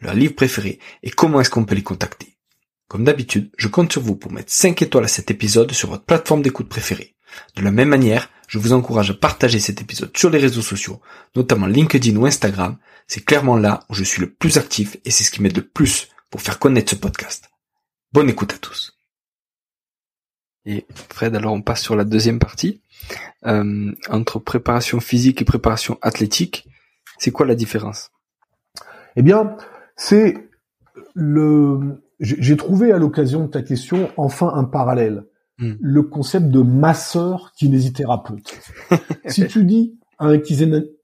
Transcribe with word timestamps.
leur 0.00 0.14
livre 0.14 0.34
préféré 0.34 0.78
et 1.02 1.10
comment 1.10 1.40
est-ce 1.40 1.50
qu'on 1.50 1.64
peut 1.64 1.74
les 1.74 1.82
contacter. 1.82 2.36
Comme 2.88 3.04
d'habitude, 3.04 3.50
je 3.56 3.68
compte 3.68 3.92
sur 3.92 4.02
vous 4.02 4.16
pour 4.16 4.32
mettre 4.32 4.52
5 4.52 4.82
étoiles 4.82 5.04
à 5.04 5.08
cet 5.08 5.30
épisode 5.30 5.72
sur 5.72 5.90
votre 5.90 6.04
plateforme 6.04 6.42
d'écoute 6.42 6.68
préférée. 6.68 7.14
De 7.54 7.62
la 7.62 7.70
même 7.70 7.88
manière, 7.88 8.28
je 8.48 8.58
vous 8.58 8.72
encourage 8.72 9.10
à 9.10 9.14
partager 9.14 9.60
cet 9.60 9.80
épisode 9.80 10.16
sur 10.16 10.30
les 10.30 10.40
réseaux 10.40 10.62
sociaux, 10.62 11.00
notamment 11.36 11.66
LinkedIn 11.66 12.16
ou 12.16 12.26
Instagram. 12.26 12.78
C'est 13.06 13.24
clairement 13.24 13.56
là 13.56 13.84
où 13.88 13.94
je 13.94 14.02
suis 14.02 14.20
le 14.20 14.30
plus 14.30 14.58
actif 14.58 14.96
et 15.04 15.12
c'est 15.12 15.22
ce 15.22 15.30
qui 15.30 15.40
m'aide 15.40 15.56
le 15.56 15.66
plus 15.66 16.08
pour 16.30 16.42
faire 16.42 16.58
connaître 16.58 16.90
ce 16.90 16.96
podcast. 16.96 17.50
Bonne 18.12 18.28
écoute 18.28 18.52
à 18.52 18.58
tous. 18.58 18.98
Et 20.66 20.84
Fred, 21.10 21.34
alors 21.36 21.52
on 21.52 21.62
passe 21.62 21.82
sur 21.82 21.94
la 21.94 22.04
deuxième 22.04 22.38
partie. 22.40 22.82
Euh, 23.46 23.92
entre 24.08 24.38
préparation 24.38 25.00
physique 25.00 25.40
et 25.40 25.44
préparation 25.44 25.98
athlétique, 26.02 26.66
c'est 27.18 27.30
quoi 27.30 27.46
la 27.46 27.54
différence? 27.54 28.10
Eh 29.16 29.22
bien, 29.22 29.56
c'est 30.00 30.48
le. 31.14 32.02
J'ai 32.20 32.56
trouvé 32.56 32.90
à 32.90 32.96
l'occasion 32.96 33.44
de 33.44 33.48
ta 33.48 33.60
question 33.60 34.10
enfin 34.16 34.50
un 34.54 34.64
parallèle. 34.64 35.24
Hmm. 35.58 35.74
Le 35.78 36.02
concept 36.02 36.48
de 36.48 36.62
masseur 36.62 37.52
kinésithérapeute. 37.52 38.58
si 39.26 39.46
tu 39.46 39.64
dis 39.64 39.98
à 40.18 40.28
un 40.28 40.40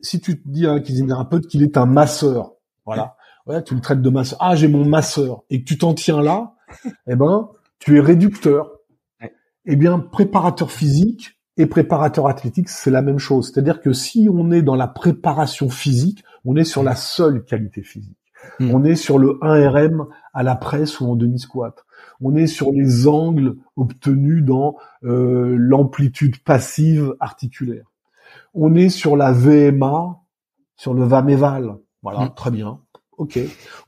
si 0.01 0.21
tu 0.21 0.43
dis 0.47 0.67
à 0.67 0.73
un 0.73 0.81
kinésithérapeute 0.81 1.47
qu'il 1.47 1.63
est 1.63 1.77
un 1.77 1.85
masseur, 1.85 2.55
voilà, 2.87 3.17
ouais, 3.47 3.63
tu 3.63 3.75
le 3.75 3.83
traites 3.83 4.01
de 4.01 4.09
masseur. 4.09 4.39
Ah, 4.41 4.57
j'ai 4.57 4.69
mon 4.69 4.87
masseur 4.87 5.43
et 5.51 5.61
que 5.63 5.69
tu 5.69 5.77
t'en 5.77 5.93
tiens 5.93 6.23
là, 6.23 6.55
eh 7.07 7.17
ben, 7.17 7.51
tu 7.79 7.99
es 7.99 8.01
réducteur. 8.01 8.73
Eh 9.67 9.77
bien, 9.77 9.99
préparateur 9.99 10.71
physique 10.71 11.39
et 11.59 11.67
préparateur 11.67 12.29
athlétique, 12.29 12.71
c'est 12.71 12.91
la 12.91 13.03
même 13.03 13.19
chose. 13.19 13.51
C'est-à-dire 13.53 13.83
que 13.83 13.93
si 13.93 14.29
on 14.33 14.53
est 14.53 14.63
dans 14.63 14.77
la 14.77 14.89
préparation 14.89 15.69
physique, 15.69 16.25
on 16.47 16.57
est 16.57 16.65
sur 16.65 16.83
la 16.83 16.95
seule 16.97 17.45
qualité 17.45 17.83
physique. 17.83 18.16
Hmm. 18.61 18.71
On 18.73 18.85
est 18.85 18.97
sur 18.97 19.19
le 19.19 19.39
1RM 19.43 20.07
à 20.33 20.43
la 20.43 20.57
presse 20.57 21.01
ou 21.01 21.07
en 21.07 21.17
demi-squat. 21.17 21.85
On 22.21 22.35
est 22.35 22.47
sur 22.47 22.73
les 22.73 23.07
angles 23.07 23.57
obtenus 23.77 24.45
dans 24.45 24.77
euh, 25.05 25.57
l'amplitude 25.59 26.43
passive 26.43 27.15
articulaire. 27.21 27.85
On 28.55 28.75
est 28.75 28.89
sur 28.89 29.17
la 29.17 29.33
VMA, 29.33 30.19
sur 30.77 30.95
le 30.95 31.05
VAMEVAL. 31.05 31.77
Voilà, 32.03 32.27
hmm. 32.27 32.35
très 32.35 32.51
bien. 32.51 32.81
Ok. 33.19 33.39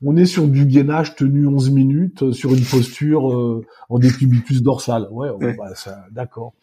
On 0.03 0.17
est 0.17 0.25
sur 0.25 0.47
du 0.47 0.65
gainage 0.65 1.15
tenu 1.15 1.45
11 1.45 1.69
minutes 1.69 2.23
euh, 2.23 2.31
sur 2.33 2.53
une 2.53 2.63
posture 2.63 3.31
euh, 3.31 3.65
en 3.87 3.99
décubitus 3.99 4.63
dorsal. 4.63 5.07
Ouais, 5.11 5.29
Bah, 5.57 5.73
d'accord. 6.11 6.53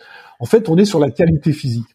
En 0.41 0.47
fait, 0.47 0.69
on 0.69 0.77
est 0.77 0.85
sur 0.85 0.99
la 0.99 1.11
qualité 1.11 1.53
physique. 1.53 1.87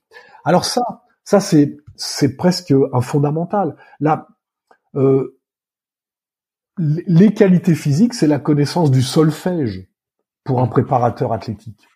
Alors 0.46 0.64
ça, 0.66 0.82
ça 1.24 1.40
c'est 1.40 1.78
c'est 1.96 2.38
presque 2.38 2.74
un 2.94 3.02
fondamental. 3.02 3.76
Là, 4.00 4.28
euh, 4.96 5.38
les 6.82 7.34
qualités 7.34 7.76
physiques, 7.76 8.14
c'est 8.14 8.28
la 8.28 8.40
connaissance 8.40 8.90
du 8.90 9.02
solfège 9.04 9.88
pour 10.44 10.62
un 10.62 10.68
préparateur 10.68 11.32
athlétique. 11.32 11.88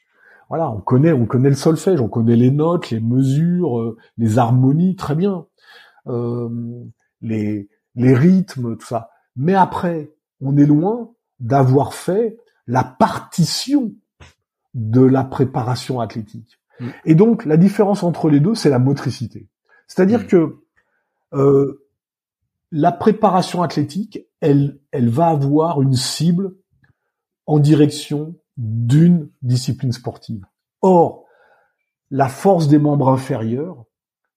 Voilà, 0.49 0.69
on 0.69 0.79
connaît, 0.79 1.11
on 1.11 1.25
connaît 1.25 1.49
le 1.49 1.55
solfège, 1.55 1.99
on 2.01 2.07
connaît 2.07 2.35
les 2.35 2.51
notes, 2.51 2.91
les 2.91 2.99
mesures, 2.99 3.79
euh, 3.79 3.97
les 4.17 4.37
harmonies, 4.37 4.95
très 4.95 5.15
bien, 5.15 5.47
euh, 6.07 6.49
les, 7.21 7.67
les 7.95 8.13
rythmes, 8.13 8.77
tout 8.77 8.85
ça. 8.85 9.09
Mais 9.35 9.55
après, 9.55 10.11
on 10.39 10.55
est 10.55 10.67
loin 10.67 11.09
d'avoir 11.39 11.95
fait 11.95 12.37
la 12.67 12.83
partition 12.83 13.91
de 14.75 15.01
la 15.01 15.23
préparation 15.23 15.99
athlétique. 15.99 16.59
Mm. 16.79 16.87
Et 17.05 17.15
donc, 17.15 17.45
la 17.45 17.57
différence 17.57 18.03
entre 18.03 18.29
les 18.29 18.39
deux, 18.39 18.53
c'est 18.53 18.69
la 18.69 18.79
motricité. 18.79 19.47
C'est-à-dire 19.87 20.21
mm. 20.21 20.27
que 20.27 20.57
euh, 21.33 21.85
la 22.71 22.91
préparation 22.91 23.63
athlétique, 23.63 24.19
elle, 24.45 24.79
elle 24.91 25.09
va 25.09 25.27
avoir 25.27 25.81
une 25.81 25.95
cible 25.95 26.55
en 27.47 27.59
direction 27.59 28.35
d'une 28.57 29.29
discipline 29.41 29.91
sportive. 29.91 30.45
Or, 30.81 31.25
la 32.11 32.29
force 32.29 32.67
des 32.67 32.77
membres 32.77 33.09
inférieurs, 33.09 33.85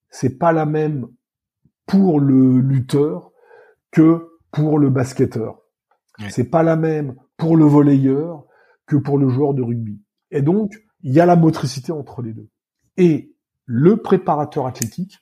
c'est 0.08 0.38
pas 0.38 0.52
la 0.52 0.64
même 0.64 1.08
pour 1.86 2.20
le 2.20 2.58
lutteur 2.58 3.32
que 3.91 4.41
pour 4.50 4.78
le 4.78 4.88
basketteur. 4.88 5.60
C'est 6.30 6.50
pas 6.50 6.62
la 6.62 6.76
même 6.76 7.14
pour 7.36 7.56
le 7.56 7.64
volleyeur 7.64 8.44
que 8.86 8.96
pour 8.96 9.19
le 9.19 9.28
joueur 9.28 9.54
de 9.54 9.62
rugby. 9.62 10.00
Et 10.30 10.42
donc, 10.42 10.72
il 11.02 11.12
y 11.12 11.20
a 11.20 11.26
la 11.26 11.36
motricité 11.36 11.92
entre 11.92 12.22
les 12.22 12.32
deux. 12.32 12.48
Et 12.96 13.36
le 13.66 13.98
préparateur 13.98 14.66
athlétique, 14.66 15.19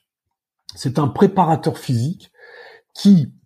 c'est 0.75 0.97
un 0.97 1.09
préparateur 1.09 1.77
physique 1.77 2.31
qui 2.93 3.36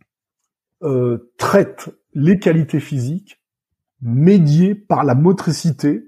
euh, 0.84 1.32
traite 1.38 1.90
les 2.14 2.40
qualités 2.40 2.80
physiques 2.80 3.42
médiées 4.02 4.76
par 4.76 5.04
la 5.04 5.16
motricité 5.16 6.04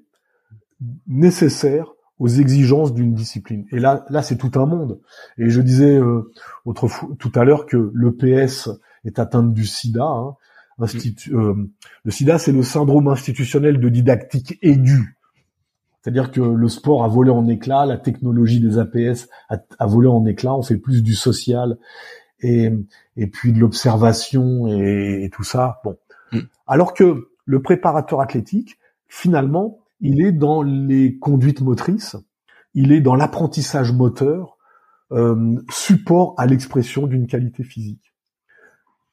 nécessaire 1.07 1.94
aux 2.19 2.28
exigences 2.28 2.94
d'une 2.94 3.13
discipline. 3.13 3.66
Et 3.72 3.79
là, 3.79 4.06
là, 4.09 4.22
c'est 4.22 4.38
tout 4.38 4.51
un 4.56 4.66
monde. 4.66 5.00
Et 5.38 5.50
je 5.50 5.62
disais 5.62 5.95
euh, 5.95 6.31
autrefois, 6.66 7.09
tout 7.19 7.31
à 7.35 7.44
l'heure 7.44 7.66
que 7.66 7.91
l'EPS 7.94 8.69
est 9.06 9.19
atteinte 9.19 9.53
du 9.53 9.66
SIDA. 9.66 10.03
Hein. 10.03 10.35
Euh, 11.31 11.53
le 12.03 12.12
SIDA, 12.12 12.39
c'est 12.39 12.51
le 12.51 12.63
syndrome 12.63 13.07
institutionnel 13.07 13.79
de 13.79 13.89
didactique 13.89 14.57
aiguë. 14.62 15.17
C'est-à-dire 16.01 16.31
que 16.31 16.41
le 16.41 16.67
sport 16.67 17.03
a 17.03 17.07
volé 17.07 17.29
en 17.29 17.47
éclat, 17.47 17.85
la 17.85 17.97
technologie 17.97 18.59
des 18.59 18.78
APS 18.78 19.29
a, 19.50 19.57
a 19.79 19.85
volé 19.85 20.07
en 20.07 20.25
éclat, 20.25 20.53
on 20.53 20.62
fait 20.62 20.78
plus 20.78 21.01
du 21.01 21.13
social 21.13 21.78
et, 22.43 22.71
et 23.17 23.27
puis 23.27 23.53
de 23.53 23.59
l'observation 23.59 24.67
et, 24.67 25.29
tout 25.33 25.43
ça. 25.43 25.81
Bon. 25.83 25.97
Mm. 26.31 26.39
Alors 26.67 26.93
que 26.93 27.29
le 27.45 27.61
préparateur 27.61 28.21
athlétique, 28.21 28.77
finalement, 29.07 29.79
il 29.99 30.21
est 30.21 30.31
dans 30.31 30.61
les 30.61 31.17
conduites 31.17 31.61
motrices, 31.61 32.15
il 32.73 32.91
est 32.91 33.01
dans 33.01 33.15
l'apprentissage 33.15 33.91
moteur, 33.91 34.57
euh, 35.11 35.61
support 35.69 36.33
à 36.38 36.45
l'expression 36.45 37.07
d'une 37.07 37.27
qualité 37.27 37.63
physique. 37.63 38.13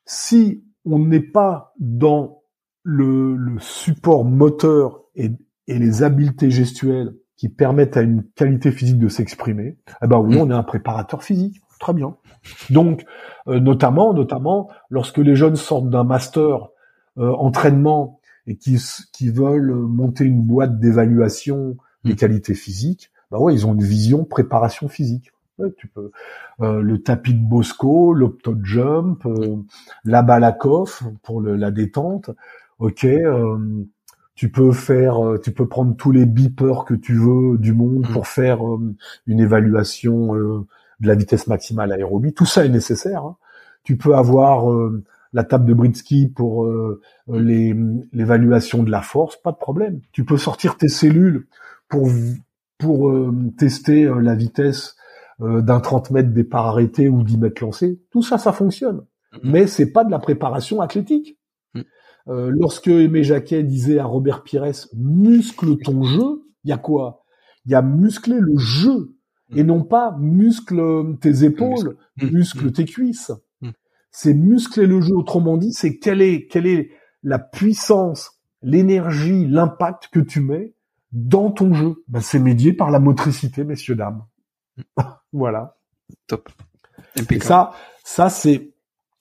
Si 0.07 0.65
on 0.85 0.99
n'est 0.99 1.21
pas 1.21 1.75
dans 1.79 2.43
le, 2.83 3.37
le 3.37 3.59
support 3.61 4.25
moteur 4.25 5.03
et, 5.15 5.31
et, 5.67 5.79
les 5.79 6.03
habiletés 6.03 6.51
gestuelles 6.51 7.15
qui 7.37 7.51
permettent 7.51 7.99
à 7.99 8.03
une 8.03 8.25
qualité 8.35 8.73
physique 8.73 8.99
de 8.99 9.09
s'exprimer, 9.09 9.77
eh 10.03 10.07
ben 10.07 10.19
oui, 10.19 10.37
mm. 10.37 10.41
on 10.41 10.51
est 10.51 10.55
un 10.55 10.63
préparateur 10.63 11.23
physique. 11.23 11.61
Très 11.81 11.95
bien. 11.95 12.15
Donc, 12.69 13.05
euh, 13.49 13.59
notamment, 13.59 14.13
notamment, 14.13 14.69
lorsque 14.91 15.19
les 15.19 15.35
jeunes 15.35 15.57
sortent 15.57 15.89
d'un 15.89 16.05
master 16.05 16.69
euh, 17.19 17.33
entraînement 17.33 18.21
et 18.47 18.57
qui, 18.57 18.79
qui 19.13 19.31
veulent 19.31 19.73
monter 19.73 20.25
une 20.25 20.43
boîte 20.43 20.79
d'évaluation 20.79 21.77
des 22.05 22.13
mm. 22.13 22.17
qualités 22.17 22.55
physiques, 22.55 23.11
bah 23.31 23.39
ouais, 23.39 23.55
ils 23.55 23.67
ont 23.67 23.73
une 23.73 23.83
vision 23.83 24.25
préparation 24.25 24.89
physique. 24.89 25.33
tu 25.79 25.89
peux 25.89 26.11
euh, 26.61 26.83
le 26.83 27.03
tapis 27.03 27.33
de 27.33 27.43
Bosco, 27.43 28.13
l'opto 28.13 28.55
jump, 28.63 29.27
la 30.05 30.23
Balakov 30.23 31.01
pour 31.23 31.41
la 31.41 31.71
détente. 31.71 32.31
Ok, 32.79 33.07
tu 34.35 34.51
peux 34.51 34.73
faire, 34.73 35.19
tu 35.43 35.53
peux 35.53 35.69
prendre 35.69 35.97
tous 35.97 36.13
les 36.13 36.27
beepers 36.27 36.85
que 36.85 36.95
tu 36.95 37.15
veux 37.15 37.57
du 37.57 37.73
monde 37.73 38.07
mm. 38.07 38.13
pour 38.13 38.27
faire 38.27 38.61
une 39.27 39.41
évaluation 39.41 40.67
de 41.01 41.09
la 41.09 41.15
vitesse 41.15 41.47
maximale 41.47 41.93
aérobie. 41.93 42.33
Tout 42.33 42.47
ça 42.47 42.65
est 42.65 42.69
nécessaire. 42.69 43.25
Hein. 43.25 43.37
Tu 43.85 43.97
peux 43.97 44.15
avoir 44.15 44.71
euh, 44.71 45.03
la 45.33 45.45
table 45.45 45.65
de 45.65 45.75
Britsky 45.75 46.29
pour 46.29 46.65
euh, 46.65 47.01
l'évaluation 47.29 48.83
de 48.83 48.91
la 48.91 49.03
force, 49.03 49.37
pas 49.37 49.53
de 49.53 49.57
problème. 49.57 50.01
Tu 50.13 50.25
peux 50.25 50.37
sortir 50.37 50.77
tes 50.77 50.89
cellules 50.89 51.47
pour 51.89 52.09
pour 52.79 53.13
tester 53.59 54.11
la 54.23 54.35
vitesse 54.35 54.97
d'un 55.39 55.81
30 55.81 56.13
mètres 56.13 56.31
départ 56.31 56.67
arrêté 56.67 57.11
ou 57.11 57.23
10 57.23 57.37
mètres 57.37 57.63
lancé. 57.63 58.01
Tout 58.11 58.23
ça, 58.23 58.39
ça 58.39 58.53
fonctionne. 58.53 59.03
Mm-hmm. 59.35 59.39
Mais 59.45 59.67
c'est 59.67 59.93
pas 59.93 60.03
de 60.03 60.11
la 60.11 60.19
préparation 60.19 60.81
athlétique. 60.81 61.39
Mm. 61.75 61.83
lorsque 62.27 62.89
Aimé 62.89 63.23
Jacquet 63.23 63.63
disait 63.63 63.99
à 63.99 64.07
Robert 64.07 64.43
Pires, 64.43 64.87
muscle 64.97 65.77
ton 65.85 66.03
jeu, 66.03 66.43
il 66.65 66.71
y 66.71 66.73
a 66.73 66.79
quoi? 66.79 67.25
Il 67.67 67.73
y 67.73 67.75
a 67.75 67.83
muscler 67.83 68.39
le 68.41 68.57
jeu 68.57 69.15
et 69.55 69.65
non 69.65 69.83
pas 69.83 70.17
muscle 70.19 71.17
tes 71.21 71.45
épaules, 71.45 71.97
muscle, 72.23 72.67
mm. 72.67 72.73
tes 72.73 72.85
cuisses. 72.85 73.33
Mm. 73.61 73.71
C'est 74.11 74.35
muscler 74.35 74.87
le 74.87 75.01
jeu. 75.01 75.15
Autrement 75.15 75.57
dit, 75.57 75.73
c'est 75.73 75.99
quelle 75.99 76.23
est 76.23 76.47
quelle 76.47 76.67
est 76.67 76.91
la 77.23 77.39
puissance, 77.39 78.41
l'énergie, 78.63 79.47
l'impact 79.47 80.09
que 80.13 80.21
tu 80.21 80.41
mets 80.41 80.75
dans 81.13 81.51
ton 81.51 81.75
jeu. 81.75 81.97
Ben, 82.09 82.21
c'est 82.21 82.39
médié 82.39 82.73
par 82.73 82.91
la 82.91 82.99
motricité, 82.99 83.65
messieurs 83.65 83.97
dames. 83.97 84.25
Mm. 84.77 84.83
voilà. 85.33 85.77
Top. 86.27 86.49
Et 87.31 87.41
ça, 87.41 87.73
ça 88.05 88.29
c'est 88.29 88.73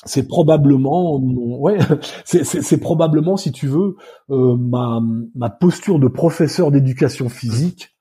c'est 0.06 0.28
probablement 0.28 1.20
ouais 1.20 1.78
c'est 2.24 2.80
probablement 2.80 3.36
si 3.36 3.52
tu 3.52 3.68
veux 3.68 3.98
euh, 4.30 4.56
ma 4.56 5.02
ma 5.36 5.50
posture 5.50 6.00
de 6.00 6.08
professeur 6.08 6.72
d'éducation 6.72 7.28
physique 7.28 7.99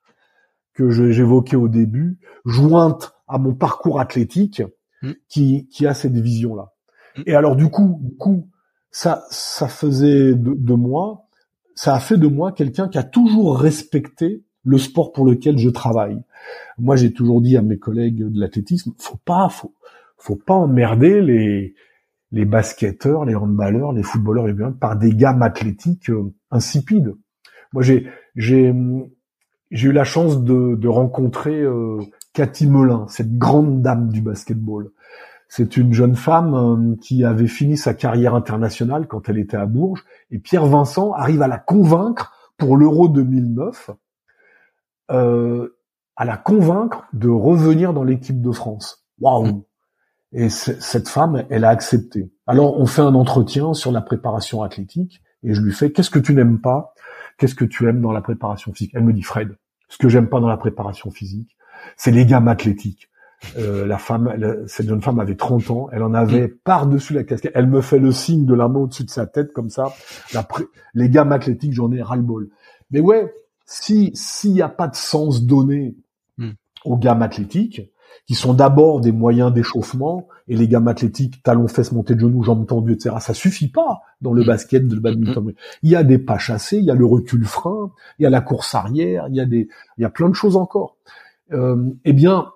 que 0.79 0.91
j'évoquais 0.91 1.57
au 1.57 1.67
début, 1.67 2.19
jointe 2.45 3.13
à 3.27 3.39
mon 3.39 3.53
parcours 3.53 3.99
athlétique, 3.99 4.63
mm. 5.03 5.11
qui, 5.29 5.67
qui 5.67 5.89
a 5.89 5.93
cette 5.93 6.17
vision-là. 6.17 6.73
Mm. 7.17 7.23
Et 7.27 7.35
alors 7.35 7.57
du 7.57 7.69
coup, 7.69 7.99
du 8.01 8.15
coup, 8.15 8.49
ça, 8.93 9.25
ça 9.29 9.67
faisait 9.67 10.35
de, 10.37 10.75
moi, 10.75 11.27
ça 11.75 11.97
a 11.97 12.01
fait 12.01 12.17
de 12.17 12.29
moi 12.29 12.53
quelqu'un 12.53 12.87
qui 12.89 12.97
a 12.97 13.03
toujours 13.03 13.59
respecté 13.59 14.45
le 14.63 14.79
sport 14.79 15.13
pour 15.13 15.27
lequel 15.27 15.59
je 15.59 15.69
travaille. 15.69 16.23
Moi, 16.79 16.95
j'ai 16.95 17.13
toujours 17.13 17.41
dit 17.41 17.57
à 17.57 17.63
mes 17.63 17.79
collègues 17.79 18.31
de 18.31 18.41
l'athlétisme, 18.41 18.93
faut 18.99 19.19
pas, 19.25 19.49
faut, 19.49 19.75
faut 20.17 20.37
pas 20.37 20.55
emmerder 20.55 21.21
les, 21.21 21.75
les 22.31 22.45
basketteurs, 22.45 23.25
les 23.25 23.35
handballeurs, 23.35 23.93
les 23.93 24.05
footballeurs 24.05 24.49
et 24.49 24.53
bien 24.53 24.71
par 24.71 24.97
des 24.97 25.13
gammes 25.13 25.43
athlétiques 25.43 26.09
euh, 26.09 26.33
insipides. 26.53 27.15
Moi, 27.73 27.83
j'ai, 27.83 28.07
j'ai, 28.37 28.73
j'ai 29.70 29.88
eu 29.88 29.93
la 29.93 30.05
chance 30.05 30.43
de, 30.43 30.88
rencontrer 30.88 31.61
euh, 31.61 32.00
Cathy 32.32 32.67
Melin, 32.67 33.06
cette 33.09 33.37
grande 33.37 33.82
dame 33.82 34.09
du 34.11 34.20
basketball. 34.20 34.91
C'est 35.49 35.76
une 35.76 35.93
jeune 35.93 36.17
femme 36.17 36.55
euh, 36.55 36.97
qui 37.00 37.25
avait 37.25 37.47
fini 37.47 37.76
sa 37.76 37.94
carrière 37.94 38.35
internationale 38.35 39.06
quand 39.06 39.29
elle 39.29 39.38
était 39.38 39.56
à 39.56 39.67
Bourges, 39.67 40.05
et 40.31 40.38
Pierre 40.38 40.67
Vincent 40.67 41.12
arrive 41.12 41.43
à 41.43 41.49
la 41.49 41.59
convaincre 41.59 42.32
pour 42.56 42.76
l'Euro 42.76 43.09
2009, 43.09 43.91
euh, 45.11 45.76
à 46.17 46.25
la 46.25 46.37
convaincre 46.37 47.05
de 47.12 47.29
revenir 47.29 47.94
dans 47.94 48.05
l'équipe 48.05 48.41
de 48.41 48.53
France. 48.53 49.06
Waouh 49.21 49.67
Et 50.32 50.49
cette 50.49 51.09
femme, 51.09 51.44
elle 51.49 51.64
a 51.64 51.71
accepté. 51.71 52.31
Alors 52.47 52.79
on 52.79 52.87
fait 52.87 53.03
un 53.03 53.14
entretien 53.14 53.75
sur 53.75 53.93
la 53.93 54.00
préparation 54.00 54.62
athlétique, 54.62 55.23
et 55.43 55.55
je 55.55 55.61
lui 55.61 55.73
fais 55.73 55.93
qu'est-ce 55.93 56.11
que 56.11 56.19
tu 56.19 56.35
n'aimes 56.35 56.61
pas? 56.61 56.94
Qu'est-ce 57.37 57.55
que 57.55 57.64
tu 57.64 57.88
aimes 57.88 58.00
dans 58.00 58.12
la 58.12 58.20
préparation 58.20 58.73
physique? 58.73 58.93
Elle 58.94 59.05
me 59.05 59.12
dit 59.12 59.23
Fred, 59.23 59.56
ce 59.88 59.99
que 59.99 60.08
j'aime 60.08 60.29
pas 60.29 60.40
dans 60.40 60.49
la 60.49 60.56
préparation 60.56 61.11
physique, 61.11 61.56
c'est 61.96 62.11
les 62.11 62.26
gammes 62.26 62.49
athlétiques. 62.49 63.08
Euh, 63.56 63.87
la 63.87 63.99
femme, 63.99 64.35
cette 64.67 64.88
jeune 64.88 65.00
femme 65.00 65.20
avait 65.20 65.37
30 65.37 65.70
ans, 65.70 65.88
elle 65.93 66.02
en 66.02 66.12
avait 66.12 66.49
mm. 66.49 66.55
par-dessus 66.64 67.14
la 67.14 67.23
casquette. 67.23 67.52
Elle 67.55 67.69
me 67.69 67.81
fait 67.81 68.00
le 68.00 68.11
signe 68.11 68.44
de 68.44 68.55
la 68.55 68.67
main 68.67 68.81
au-dessus 68.81 69.05
de 69.05 69.11
sa 69.11 69.26
tête 69.26 69.52
comme 69.52 69.70
ça. 69.70 69.93
les 70.94 71.08
gammes 71.08 71.32
athlétiques, 71.32 71.73
j'en 71.73 71.93
ai 71.93 72.02
ras-le-bol. 72.02 72.49
Mais 72.90 73.00
ouais, 73.00 73.32
si 73.64 74.11
s'il 74.14 74.55
n'y 74.55 74.62
a 74.62 74.69
pas 74.69 74.88
de 74.88 74.96
sens 74.96 75.44
donné 75.44 75.94
mm. 76.38 76.50
aux 76.85 76.96
gammes 76.96 77.23
athlétiques, 77.23 77.82
qui 78.27 78.35
sont 78.35 78.55
d'abord 78.55 79.01
des 79.01 79.13
moyens 79.13 79.53
d'échauffement, 79.53 80.29
et 80.49 80.57
les 80.57 80.69
gammes 80.69 80.89
athlétiques, 80.89 81.43
talons, 81.43 81.69
fesses, 81.69 81.93
montées 81.93 82.15
de 82.15 82.21
genoux, 82.21 82.43
jambes 82.43 82.67
tendues, 82.67 82.93
etc. 82.93 83.17
Ça 83.21 83.35
suffit 83.35 83.69
pas 83.69 84.03
dans 84.21 84.33
le 84.33 84.43
mm. 84.43 84.47
basket, 84.47 84.89
de 84.89 84.95
le 84.95 85.01
badminton. 85.01 85.49
Mm-hmm. 85.49 85.55
Il 85.83 85.91
y 85.91 85.97
a 85.97 86.05
des 86.05 86.19
pas 86.19 86.39
chassés, 86.39 86.79
il 86.79 86.85
y 86.85 86.91
a 86.91 86.95
le 86.95 87.07
recul 87.07 87.45
frein, 87.45 87.93
il 88.19 88.25
y 88.25 88.27
a 88.27 88.31
la 88.31 88.41
course 88.41 88.75
arrière, 88.75 89.27
il 89.29 89.37
y 89.37 89.41
a 89.41 89.47
des, 89.47 89.69
il 89.97 90.03
y 90.03 90.05
a 90.05 90.11
plein 90.11 90.29
de 90.29 90.35
choses 90.35 90.57
encore. 90.57 90.97
Euh, 91.53 91.91
eh 92.05 92.13
bien, 92.13 92.51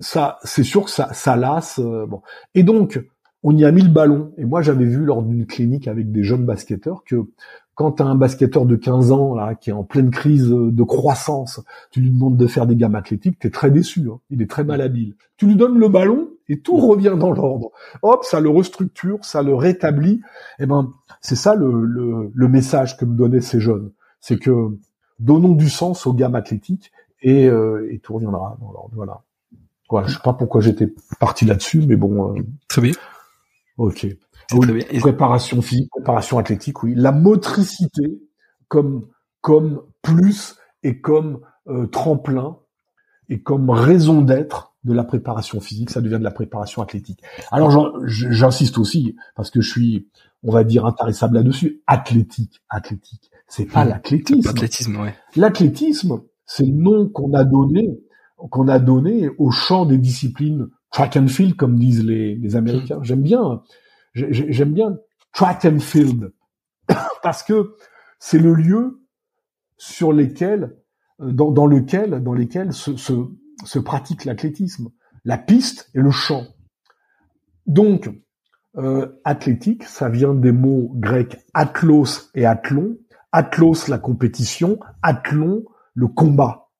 ça, 0.00 0.38
c'est 0.44 0.64
sûr 0.64 0.84
que 0.84 0.90
ça, 0.90 1.12
ça 1.12 1.36
lasse. 1.36 1.78
Euh, 1.78 2.06
bon. 2.06 2.22
Et 2.54 2.62
donc, 2.62 3.00
on 3.42 3.56
y 3.56 3.64
a 3.64 3.70
mis 3.70 3.82
le 3.82 3.90
ballon. 3.90 4.32
Et 4.38 4.44
moi, 4.44 4.62
j'avais 4.62 4.86
vu 4.86 5.04
lors 5.04 5.22
d'une 5.22 5.46
clinique 5.46 5.86
avec 5.86 6.10
des 6.10 6.24
jeunes 6.24 6.46
basketteurs 6.46 7.04
que 7.04 7.26
quand 7.74 7.92
tu 7.92 8.02
as 8.02 8.06
un 8.06 8.14
basketteur 8.14 8.66
de 8.66 8.76
15 8.76 9.12
ans 9.12 9.34
là 9.34 9.54
qui 9.54 9.70
est 9.70 9.72
en 9.72 9.84
pleine 9.84 10.10
crise 10.10 10.48
de 10.48 10.82
croissance, 10.82 11.60
tu 11.90 12.00
lui 12.00 12.10
demandes 12.10 12.36
de 12.36 12.46
faire 12.46 12.66
des 12.66 12.76
gammes 12.76 12.94
athlétiques, 12.94 13.38
tu 13.38 13.46
es 13.46 13.50
très 13.50 13.70
déçu, 13.70 14.08
hein. 14.10 14.20
il 14.30 14.42
est 14.42 14.50
très 14.50 14.64
malhabile. 14.64 15.14
Tu 15.36 15.46
lui 15.46 15.56
donnes 15.56 15.78
le 15.78 15.88
ballon 15.88 16.28
et 16.48 16.60
tout 16.60 16.76
revient 16.76 17.16
dans 17.18 17.32
l'ordre. 17.32 17.70
Hop, 18.02 18.24
ça 18.24 18.40
le 18.40 18.48
restructure, 18.48 19.24
ça 19.24 19.42
le 19.42 19.54
rétablit. 19.54 20.20
Eh 20.58 20.66
ben, 20.66 20.92
c'est 21.20 21.36
ça 21.36 21.54
le, 21.54 22.30
le, 22.32 22.48
message 22.48 22.96
que 22.96 23.04
me 23.04 23.16
donnaient 23.16 23.40
ces 23.40 23.60
jeunes, 23.60 23.90
c'est 24.20 24.38
que 24.38 24.76
donnons 25.18 25.54
du 25.54 25.68
sens 25.68 26.06
aux 26.06 26.12
gammes 26.12 26.34
athlétiques 26.34 26.92
et, 27.22 27.46
euh, 27.46 27.88
et 27.90 27.98
tout 27.98 28.14
reviendra 28.14 28.56
dans 28.60 28.72
l'ordre. 28.72 28.92
Voilà. 28.94 29.22
Voilà, 29.90 30.06
je 30.08 30.14
sais 30.14 30.22
pas 30.22 30.32
pourquoi 30.32 30.60
j'étais 30.60 30.92
parti 31.20 31.44
là-dessus, 31.44 31.82
mais 31.86 31.96
bon. 31.96 32.36
Euh, 32.36 32.42
très 32.68 32.82
bien. 32.82 32.92
Ok. 33.76 34.06
Préparation 35.00 35.62
physique, 35.62 35.90
préparation 35.90 36.38
athlétique, 36.38 36.82
oui. 36.82 36.94
La 36.94 37.12
motricité 37.12 38.20
comme 38.68 39.06
comme 39.40 39.82
plus 40.02 40.56
et 40.82 41.00
comme 41.00 41.40
euh, 41.68 41.86
tremplin 41.86 42.58
et 43.28 43.42
comme 43.42 43.70
raison 43.70 44.22
d'être 44.22 44.74
de 44.84 44.92
la 44.92 45.04
préparation 45.04 45.60
physique, 45.60 45.90
ça 45.90 46.00
devient 46.00 46.18
de 46.18 46.24
la 46.24 46.30
préparation 46.30 46.82
athlétique. 46.82 47.22
Alors 47.50 48.00
j'insiste 48.06 48.78
aussi 48.78 49.16
parce 49.34 49.50
que 49.50 49.60
je 49.60 49.70
suis, 49.70 50.08
on 50.42 50.52
va 50.52 50.64
dire, 50.64 50.84
intarissable 50.84 51.36
là-dessus. 51.36 51.82
Athlétique, 51.86 52.62
athlétique, 52.68 53.30
c'est 53.48 53.64
pas 53.64 53.84
mmh. 53.84 53.88
l'athlétisme. 53.88 54.46
L'athlétisme, 54.46 54.96
ouais. 55.00 55.14
L'athlétisme, 55.36 56.20
c'est 56.46 56.66
le 56.66 56.72
nom 56.72 57.08
qu'on 57.08 57.32
a 57.32 57.44
donné, 57.44 57.98
qu'on 58.36 58.68
a 58.68 58.78
donné 58.78 59.30
au 59.38 59.50
champ 59.50 59.86
des 59.86 59.98
disciplines 59.98 60.68
track 60.90 61.16
and 61.16 61.28
field, 61.28 61.56
comme 61.56 61.78
disent 61.78 62.04
les, 62.04 62.36
les 62.36 62.56
Américains. 62.56 63.00
J'aime 63.02 63.22
bien 63.22 63.62
j'aime 64.14 64.72
bien 64.72 64.98
track 65.32 65.64
and 65.64 65.80
field 65.80 66.32
parce 67.22 67.42
que 67.42 67.74
c'est 68.18 68.38
le 68.38 68.54
lieu 68.54 69.02
sur 69.76 70.12
lesquels, 70.12 70.76
euh, 71.20 71.32
dans, 71.32 71.50
dans 71.50 71.66
lequel, 71.66 72.22
dans 72.22 72.32
lesquels 72.32 72.72
se, 72.72 72.96
se, 72.96 73.12
se 73.64 73.78
pratique 73.78 74.24
l'athlétisme, 74.24 74.90
la 75.24 75.38
piste 75.38 75.90
et 75.94 76.00
le 76.00 76.10
champ. 76.10 76.46
Donc, 77.66 78.10
euh, 78.76 79.20
athlétique, 79.24 79.84
ça 79.84 80.08
vient 80.08 80.34
des 80.34 80.52
mots 80.52 80.90
grecs 80.94 81.38
atlos 81.54 82.30
et 82.34 82.44
athlon. 82.44 82.98
Atlos, 83.30 83.88
la 83.88 83.98
compétition, 83.98 84.78
athlon, 85.02 85.64
le 85.94 86.08
combat. 86.08 86.70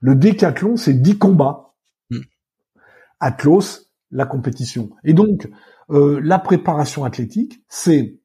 Le 0.00 0.14
décathlon, 0.14 0.76
c'est 0.76 0.94
dix 0.94 1.18
combats. 1.18 1.74
Hmm. 2.10 2.20
Atlos, 3.20 3.90
la 4.10 4.26
compétition. 4.26 4.90
Et 5.04 5.12
donc, 5.12 5.48
euh, 5.90 6.20
la 6.22 6.38
préparation 6.38 7.04
athlétique, 7.04 7.62
c'est 7.68 8.18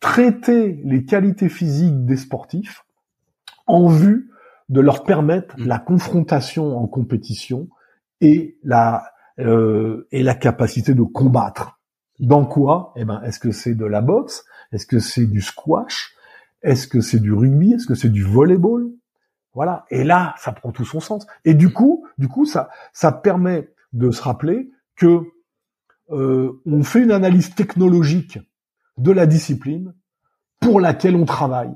traiter 0.00 0.80
les 0.84 1.04
qualités 1.04 1.48
physiques 1.48 2.04
des 2.04 2.16
sportifs 2.16 2.84
en 3.66 3.88
vue 3.88 4.30
de 4.68 4.80
leur 4.80 5.04
permettre 5.04 5.58
mm. 5.58 5.66
la 5.66 5.78
confrontation 5.78 6.76
en 6.76 6.86
compétition 6.86 7.68
et 8.20 8.58
la 8.62 9.04
euh, 9.38 10.08
et 10.12 10.22
la 10.22 10.34
capacité 10.34 10.94
de 10.94 11.02
combattre. 11.02 11.78
Dans 12.18 12.46
quoi? 12.46 12.94
Eh 12.96 13.04
ben, 13.04 13.20
est-ce 13.22 13.38
que 13.38 13.50
c'est 13.50 13.74
de 13.74 13.84
la 13.84 14.00
boxe? 14.00 14.46
Est-ce 14.72 14.86
que 14.86 14.98
c'est 14.98 15.26
du 15.26 15.42
squash? 15.42 16.14
Est-ce 16.62 16.88
que 16.88 17.02
c'est 17.02 17.20
du 17.20 17.34
rugby? 17.34 17.74
Est-ce 17.74 17.86
que 17.86 17.94
c'est 17.94 18.08
du 18.08 18.22
volleyball? 18.22 18.90
Voilà. 19.52 19.84
Et 19.90 20.04
là, 20.04 20.34
ça 20.38 20.52
prend 20.52 20.72
tout 20.72 20.86
son 20.86 21.00
sens. 21.00 21.26
Et 21.44 21.52
du 21.52 21.70
coup, 21.70 22.06
du 22.16 22.28
coup, 22.28 22.46
ça 22.46 22.70
ça 22.94 23.12
permet 23.12 23.70
de 23.92 24.10
se 24.10 24.22
rappeler 24.22 24.70
que 24.96 25.20
euh, 26.10 26.60
on 26.66 26.82
fait 26.82 27.02
une 27.02 27.10
analyse 27.10 27.54
technologique 27.54 28.38
de 28.98 29.10
la 29.10 29.26
discipline 29.26 29.94
pour 30.60 30.80
laquelle 30.80 31.16
on 31.16 31.24
travaille 31.24 31.74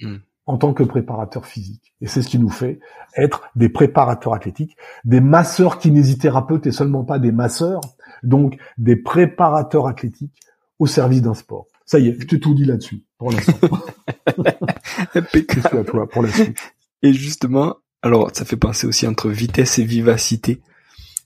hmm. 0.00 0.16
en 0.46 0.58
tant 0.58 0.72
que 0.72 0.82
préparateur 0.82 1.46
physique. 1.46 1.94
Et 2.00 2.06
c'est 2.06 2.22
ce 2.22 2.28
qui 2.28 2.38
nous 2.38 2.50
fait 2.50 2.80
être 3.16 3.50
des 3.56 3.68
préparateurs 3.68 4.34
athlétiques, 4.34 4.76
des 5.04 5.20
masseurs 5.20 5.78
kinésithérapeutes 5.78 6.66
et 6.66 6.72
seulement 6.72 7.04
pas 7.04 7.18
des 7.18 7.32
masseurs, 7.32 7.80
donc 8.22 8.56
des 8.78 8.96
préparateurs 8.96 9.86
athlétiques 9.86 10.40
au 10.78 10.86
service 10.86 11.22
d'un 11.22 11.34
sport. 11.34 11.66
Ça 11.84 11.98
y 11.98 12.08
est, 12.08 12.20
je 12.20 12.26
t'ai 12.26 12.38
tout 12.38 12.54
dit 12.54 12.64
là-dessus 12.64 13.02
pour 13.18 13.32
l'instant. 13.32 13.58
à 15.14 15.84
toi 15.84 16.08
pour 16.08 16.22
la 16.22 16.30
suite. 16.30 16.58
Et 17.02 17.12
justement, 17.12 17.76
alors 18.02 18.30
ça 18.32 18.44
fait 18.44 18.56
penser 18.56 18.86
aussi 18.86 19.06
entre 19.06 19.28
vitesse 19.28 19.78
et 19.78 19.84
vivacité. 19.84 20.60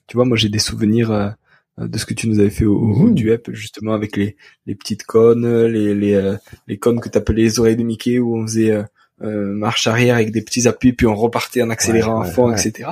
tu 0.07 0.17
vois, 0.17 0.25
moi 0.25 0.37
j'ai 0.37 0.49
des 0.49 0.59
souvenirs 0.59 1.35
de 1.77 1.97
ce 1.97 2.05
que 2.05 2.13
tu 2.13 2.29
nous 2.29 2.39
avais 2.39 2.49
fait 2.49 2.65
au, 2.65 2.77
au 2.77 3.07
mmh. 3.07 3.15
duep 3.15 3.49
justement 3.51 3.93
avec 3.93 4.15
les 4.15 4.37
les 4.65 4.75
petites 4.75 5.03
cônes, 5.03 5.65
les 5.65 5.93
les 5.93 6.35
les 6.67 6.77
cônes 6.77 6.99
que 6.99 7.09
t'appelais 7.09 7.43
les 7.43 7.59
oreilles 7.59 7.75
de 7.75 7.83
Mickey 7.83 8.19
où 8.19 8.37
on 8.37 8.47
faisait 8.47 8.83
marche 9.19 9.87
arrière 9.87 10.15
avec 10.15 10.31
des 10.31 10.41
petits 10.41 10.67
appuis 10.67 10.93
puis 10.93 11.07
on 11.07 11.15
repartait 11.15 11.61
en 11.61 11.69
accélérant 11.69 12.21
à 12.21 12.25
fond, 12.25 12.51
etc. 12.51 12.91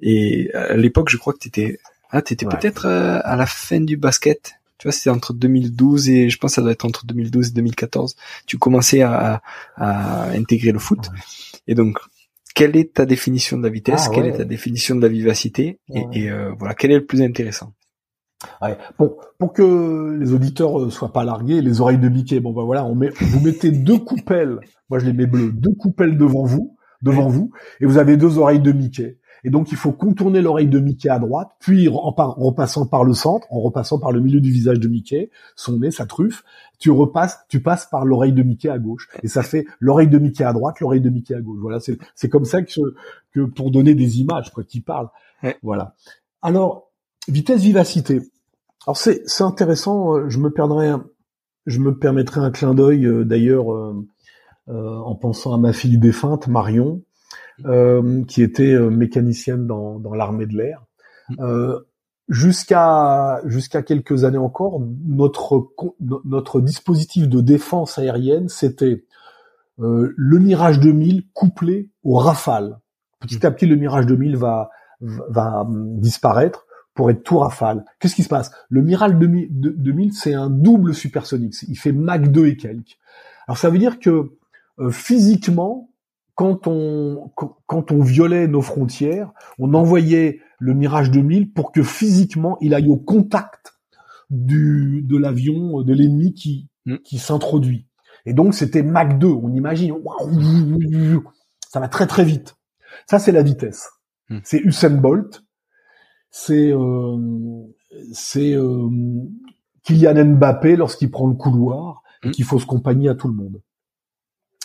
Et 0.00 0.52
à 0.54 0.76
l'époque, 0.76 1.08
je 1.10 1.16
crois 1.16 1.32
que 1.32 1.38
t'étais 1.38 1.78
ah 2.10 2.22
t'étais 2.22 2.46
peut-être 2.46 2.86
à 2.86 3.36
la 3.36 3.46
fin 3.46 3.80
du 3.80 3.96
basket. 3.96 4.54
Tu 4.78 4.88
vois, 4.88 4.92
c'était 4.92 5.10
entre 5.10 5.32
2012 5.32 6.10
et 6.10 6.28
je 6.28 6.38
pense 6.38 6.50
que 6.50 6.54
ça 6.56 6.62
doit 6.62 6.72
être 6.72 6.84
entre 6.84 7.06
2012 7.06 7.50
et 7.50 7.52
2014. 7.52 8.16
Tu 8.46 8.58
commençais 8.58 9.02
à, 9.02 9.40
à 9.76 10.30
intégrer 10.30 10.72
le 10.72 10.80
foot. 10.80 11.08
Et 11.68 11.76
donc, 11.76 11.98
quelle 12.54 12.76
est 12.76 12.94
ta 12.94 13.06
définition 13.06 13.56
de 13.58 13.62
la 13.62 13.68
vitesse? 13.68 14.06
Ah 14.08 14.10
Quelle 14.12 14.26
est 14.26 14.36
ta 14.36 14.44
définition 14.44 14.96
de 14.96 15.00
la 15.00 15.08
vivacité? 15.08 15.78
Et, 16.12 16.30
euh, 16.30 16.52
voilà, 16.58 16.74
quel 16.74 16.90
est 16.90 16.96
le 16.96 17.06
plus 17.06 17.22
intéressant? 17.22 17.72
Ouais. 18.60 18.76
Bon, 18.98 19.16
pour 19.38 19.52
que 19.52 20.16
les 20.18 20.32
auditeurs 20.32 20.80
euh, 20.80 20.90
soient 20.90 21.12
pas 21.12 21.24
largués, 21.24 21.60
les 21.60 21.80
oreilles 21.80 21.98
de 21.98 22.08
Mickey. 22.08 22.40
Bon 22.40 22.52
ben 22.52 22.64
voilà, 22.64 22.84
on 22.84 22.94
met, 22.94 23.10
vous 23.20 23.40
mettez 23.40 23.70
deux 23.70 23.98
coupelles. 23.98 24.58
Moi 24.90 24.98
je 24.98 25.06
les 25.06 25.12
mets 25.12 25.26
bleues, 25.26 25.52
deux 25.52 25.74
coupelles 25.74 26.16
devant 26.16 26.44
vous, 26.44 26.76
devant 27.02 27.28
vous, 27.28 27.50
et 27.80 27.86
vous 27.86 27.98
avez 27.98 28.16
deux 28.16 28.38
oreilles 28.38 28.60
de 28.60 28.72
Mickey. 28.72 29.18
Et 29.44 29.50
donc, 29.50 29.72
il 29.72 29.76
faut 29.76 29.92
contourner 29.92 30.40
l'oreille 30.40 30.68
de 30.68 30.78
Mickey 30.78 31.08
à 31.08 31.18
droite, 31.18 31.50
puis 31.58 31.88
en, 31.88 32.10
repassant 32.10 32.86
par 32.86 33.02
le 33.02 33.12
centre, 33.12 33.46
en 33.50 33.60
repassant 33.60 33.98
par 33.98 34.12
le 34.12 34.20
milieu 34.20 34.40
du 34.40 34.52
visage 34.52 34.78
de 34.78 34.88
Mickey, 34.88 35.30
son 35.56 35.78
nez, 35.78 35.90
sa 35.90 36.06
truffe, 36.06 36.44
tu 36.78 36.90
repasses, 36.90 37.40
tu 37.48 37.60
passes 37.60 37.86
par 37.86 38.04
l'oreille 38.04 38.32
de 38.32 38.42
Mickey 38.42 38.68
à 38.68 38.78
gauche. 38.78 39.08
Et 39.22 39.28
ça 39.28 39.42
fait 39.42 39.66
l'oreille 39.80 40.08
de 40.08 40.18
Mickey 40.18 40.44
à 40.44 40.52
droite, 40.52 40.78
l'oreille 40.80 41.00
de 41.00 41.10
Mickey 41.10 41.34
à 41.34 41.40
gauche. 41.40 41.58
Voilà, 41.60 41.78
c'est 41.80 42.28
comme 42.28 42.44
ça 42.44 42.62
que, 42.62 42.80
que 43.32 43.40
pour 43.40 43.70
donner 43.70 43.94
des 43.94 44.20
images, 44.20 44.52
quoi, 44.52 44.62
qui 44.62 44.80
parlent. 44.80 45.10
Voilà. 45.62 45.96
Alors, 46.40 46.91
vitesse, 47.28 47.60
vivacité. 47.60 48.20
Alors 48.86 48.96
c'est 48.96 49.22
c'est 49.26 49.44
intéressant. 49.44 50.16
Euh, 50.16 50.28
je 50.28 50.38
me 50.38 50.50
perdrai, 50.50 50.92
je 51.66 51.78
me 51.78 51.96
permettrai 51.96 52.40
un 52.40 52.50
clin 52.50 52.74
d'œil 52.74 53.06
euh, 53.06 53.24
d'ailleurs 53.24 53.72
euh, 53.72 54.98
en 54.98 55.14
pensant 55.14 55.54
à 55.54 55.58
ma 55.58 55.72
fille 55.72 55.98
défunte 55.98 56.48
Marion, 56.48 57.02
euh, 57.64 58.24
qui 58.24 58.42
était 58.42 58.72
euh, 58.72 58.90
mécanicienne 58.90 59.66
dans, 59.66 59.98
dans 59.98 60.14
l'armée 60.14 60.46
de 60.46 60.56
l'air. 60.56 60.84
Mm. 61.28 61.34
Euh, 61.40 61.80
jusqu'à 62.28 63.40
jusqu'à 63.44 63.82
quelques 63.82 64.24
années 64.24 64.38
encore, 64.38 64.80
notre 65.04 65.72
notre 66.24 66.60
dispositif 66.60 67.28
de 67.28 67.40
défense 67.40 67.98
aérienne, 67.98 68.48
c'était 68.48 69.04
euh, 69.80 70.12
le 70.16 70.38
Mirage 70.38 70.80
2000 70.80 71.24
couplé 71.32 71.90
au 72.04 72.16
Rafale. 72.16 72.78
Petit 73.20 73.44
à 73.46 73.50
petit, 73.50 73.66
le 73.66 73.76
Mirage 73.76 74.06
2000 74.06 74.36
va 74.36 74.70
va 75.00 75.66
disparaître 75.68 76.66
pour 76.94 77.10
être 77.10 77.22
tout 77.22 77.38
Rafale. 77.38 77.84
Qu'est-ce 77.98 78.14
qui 78.14 78.22
se 78.22 78.28
passe? 78.28 78.50
Le 78.68 78.82
Mirage 78.82 79.14
2000, 79.14 80.12
c'est 80.12 80.34
un 80.34 80.50
double 80.50 80.94
supersonique. 80.94 81.54
Il 81.68 81.76
fait 81.76 81.92
Mach 81.92 82.20
2 82.20 82.46
et 82.46 82.56
quelques. 82.56 82.98
Alors 83.46 83.58
ça 83.58 83.70
veut 83.70 83.78
dire 83.78 83.98
que 83.98 84.32
physiquement, 84.90 85.90
quand 86.34 86.66
on 86.66 87.30
quand 87.66 87.92
on 87.92 88.02
violait 88.02 88.48
nos 88.48 88.62
frontières, 88.62 89.32
on 89.58 89.74
envoyait 89.74 90.40
le 90.58 90.74
Mirage 90.74 91.10
2000 91.10 91.52
pour 91.52 91.72
que 91.72 91.82
physiquement 91.82 92.56
il 92.60 92.74
aille 92.74 92.88
au 92.88 92.96
contact 92.96 93.74
du 94.30 95.02
de 95.02 95.16
l'avion 95.16 95.82
de 95.82 95.92
l'ennemi 95.92 96.34
qui 96.34 96.68
mm. 96.86 96.96
qui 96.98 97.18
s'introduit. 97.18 97.86
Et 98.24 98.32
donc 98.32 98.54
c'était 98.54 98.82
Mach 98.82 99.18
2, 99.18 99.26
on 99.26 99.52
imagine 99.52 99.94
ça 101.68 101.80
va 101.80 101.88
très 101.88 102.06
très 102.06 102.24
vite. 102.24 102.56
Ça 103.08 103.18
c'est 103.18 103.32
la 103.32 103.42
vitesse. 103.42 103.88
Mm. 104.30 104.38
C'est 104.44 104.58
Usain 104.58 104.90
Bolt, 104.90 105.44
c'est 106.32 106.72
euh, 106.72 107.16
c'est 108.12 108.54
euh, 108.54 108.88
Kylian 109.84 110.24
Mbappé 110.36 110.74
lorsqu'il 110.74 111.12
prend 111.12 111.28
le 111.28 111.34
couloir 111.34 112.02
et 112.24 112.28
mm. 112.28 112.30
qu'il 112.32 112.44
faut 112.44 112.58
se 112.58 112.66
compagnie 112.66 113.08
à 113.08 113.14
tout 113.14 113.28
le 113.28 113.34
monde. 113.34 113.62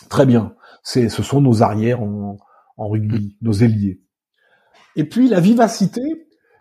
Très 0.08 0.26
bien 0.26 0.56
c'est, 0.88 1.08
ce 1.08 1.22
sont 1.22 1.40
nos 1.40 1.62
arrières 1.62 2.02
en, 2.02 2.38
en 2.76 2.88
rugby, 2.88 3.36
nos 3.42 3.52
ailiers. 3.52 4.00
Et 4.96 5.04
puis 5.04 5.28
la 5.28 5.40
vivacité, 5.40 6.00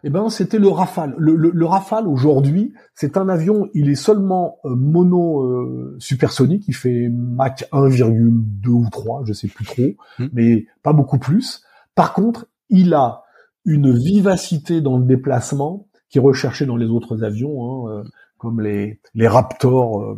eh 0.04 0.10
ben 0.10 0.30
c'était 0.30 0.60
le 0.60 0.68
Rafale. 0.68 1.16
Le, 1.18 1.36
le, 1.36 1.66
Rafale 1.66 2.08
aujourd'hui, 2.08 2.74
c'est 2.94 3.16
un 3.16 3.30
avion, 3.30 3.70
il 3.74 3.90
est 3.90 3.96
seulement 3.96 4.58
euh, 4.66 4.76
mono 4.76 5.44
euh, 5.44 5.96
supersonique, 6.00 6.66
il 6.68 6.76
fait 6.76 7.10
Mach 7.10 7.64
1,2 7.72 8.68
ou 8.68 8.90
3, 8.92 9.24
je 9.26 9.34
sais 9.34 9.48
plus 9.48 9.66
trop, 9.66 9.96
hmm. 10.20 10.28
mais 10.34 10.66
pas 10.84 10.94
beaucoup 10.94 11.20
plus. 11.20 11.64
Par 11.96 12.14
contre, 12.14 12.48
il 12.70 12.94
a 12.94 13.24
une 13.68 13.92
vivacité 13.92 14.82
dans 14.82 14.98
le 14.98 15.06
déplacement 15.06 15.88
qui 16.10 16.18
est 16.18 16.22
recherchée 16.22 16.66
dans 16.66 16.78
les 16.78 16.88
autres 16.88 17.24
avions, 17.24 17.64
hein, 17.64 17.92
euh, 17.92 18.04
comme 18.40 18.62
les, 18.62 19.00
les 19.14 19.28
Raptors 19.28 20.18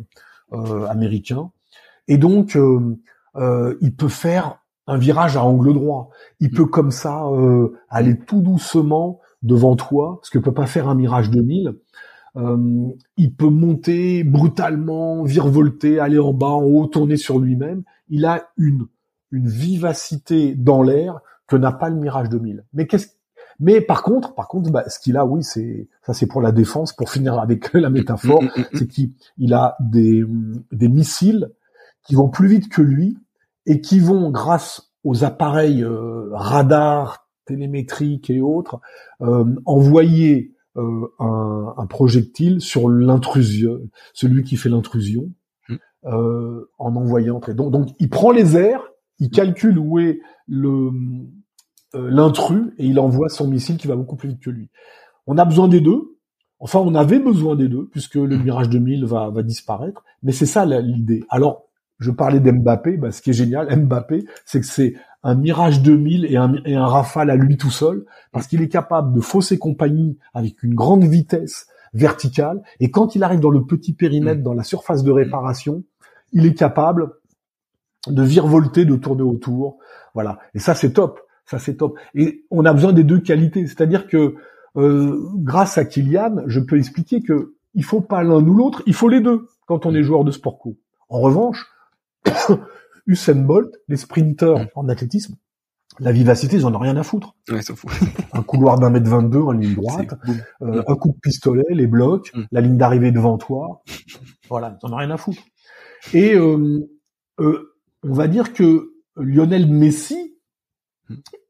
américains. 0.89 1.51
Et 2.08 2.18
donc, 2.18 2.58
euh, 3.36 3.77
il 3.82 3.96
peut 3.96 4.10
faire 4.10 4.60
un 4.88 4.98
virage 4.98 5.38
à 5.38 5.44
angle 5.44 5.74
droit. 5.74 6.10
Il 6.39 6.50
mm. 6.50 6.56
peut 6.56 6.65
comme 6.65 6.91
ça 6.91 7.25
euh, 7.27 7.77
aller 7.89 8.18
tout 8.18 8.41
doucement 8.41 9.20
devant 9.44 9.75
toi, 9.75 10.20
ce 10.24 10.32
que 10.32 10.39
peut 10.39 10.53
pas 10.53 10.65
faire 10.65 10.89
un 10.89 10.96
Mirage 10.96 11.29
2000. 11.29 11.75
Euh, 12.36 12.88
il 13.18 13.34
peut 13.34 13.50
monter 13.50 14.24
brutalement, 14.24 15.24
virevolter, 15.24 16.00
aller 16.00 16.20
en 16.20 16.34
bas, 16.34 16.48
en 16.48 16.63
haut, 16.63 16.88
tourner 16.88 17.18
sur 17.18 17.39
lui-même. 17.39 17.84
Il 18.10 18.25
a 18.25 18.50
une 18.58 18.88
une 19.32 19.48
vivacité 19.48 20.56
dans 20.56 20.82
l'air 20.82 21.20
que 21.48 21.56
n'a 21.56 21.72
pas 21.72 21.89
le 21.89 21.96
Mirage 21.96 22.29
2000. 22.29 22.65
Mais 22.74 22.88
qu'est-ce 22.88 23.10
mais 23.60 23.82
par 23.82 24.04
contre, 24.04 24.34
par 24.34 24.48
contre, 24.48 24.72
bah, 24.72 24.88
ce 24.88 25.00
qu'il 25.00 25.18
a, 25.18 25.25
oui, 25.25 25.44
c'est 25.44 25.89
ça, 26.06 26.13
c'est 26.13 26.28
pour 26.28 26.42
la 26.42 26.51
défense. 26.51 26.94
Pour 26.94 27.10
finir 27.10 27.39
avec 27.39 27.74
la 27.74 27.89
métaphore, 27.89 28.44
mm, 28.44 28.48
mm, 28.58 28.63
c'est 28.74 28.88
qu'il 28.88 29.54
a 29.54 29.75
des 29.80 30.24
des 30.72 30.88
missiles 30.88 31.51
qui 32.04 32.16
vont 32.16 32.30
plus 32.30 32.48
vite 32.48 32.70
que 32.70 32.82
lui 32.82 33.18
et 33.66 33.82
qui 33.82 34.00
vont, 34.00 34.32
grâce 34.32 34.94
aux 35.04 35.24
appareils 35.24 35.84
euh, 35.84 36.30
radars, 36.32 37.28
télémétriques 37.46 38.30
et 38.30 38.42
autres, 38.42 38.80
euh, 39.22 39.46
envoyer 39.66 40.54
euh, 40.78 41.08
un, 41.20 41.74
un, 41.78 41.86
projectile 41.88 42.62
sur 42.62 42.89
l'intrusion, 42.89 43.80
celui 44.13 44.44
qui 44.44 44.56
fait 44.56 44.70
l'intrusion, 44.70 45.30
euh, 46.06 46.66
en 46.78 46.96
envoyant. 46.96 47.42
Donc, 47.56 47.72
donc, 47.72 47.89
il 48.00 48.10
prend 48.10 48.32
les 48.32 48.56
airs, 48.56 48.84
il 49.20 49.30
calcule 49.30 49.78
où 49.78 50.00
est 50.00 50.22
le 50.48 50.92
l'intrus 51.93 52.72
et 52.77 52.86
il 52.86 53.00
envoie 53.00 53.29
son 53.29 53.48
missile 53.48 53.77
qui 53.77 53.88
va 53.88 53.96
beaucoup 53.96 54.15
plus 54.15 54.29
vite 54.29 54.41
que 54.41 54.50
lui. 54.50 54.69
On 55.27 55.38
a 55.38 55.46
besoin 55.46 55.67
des 55.67 55.81
deux. 55.81 56.17
Enfin, 56.60 56.79
on 56.79 56.93
avait 56.93 57.19
besoin 57.19 57.55
des 57.55 57.67
deux 57.67 57.88
puisque 57.91 58.15
le 58.15 58.38
mmh. 58.38 58.43
Mirage 58.43 58.69
2000 58.69 59.05
va, 59.05 59.29
va 59.29 59.43
disparaître. 59.43 60.03
Mais 60.24 60.31
c'est 60.31 60.46
ça 60.46 60.65
l'idée. 60.65 61.24
Alors, 61.29 61.69
je 62.00 62.12
parlais 62.12 62.39
d'Mbappé, 62.39 62.98
bah, 62.98 63.12
ce 63.12 63.22
qui 63.22 63.29
est 63.29 63.34
génial, 63.34 63.67
Mbappé, 63.86 64.25
c'est 64.46 64.60
que 64.60 64.65
c'est 64.65 64.96
un 65.24 65.36
Mirage 65.36 65.81
2000 65.81 66.25
et 66.25 66.38
un, 66.38 66.53
et 66.65 66.75
un 66.75 66.86
Rafale 66.86 67.29
à 67.29 67.36
lui 67.36 67.58
tout 67.58 67.72
seul, 67.72 68.05
parce 68.31 68.48
qu'il 68.48 68.62
est 68.62 68.69
capable 68.69 69.13
de 69.13 69.19
fausser 69.19 69.58
compagnie 69.58 70.17
avec 70.34 70.63
une 70.63 70.74
grande 70.74 71.03
vitesse 71.03 71.67
verticale, 71.93 72.62
et 72.79 72.89
quand 72.91 73.15
il 73.15 73.24
arrive 73.24 73.39
dans 73.39 73.50
le 73.50 73.65
petit 73.65 73.93
périmètre, 73.93 74.39
mm. 74.39 74.43
dans 74.43 74.53
la 74.53 74.63
surface 74.63 75.03
de 75.03 75.12
réparation, 75.12 75.84
il 76.31 76.46
est 76.46 76.53
capable 76.53 77.12
de 78.08 78.24
virevolter, 78.24 78.86
de 78.86 78.96
tourner 78.96 79.24
autour, 79.24 79.77
voilà. 80.13 80.39
Et 80.53 80.60
ça, 80.60 80.74
c'est 80.74 80.93
top, 80.93 81.19
ça 81.50 81.60
c'est 81.60 81.75
top. 81.75 81.98
Et 82.15 82.46
on 82.51 82.65
a 82.65 82.74
besoin 82.74 82.94
des 82.94 83.03
deux 83.03 83.20
qualités, 83.20 83.65
c'est-à-dire 83.68 84.08
que 84.08 84.36
euh, 84.77 85.20
grâce 85.36 85.77
à 85.77 85.86
Kylian, 85.86 86.44
je 86.46 86.60
peux 86.60 86.77
expliquer 86.77 87.22
que 87.22 87.56
il 87.74 87.84
faut 87.84 88.01
pas 88.01 88.24
l'un 88.24 88.41
ou 88.41 88.53
l'autre, 88.53 88.84
il 88.86 88.94
faut 88.94 89.10
les 89.10 89.22
deux 89.22 89.48
quand 89.68 89.86
on 89.86 89.94
est 89.94 90.03
joueur 90.03 90.24
de 90.24 90.32
sport 90.32 90.60
co. 90.60 90.77
En 91.10 91.20
revanche, 91.20 91.68
Usain 93.08 93.36
Bolt, 93.36 93.74
les 93.88 93.98
sprinteurs 93.98 94.60
mm. 94.60 94.68
en 94.75 94.89
athlétisme, 94.89 95.36
la 96.00 96.12
vivacité, 96.12 96.58
ils 96.58 96.65
en 96.65 96.74
ont 96.74 96.79
rien 96.79 96.96
à 96.98 97.03
foutre. 97.03 97.36
Ouais, 97.50 97.60
un 98.34 98.44
couloir 98.44 98.79
d'un 98.79 98.89
mètre 98.89 99.10
22 99.10 99.39
en 99.39 99.51
ligne 99.51 99.75
droite, 99.75 100.13
euh, 100.62 100.84
un 100.88 100.96
coup 100.96 101.10
de 101.10 101.20
pistolet, 101.20 101.65
les 101.70 101.88
blocs, 101.88 102.32
mm. 102.34 102.44
la 102.51 102.62
ligne 102.62 102.77
d'arrivée 102.77 103.12
devant 103.12 103.38
toi. 103.38 103.82
Voilà, 104.50 104.77
ils 104.82 104.86
en 104.86 104.94
ont 104.94 104.98
rien 104.98 105.12
à 105.12 105.18
foutre. 105.18 105.41
Et 106.13 106.36
euh, 106.36 106.88
euh, 107.39 107.75
on 108.03 108.13
va 108.13 108.27
dire 108.27 108.53
que 108.53 108.94
Lionel 109.18 109.68
Messi, 109.68 110.15
mm. 110.15 110.28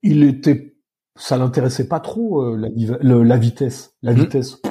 Il 0.04 0.24
était, 0.24 0.76
ça 1.16 1.38
l'intéressait 1.38 1.88
pas 1.88 2.00
trop 2.00 2.56
la, 2.56 2.70
la, 3.02 3.38
vitesse, 3.38 3.96
la 4.02 4.14
vitesse. 4.14 4.62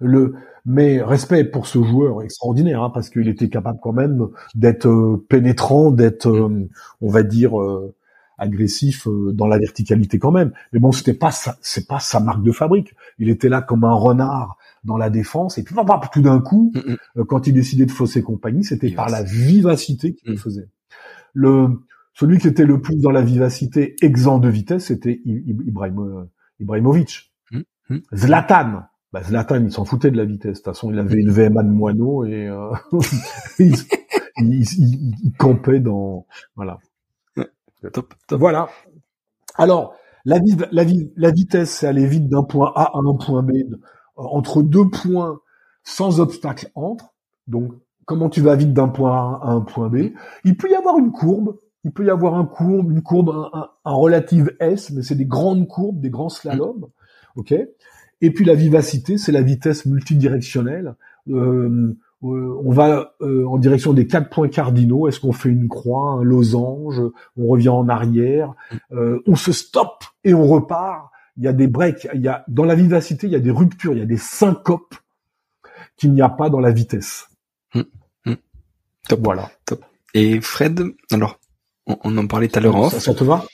Le, 0.00 0.34
mais 0.64 1.02
respect 1.02 1.44
pour 1.44 1.66
ce 1.66 1.82
joueur 1.82 2.22
extraordinaire, 2.22 2.82
hein, 2.82 2.90
parce 2.90 3.10
qu'il 3.10 3.28
était 3.28 3.48
capable 3.48 3.78
quand 3.82 3.92
même 3.92 4.28
d'être 4.54 4.86
euh, 4.86 5.24
pénétrant, 5.28 5.90
d'être, 5.90 6.28
euh, 6.28 6.68
on 7.00 7.08
va 7.08 7.22
dire, 7.22 7.60
euh, 7.60 7.94
agressif 8.38 9.06
dans 9.32 9.46
la 9.46 9.58
verticalité 9.58 10.18
quand 10.18 10.32
même. 10.32 10.52
Mais 10.72 10.80
bon, 10.80 10.90
c'était 10.92 11.14
pas 11.14 11.30
c'est 11.60 11.86
pas 11.86 12.00
sa 12.00 12.18
marque 12.18 12.42
de 12.42 12.50
fabrique. 12.50 12.94
Il 13.18 13.28
était 13.28 13.48
là 13.48 13.60
comme 13.60 13.84
un 13.84 13.92
renard 13.92 14.56
dans 14.84 14.96
la 14.96 15.10
défense, 15.10 15.58
et 15.58 15.62
puis 15.62 15.76
tout 16.12 16.22
d'un 16.22 16.40
coup, 16.40 16.72
mm, 16.74 17.20
mm. 17.20 17.24
quand 17.24 17.46
il 17.46 17.52
décidait 17.52 17.86
de 17.86 17.92
fausser 17.92 18.22
compagnie, 18.22 18.64
c'était 18.64 18.90
par 18.90 19.10
la 19.10 19.22
vivacité 19.22 20.14
qu'il 20.14 20.32
le 20.32 20.36
faisait. 20.36 20.68
Le 21.34 21.68
celui 22.14 22.38
qui 22.38 22.48
était 22.48 22.66
le 22.66 22.80
plus 22.80 23.00
dans 23.00 23.10
la 23.10 23.22
vivacité, 23.22 23.96
exempt 24.02 24.38
de 24.38 24.48
vitesse, 24.48 24.86
c'était 24.86 25.20
Ibrahim, 25.24 26.28
Ibrahimovic. 26.60 27.32
Hmm. 27.88 27.98
Zlatan, 28.14 28.82
bah, 29.12 29.22
Zlatan, 29.22 29.62
il 29.64 29.72
s'en 29.72 29.84
foutait 29.84 30.10
de 30.10 30.16
la 30.16 30.24
vitesse. 30.24 30.52
De 30.52 30.56
toute 30.56 30.64
façon, 30.64 30.90
il 30.90 30.98
avait 30.98 31.20
une 31.20 31.30
VMA 31.30 31.62
de 31.62 31.70
moineau 31.70 32.24
et 32.24 32.48
euh, 32.48 32.70
il, 33.58 33.74
il, 34.38 35.32
campait 35.38 35.80
dans 35.80 36.26
voilà. 36.56 36.78
Top, 37.92 38.14
top. 38.26 38.38
Voilà. 38.38 38.68
Alors, 39.56 39.94
la, 40.24 40.38
la, 40.70 40.84
la 41.16 41.30
vitesse, 41.30 41.70
c'est 41.70 41.86
aller 41.86 42.06
vite 42.06 42.28
d'un 42.28 42.44
point 42.44 42.72
A 42.74 42.96
à 42.96 42.98
un 42.98 43.16
point 43.16 43.42
B, 43.42 43.50
euh, 43.50 43.76
entre 44.16 44.62
deux 44.62 44.88
points 44.88 45.40
sans 45.82 46.20
obstacle 46.20 46.70
entre. 46.74 47.12
Donc, 47.48 47.72
comment 48.04 48.30
tu 48.30 48.40
vas 48.40 48.54
vite 48.54 48.72
d'un 48.72 48.88
point 48.88 49.12
A 49.12 49.40
à 49.42 49.50
un 49.50 49.60
point 49.60 49.88
B? 49.88 50.12
Il 50.44 50.56
peut 50.56 50.70
y 50.70 50.74
avoir 50.74 50.98
une 50.98 51.10
courbe. 51.10 51.58
Il 51.84 51.92
peut 51.92 52.04
y 52.04 52.10
avoir 52.10 52.34
un 52.34 52.44
courbe, 52.44 52.92
une 52.92 53.02
courbe, 53.02 53.30
un, 53.30 53.70
un, 53.84 53.92
relative 53.92 54.54
S, 54.60 54.90
mais 54.90 55.02
c'est 55.02 55.16
des 55.16 55.24
grandes 55.24 55.66
courbes, 55.66 56.00
des 56.00 56.10
grands 56.10 56.28
slaloms. 56.28 56.88
Ok? 57.36 57.54
Et 58.20 58.30
puis 58.30 58.44
la 58.44 58.54
vivacité, 58.54 59.18
c'est 59.18 59.32
la 59.32 59.42
vitesse 59.42 59.84
multidirectionnelle. 59.84 60.94
Euh, 61.28 61.96
euh, 62.24 62.56
on 62.64 62.70
va 62.70 63.14
euh, 63.20 63.44
en 63.46 63.58
direction 63.58 63.92
des 63.92 64.06
quatre 64.06 64.30
points 64.30 64.48
cardinaux. 64.48 65.08
Est-ce 65.08 65.20
qu'on 65.20 65.32
fait 65.32 65.48
une 65.48 65.68
croix, 65.68 66.12
un 66.12 66.22
losange? 66.22 67.00
On 67.36 67.46
revient 67.46 67.70
en 67.70 67.88
arrière. 67.88 68.54
Euh, 68.92 69.20
on 69.26 69.34
se 69.34 69.52
stoppe 69.52 70.04
et 70.24 70.34
on 70.34 70.46
repart. 70.46 71.10
Il 71.36 71.44
y 71.44 71.48
a 71.48 71.52
des 71.52 71.66
breaks. 71.66 72.08
Il 72.14 72.20
y 72.20 72.28
a 72.28 72.44
dans 72.46 72.64
la 72.64 72.74
vivacité, 72.74 73.26
il 73.26 73.32
y 73.32 73.36
a 73.36 73.40
des 73.40 73.50
ruptures, 73.50 73.92
il 73.92 73.98
y 73.98 74.02
a 74.02 74.06
des 74.06 74.18
syncopes 74.18 74.94
qu'il 75.96 76.12
n'y 76.12 76.22
a 76.22 76.28
pas 76.28 76.48
dans 76.50 76.60
la 76.60 76.70
vitesse. 76.70 77.28
Hum. 77.74 77.84
Top. 79.08 79.20
Voilà. 79.24 79.50
Top. 79.64 79.84
Et 80.14 80.40
Fred, 80.40 80.80
alors 81.10 81.40
on, 81.86 82.16
en 82.16 82.26
parlait 82.26 82.48
tout 82.48 82.58
à 82.58 82.62
l'heure 82.62 82.76
en 82.76 82.86
off. 82.86 82.98
Ça, 82.98 83.14
te 83.14 83.24
va? 83.24 83.46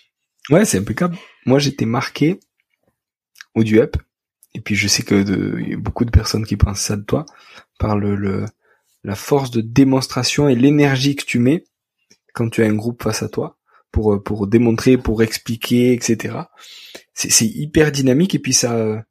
Ouais, 0.51 0.65
c'est 0.65 0.79
impeccable. 0.79 1.17
Moi, 1.47 1.59
j'étais 1.59 1.87
marqué 1.87 2.41
au 3.55 3.65
du 3.65 3.81
up. 3.81 3.97
Et 4.55 4.61
puis 4.61 4.75
je 4.75 4.89
sais 4.89 5.03
que 5.03 5.15
il 5.61 5.71
y 5.71 5.75
a 5.75 5.77
beaucoup 5.77 6.05
de 6.05 6.11
personnes 6.11 6.47
qui 6.47 6.57
pensent 6.57 6.81
ça 6.81 6.97
de 6.97 7.03
toi 7.03 7.27
par 7.79 7.97
le 7.97 8.47
la 9.05 9.15
force 9.15 9.51
de 9.51 9.61
démonstration 9.61 10.49
et 10.49 10.55
l'énergie 10.55 11.17
que 11.17 11.25
tu 11.25 11.39
mets 11.39 11.65
quand 12.35 12.49
tu 12.49 12.63
as 12.63 12.67
un 12.67 12.75
groupe 12.75 13.03
face 13.03 13.23
à 13.23 13.29
toi 13.29 13.59
pour 13.93 14.15
euh, 14.15 14.23
pour 14.23 14.47
démontrer, 14.47 14.99
pour 14.99 15.23
expliquer, 15.23 15.93
etc. 15.93 16.37
C'est 17.15 17.47
hyper 17.47 17.93
dynamique 17.93 18.35
et 18.35 18.39
puis 18.39 18.53
ça, 18.53 19.05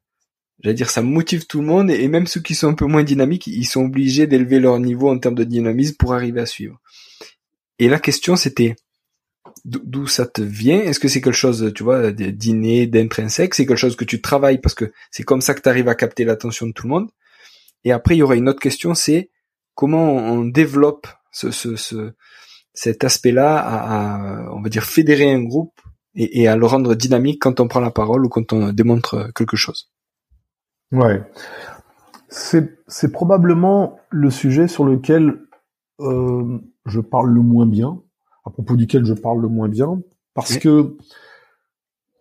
j'allais 0.60 0.74
dire, 0.74 0.90
ça 0.90 1.02
motive 1.02 1.46
tout 1.46 1.60
le 1.60 1.66
monde 1.66 1.90
et 1.90 2.08
même 2.08 2.26
ceux 2.26 2.40
qui 2.40 2.54
sont 2.54 2.68
un 2.68 2.74
peu 2.74 2.86
moins 2.86 3.04
dynamiques, 3.04 3.46
ils 3.46 3.66
sont 3.66 3.84
obligés 3.84 4.26
d'élever 4.26 4.60
leur 4.60 4.78
niveau 4.80 5.10
en 5.10 5.18
termes 5.18 5.34
de 5.34 5.44
dynamisme 5.44 5.96
pour 5.96 6.14
arriver 6.14 6.40
à 6.40 6.46
suivre. 6.46 6.80
Et 7.78 7.88
la 7.88 8.00
question 8.00 8.34
c'était 8.36 8.76
d'où 9.64 10.06
ça 10.06 10.26
te 10.26 10.42
vient? 10.42 10.80
Est-ce 10.80 11.00
que 11.00 11.08
c'est 11.08 11.20
quelque 11.20 11.34
chose, 11.34 11.72
tu 11.74 11.82
vois, 11.82 12.12
d'inné, 12.12 12.86
d'intrinsèque? 12.86 13.54
C'est 13.54 13.66
quelque 13.66 13.78
chose 13.78 13.96
que 13.96 14.04
tu 14.04 14.20
travailles 14.20 14.58
parce 14.58 14.74
que 14.74 14.92
c'est 15.10 15.22
comme 15.22 15.40
ça 15.40 15.54
que 15.54 15.60
tu 15.60 15.68
arrives 15.68 15.88
à 15.88 15.94
capter 15.94 16.24
l'attention 16.24 16.66
de 16.66 16.72
tout 16.72 16.86
le 16.86 16.90
monde? 16.90 17.10
Et 17.84 17.92
après, 17.92 18.16
il 18.16 18.18
y 18.18 18.22
aura 18.22 18.36
une 18.36 18.48
autre 18.48 18.60
question, 18.60 18.94
c'est 18.94 19.30
comment 19.74 20.16
on 20.16 20.44
développe 20.44 21.06
ce, 21.30 21.50
ce, 21.50 22.12
cet 22.74 23.04
aspect-là 23.04 23.58
à, 23.58 24.52
on 24.52 24.62
va 24.62 24.68
dire, 24.68 24.84
fédérer 24.84 25.30
un 25.32 25.42
groupe 25.42 25.80
et, 26.14 26.48
à 26.48 26.56
le 26.56 26.66
rendre 26.66 26.94
dynamique 26.94 27.40
quand 27.40 27.60
on 27.60 27.68
prend 27.68 27.80
la 27.80 27.90
parole 27.90 28.24
ou 28.24 28.28
quand 28.28 28.52
on 28.52 28.72
démontre 28.72 29.30
quelque 29.34 29.56
chose? 29.56 29.90
Ouais, 30.90 31.22
c'est 32.28 32.78
c'est 32.86 33.12
probablement 33.12 34.00
le 34.10 34.30
sujet 34.30 34.68
sur 34.68 34.84
lequel 34.84 35.40
euh, 36.00 36.58
je 36.86 37.00
parle 37.00 37.30
le 37.30 37.42
moins 37.42 37.66
bien, 37.66 38.00
à 38.44 38.50
propos 38.50 38.76
duquel 38.76 39.04
je 39.04 39.14
parle 39.14 39.40
le 39.40 39.48
moins 39.48 39.68
bien, 39.68 40.00
parce 40.34 40.56
que 40.58 40.96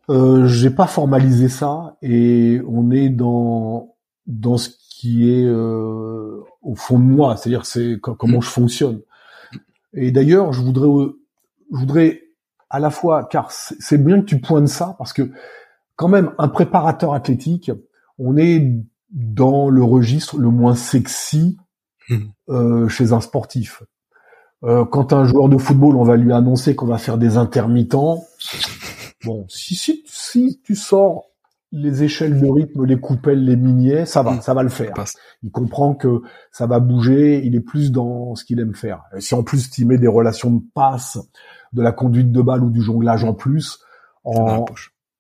euh, 0.10 0.48
j'ai 0.48 0.70
pas 0.70 0.88
formalisé 0.88 1.50
ça 1.50 1.98
et 2.02 2.62
on 2.68 2.92
est 2.92 3.10
dans 3.10 3.96
dans 4.26 4.58
ce 4.58 4.70
qui 4.90 5.30
est 5.30 5.46
euh, 5.46 6.42
au 6.62 6.76
fond 6.76 7.00
de 7.00 7.04
moi, 7.04 7.38
c'est-à-dire 7.38 7.66
c'est 7.66 7.98
comment 8.02 8.40
mm. 8.40 8.42
je 8.42 8.50
fonctionne. 8.50 9.02
Et 9.94 10.12
d'ailleurs, 10.12 10.54
je 10.54 10.62
voudrais, 10.62 11.14
je 11.72 11.78
voudrais 11.78 12.24
à 12.70 12.80
la 12.80 12.90
fois, 12.90 13.26
car 13.26 13.52
c'est 13.52 14.04
bien 14.04 14.20
que 14.20 14.26
tu 14.26 14.42
pointes 14.42 14.68
ça, 14.68 14.96
parce 14.98 15.14
que 15.14 15.32
quand 15.96 16.10
même, 16.10 16.32
un 16.38 16.48
préparateur 16.48 17.14
athlétique, 17.14 17.72
on 18.20 18.38
est 18.38 18.74
dans 19.10 19.70
le 19.70 19.84
registre 19.84 20.38
le 20.38 20.50
moins 20.50 20.76
sexy 20.76 21.58
mm. 22.10 22.18
euh, 22.50 22.88
chez 22.88 23.14
un 23.14 23.22
sportif. 23.22 23.84
Euh, 24.64 24.86
quand 24.86 25.14
un 25.14 25.26
joueur 25.26 25.50
de 25.50 25.58
football, 25.58 25.96
on 25.98 26.04
va 26.04 26.18
lui 26.18 26.34
annoncer 26.34 26.76
qu'on 26.76 26.88
va 26.88 26.98
faire 26.98 27.18
des 27.18 27.38
intermittents. 27.38 28.24
Bon, 29.24 29.46
si, 29.50 29.76
si, 29.76 30.04
si 30.08 30.60
tu 30.64 30.76
sors 30.76 31.26
les 31.72 32.04
échelles 32.04 32.40
de 32.40 32.48
rythme, 32.48 32.86
les 32.86 33.00
coupelles, 33.00 33.44
les 33.44 33.56
miniers, 33.56 34.06
ça 34.06 34.24
va, 34.24 34.34
mm. 34.34 34.42
ça 34.42 34.54
va 34.54 34.64
le 34.64 34.70
faire. 34.70 34.94
Il 35.44 35.52
comprend 35.52 35.94
que 35.94 36.22
ça 36.52 36.66
va 36.66 36.80
bouger, 36.80 37.46
il 37.46 37.56
est 37.56 37.62
plus 37.62 37.92
dans 37.92 38.36
ce 38.36 38.46
qu'il 38.46 38.60
aime 38.60 38.74
faire. 38.74 39.04
Et 39.16 39.22
si 39.22 39.36
en 39.36 39.44
plus 39.44 39.70
tu 39.70 39.86
mets 39.86 39.98
des 39.98 40.08
relations 40.08 40.52
de 40.52 40.62
passe, 40.74 41.20
de 41.74 41.82
la 41.82 41.92
conduite 41.92 42.32
de 42.32 42.42
balle 42.42 42.64
ou 42.64 42.70
du 42.70 42.82
jonglage 42.82 43.24
en 43.24 43.34
plus, 43.34 43.80
en, 44.24 44.66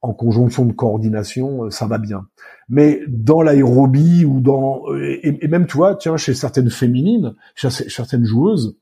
en 0.01 0.13
conjonction 0.13 0.65
de 0.65 0.73
coordination, 0.73 1.65
euh, 1.65 1.69
ça 1.69 1.85
va 1.85 1.97
bien. 1.97 2.27
Mais 2.69 3.01
dans 3.07 3.41
l'aérobie 3.41 4.25
ou 4.25 4.39
dans 4.39 4.83
et, 4.95 5.47
même 5.47 5.67
tu 5.67 5.77
vois, 5.77 5.95
tiens, 5.95 6.17
chez 6.17 6.33
certaines 6.33 6.69
féminines, 6.69 7.35
chez 7.55 7.69
certaines 7.69 8.25
joueuses, 8.25 8.77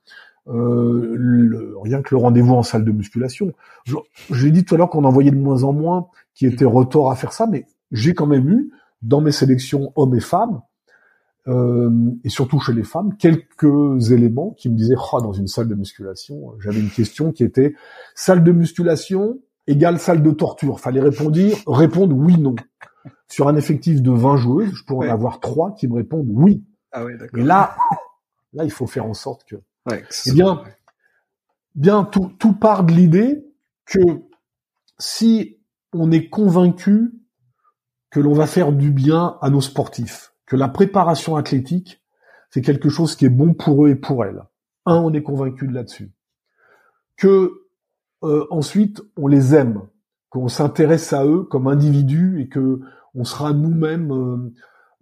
euh, 0.47 1.15
le, 1.17 1.75
rien 1.81 2.01
que 2.01 2.13
le 2.13 2.21
rendez-vous 2.21 2.53
en 2.53 2.63
salle 2.63 2.85
de 2.85 2.91
musculation. 2.91 3.53
Je, 3.85 3.95
j'ai 4.31 4.51
dit 4.51 4.63
tout 4.63 4.75
à 4.75 4.77
l'heure 4.77 4.89
qu'on 4.89 5.03
en 5.03 5.09
voyait 5.09 5.31
de 5.31 5.39
moins 5.39 5.63
en 5.63 5.73
moins 5.73 6.07
qui 6.33 6.45
étaient 6.45 6.65
retors 6.65 7.11
à 7.11 7.15
faire 7.15 7.33
ça, 7.33 7.47
mais 7.47 7.65
j'ai 7.91 8.13
quand 8.13 8.27
même 8.27 8.47
eu 8.49 8.71
dans 9.01 9.21
mes 9.21 9.31
sélections 9.31 9.91
hommes 9.95 10.15
et 10.15 10.19
femmes, 10.19 10.61
euh, 11.47 11.91
et 12.23 12.29
surtout 12.29 12.59
chez 12.59 12.73
les 12.73 12.83
femmes, 12.83 13.15
quelques 13.17 14.11
éléments 14.11 14.51
qui 14.57 14.69
me 14.69 14.75
disaient, 14.75 14.95
oh, 15.13 15.21
dans 15.21 15.33
une 15.33 15.47
salle 15.47 15.67
de 15.67 15.75
musculation, 15.75 16.53
j'avais 16.59 16.79
une 16.79 16.89
question 16.89 17.31
qui 17.31 17.43
était 17.43 17.75
salle 18.15 18.43
de 18.43 18.51
musculation 18.51 19.39
égale 19.67 19.99
salle 19.99 20.23
de 20.23 20.31
torture. 20.31 20.79
Fallait 20.79 21.01
répondre, 21.01 21.37
répondre 21.67 22.15
oui, 22.15 22.39
non. 22.39 22.55
Sur 23.27 23.47
un 23.47 23.55
effectif 23.55 24.01
de 24.01 24.11
20 24.11 24.37
joueuses, 24.37 24.71
je 24.73 24.83
pourrais 24.83 25.09
en 25.09 25.13
avoir 25.13 25.39
trois 25.39 25.73
qui 25.73 25.87
me 25.87 25.95
répondent 25.95 26.29
oui. 26.31 26.63
Ah. 26.91 27.03
Et 27.35 27.43
là, 27.43 27.75
là, 28.53 28.63
il 28.63 28.71
faut 28.71 28.87
faire 28.87 29.05
en 29.05 29.13
sorte 29.13 29.43
que 29.45 29.55
eh 29.91 30.31
bien, 30.31 30.63
bien 31.75 32.03
tout, 32.03 32.31
tout 32.39 32.53
part 32.53 32.83
de 32.83 32.93
l'idée 32.93 33.45
que 33.85 33.99
si 34.97 35.59
on 35.93 36.11
est 36.11 36.29
convaincu 36.29 37.13
que 38.09 38.19
l'on 38.19 38.33
va 38.33 38.47
faire 38.47 38.71
du 38.71 38.91
bien 38.91 39.37
à 39.41 39.49
nos 39.49 39.61
sportifs, 39.61 40.33
que 40.45 40.55
la 40.55 40.69
préparation 40.69 41.35
athlétique, 41.35 42.01
c'est 42.49 42.61
quelque 42.61 42.89
chose 42.89 43.15
qui 43.15 43.25
est 43.25 43.29
bon 43.29 43.53
pour 43.53 43.85
eux 43.85 43.89
et 43.89 43.95
pour 43.95 44.23
elles. 44.23 44.41
Un, 44.85 44.95
on 44.95 45.13
est 45.13 45.23
convaincu 45.23 45.67
de 45.67 45.73
là-dessus. 45.73 46.13
Que 47.17 47.65
euh, 48.23 48.47
ensuite, 48.49 49.01
on 49.17 49.27
les 49.27 49.55
aime, 49.55 49.81
qu'on 50.29 50.47
s'intéresse 50.47 51.13
à 51.13 51.25
eux 51.25 51.43
comme 51.43 51.67
individus 51.67 52.41
et 52.41 52.47
que 52.47 52.79
on 53.13 53.23
sera 53.23 53.53
nous-mêmes 53.53 54.11
euh, 54.11 54.53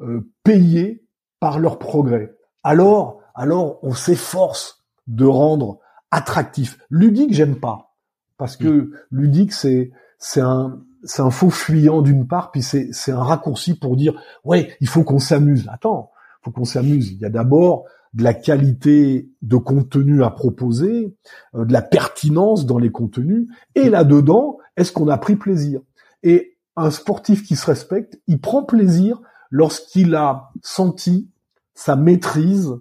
euh, 0.02 0.32
payés 0.44 1.06
par 1.40 1.60
leur 1.60 1.80
progrès. 1.80 2.36
Alors, 2.64 3.22
alors 3.34 3.80
on 3.84 3.94
s'efforce 3.94 4.84
de 5.08 5.26
rendre 5.26 5.80
attractif. 6.12 6.78
Ludique, 6.90 7.34
j'aime 7.34 7.60
pas, 7.60 7.96
parce 8.38 8.58
que 8.58 8.68
mm. 8.68 8.92
ludique, 9.12 9.54
c'est 9.54 9.92
c'est 10.18 10.42
un 10.42 10.82
c'est 11.04 11.22
un 11.22 11.32
faux 11.32 11.50
fuyant 11.50 12.02
d'une 12.02 12.28
part, 12.28 12.52
puis 12.52 12.62
c'est 12.62 12.90
c'est 12.92 13.12
un 13.12 13.24
raccourci 13.24 13.76
pour 13.76 13.96
dire 13.96 14.22
ouais, 14.44 14.76
il 14.80 14.88
faut 14.88 15.04
qu'on 15.04 15.20
s'amuse. 15.20 15.68
Attends, 15.72 16.12
faut 16.42 16.52
qu'on 16.52 16.66
s'amuse. 16.66 17.12
Il 17.12 17.20
y 17.20 17.26
a 17.26 17.30
d'abord 17.30 17.86
de 18.14 18.24
la 18.24 18.34
qualité 18.34 19.30
de 19.42 19.58
contenu 19.58 20.24
à 20.24 20.30
proposer, 20.30 21.18
euh, 21.56 21.66
de 21.66 21.74
la 21.74 21.82
pertinence 21.82 22.66
dans 22.66 22.78
les 22.78 22.92
contenus, 22.92 23.48
et 23.76 23.90
là-dedans, 23.90 24.60
est-ce 24.78 24.92
qu'on 24.92 25.08
a 25.08 25.18
pris 25.18 25.36
plaisir? 25.36 25.82
Et 26.22 26.58
un 26.76 26.92
sportif 26.92 27.44
qui 27.44 27.56
se 27.56 27.66
respecte, 27.66 28.20
il 28.28 28.40
prend 28.40 28.64
plaisir 28.64 29.20
lorsqu'il 29.50 30.16
a 30.16 30.52
senti 30.62 31.30
sa 31.74 31.96
maîtrise 31.96 32.74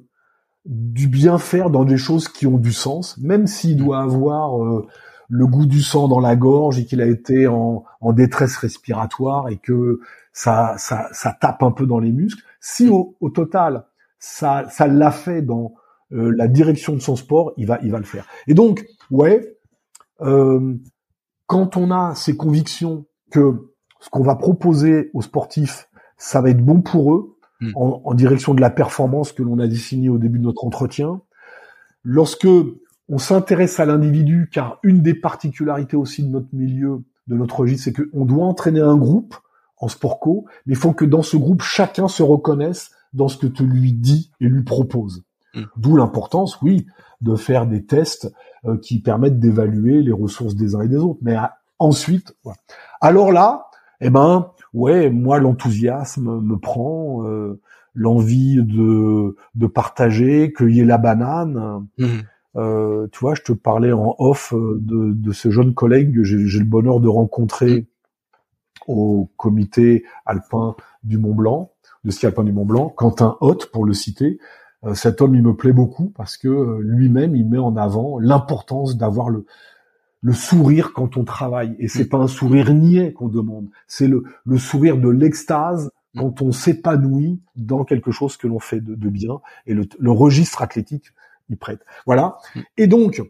du 0.64 1.08
bien 1.08 1.38
faire 1.38 1.70
dans 1.70 1.84
des 1.84 1.96
choses 1.96 2.28
qui 2.28 2.46
ont 2.46 2.58
du 2.58 2.72
sens, 2.72 3.18
même 3.18 3.46
s'il 3.46 3.76
doit 3.76 4.00
avoir 4.00 4.62
euh, 4.62 4.86
le 5.28 5.46
goût 5.46 5.66
du 5.66 5.82
sang 5.82 6.08
dans 6.08 6.20
la 6.20 6.36
gorge 6.36 6.78
et 6.78 6.84
qu'il 6.84 7.00
a 7.00 7.06
été 7.06 7.46
en, 7.48 7.84
détresse 8.12 8.56
respiratoire 8.56 9.48
et 9.48 9.56
que 9.56 10.00
ça, 10.32 10.74
ça, 10.76 11.08
ça 11.12 11.36
tape 11.40 11.62
un 11.62 11.72
peu 11.72 11.86
dans 11.86 11.98
les 11.98 12.12
muscles. 12.12 12.42
Si 12.60 12.88
au, 12.88 13.16
total 13.34 13.86
ça, 14.18 14.66
ça 14.70 14.86
l'a 14.86 15.10
fait 15.10 15.42
dans 15.42 15.74
euh, 16.12 16.32
la 16.36 16.48
direction 16.48 16.94
de 16.94 17.00
son 17.00 17.16
sport, 17.16 17.52
il 17.56 17.66
va, 17.66 17.78
il 17.82 17.90
va 17.90 17.98
le 17.98 18.04
faire. 18.04 18.26
Et 18.46 18.54
donc, 18.54 18.86
ouais, 19.10 19.56
euh, 20.20 20.74
quand 21.46 21.76
on 21.76 21.90
a 21.90 22.14
ces 22.14 22.36
convictions 22.36 23.06
que 23.30 23.72
ce 24.00 24.10
qu'on 24.10 24.22
va 24.22 24.36
proposer 24.36 25.10
aux 25.14 25.22
sportifs, 25.22 25.88
ça 26.18 26.40
va 26.40 26.50
être 26.50 26.64
bon 26.64 26.82
pour 26.82 27.14
eux, 27.14 27.31
Hmm. 27.62 27.70
en, 27.76 28.14
direction 28.14 28.54
de 28.54 28.60
la 28.60 28.70
performance 28.70 29.30
que 29.30 29.42
l'on 29.44 29.60
a 29.60 29.68
définie 29.68 30.08
au 30.08 30.18
début 30.18 30.40
de 30.40 30.44
notre 30.44 30.64
entretien. 30.64 31.20
Lorsque 32.02 32.48
on 33.08 33.18
s'intéresse 33.18 33.78
à 33.78 33.84
l'individu, 33.84 34.50
car 34.52 34.80
une 34.82 35.00
des 35.00 35.14
particularités 35.14 35.96
aussi 35.96 36.24
de 36.24 36.28
notre 36.28 36.48
milieu, 36.52 37.02
de 37.28 37.36
notre 37.36 37.60
registre, 37.60 37.84
c'est 37.84 37.92
qu'on 37.92 38.24
doit 38.24 38.46
entraîner 38.46 38.80
un 38.80 38.96
groupe 38.96 39.36
en 39.78 39.86
sport 39.86 40.18
co, 40.18 40.44
mais 40.66 40.72
il 40.72 40.76
faut 40.76 40.92
que 40.92 41.04
dans 41.04 41.22
ce 41.22 41.36
groupe, 41.36 41.62
chacun 41.62 42.08
se 42.08 42.24
reconnaisse 42.24 42.90
dans 43.12 43.28
ce 43.28 43.36
que 43.36 43.46
tu 43.46 43.64
lui 43.64 43.92
dis 43.92 44.32
et 44.40 44.46
lui 44.46 44.64
proposes. 44.64 45.22
Mm. 45.54 45.62
D'où 45.76 45.96
l'importance, 45.96 46.60
oui, 46.62 46.86
de 47.20 47.36
faire 47.36 47.66
des 47.66 47.84
tests 47.84 48.32
euh, 48.64 48.76
qui 48.76 48.98
permettent 48.98 49.38
d'évaluer 49.38 50.02
les 50.02 50.12
ressources 50.12 50.56
des 50.56 50.74
uns 50.74 50.80
et 50.80 50.88
des 50.88 50.96
autres. 50.96 51.20
Mais 51.22 51.36
ah, 51.36 51.58
ensuite, 51.78 52.34
voilà. 52.42 52.58
alors 53.00 53.30
là, 53.30 53.66
eh 54.00 54.10
ben, 54.10 54.50
ouais, 54.74 55.10
moi 55.10 55.38
l'enthousiasme 55.38 56.40
me 56.40 56.56
prend, 56.56 57.26
euh, 57.26 57.60
l'envie 57.94 58.56
de 58.62 59.36
de 59.54 59.66
partager, 59.66 60.52
cueillir 60.52 60.86
la 60.86 60.98
banane. 60.98 61.86
Mm. 61.98 62.06
Euh, 62.56 63.06
tu 63.12 63.20
vois, 63.20 63.34
je 63.34 63.42
te 63.42 63.52
parlais 63.52 63.92
en 63.92 64.14
off 64.18 64.52
de, 64.52 65.12
de 65.12 65.32
ce 65.32 65.50
jeune 65.50 65.74
collègue 65.74 66.14
que 66.14 66.22
j'ai 66.22 66.58
le 66.58 66.64
bonheur 66.64 67.00
de 67.00 67.08
rencontrer 67.08 67.86
au 68.86 69.30
comité 69.36 70.04
alpin 70.26 70.74
du 71.04 71.18
Mont 71.18 71.34
Blanc, 71.34 71.72
de 72.04 72.10
ski 72.10 72.26
alpin 72.26 72.44
du 72.44 72.52
Mont 72.52 72.64
Blanc, 72.64 72.88
Quentin 72.88 73.36
Hoth 73.40 73.70
pour 73.72 73.84
le 73.84 73.92
citer. 73.92 74.38
Euh, 74.84 74.94
cet 74.94 75.20
homme, 75.20 75.34
il 75.34 75.42
me 75.42 75.54
plaît 75.54 75.72
beaucoup 75.72 76.12
parce 76.16 76.36
que 76.36 76.48
euh, 76.48 76.80
lui-même, 76.82 77.36
il 77.36 77.48
met 77.48 77.58
en 77.58 77.76
avant 77.76 78.18
l'importance 78.18 78.96
d'avoir 78.96 79.30
le, 79.30 79.46
le 80.22 80.32
sourire 80.32 80.92
quand 80.94 81.16
on 81.16 81.24
travaille. 81.24 81.76
Et 81.78 81.88
c'est 81.88 82.04
mm. 82.04 82.08
pas 82.08 82.18
un 82.18 82.28
sourire 82.28 82.72
niais 82.72 83.12
qu'on 83.12 83.28
demande, 83.28 83.68
c'est 83.86 84.08
le, 84.08 84.22
le 84.46 84.56
sourire 84.56 84.96
de 84.96 85.08
l'extase 85.08 85.90
mm. 86.14 86.20
quand 86.20 86.42
on 86.42 86.52
s'épanouit 86.52 87.42
dans 87.56 87.84
quelque 87.84 88.12
chose 88.12 88.36
que 88.36 88.46
l'on 88.46 88.60
fait 88.60 88.80
de, 88.80 88.94
de 88.94 89.08
bien. 89.08 89.40
Et 89.66 89.74
le, 89.74 89.86
le, 89.98 90.10
registre 90.10 90.62
athlétique 90.62 91.12
il 91.50 91.58
prête. 91.58 91.80
Voilà. 92.06 92.38
Mm. 92.54 92.60
Et 92.78 92.86
donc, 92.86 93.22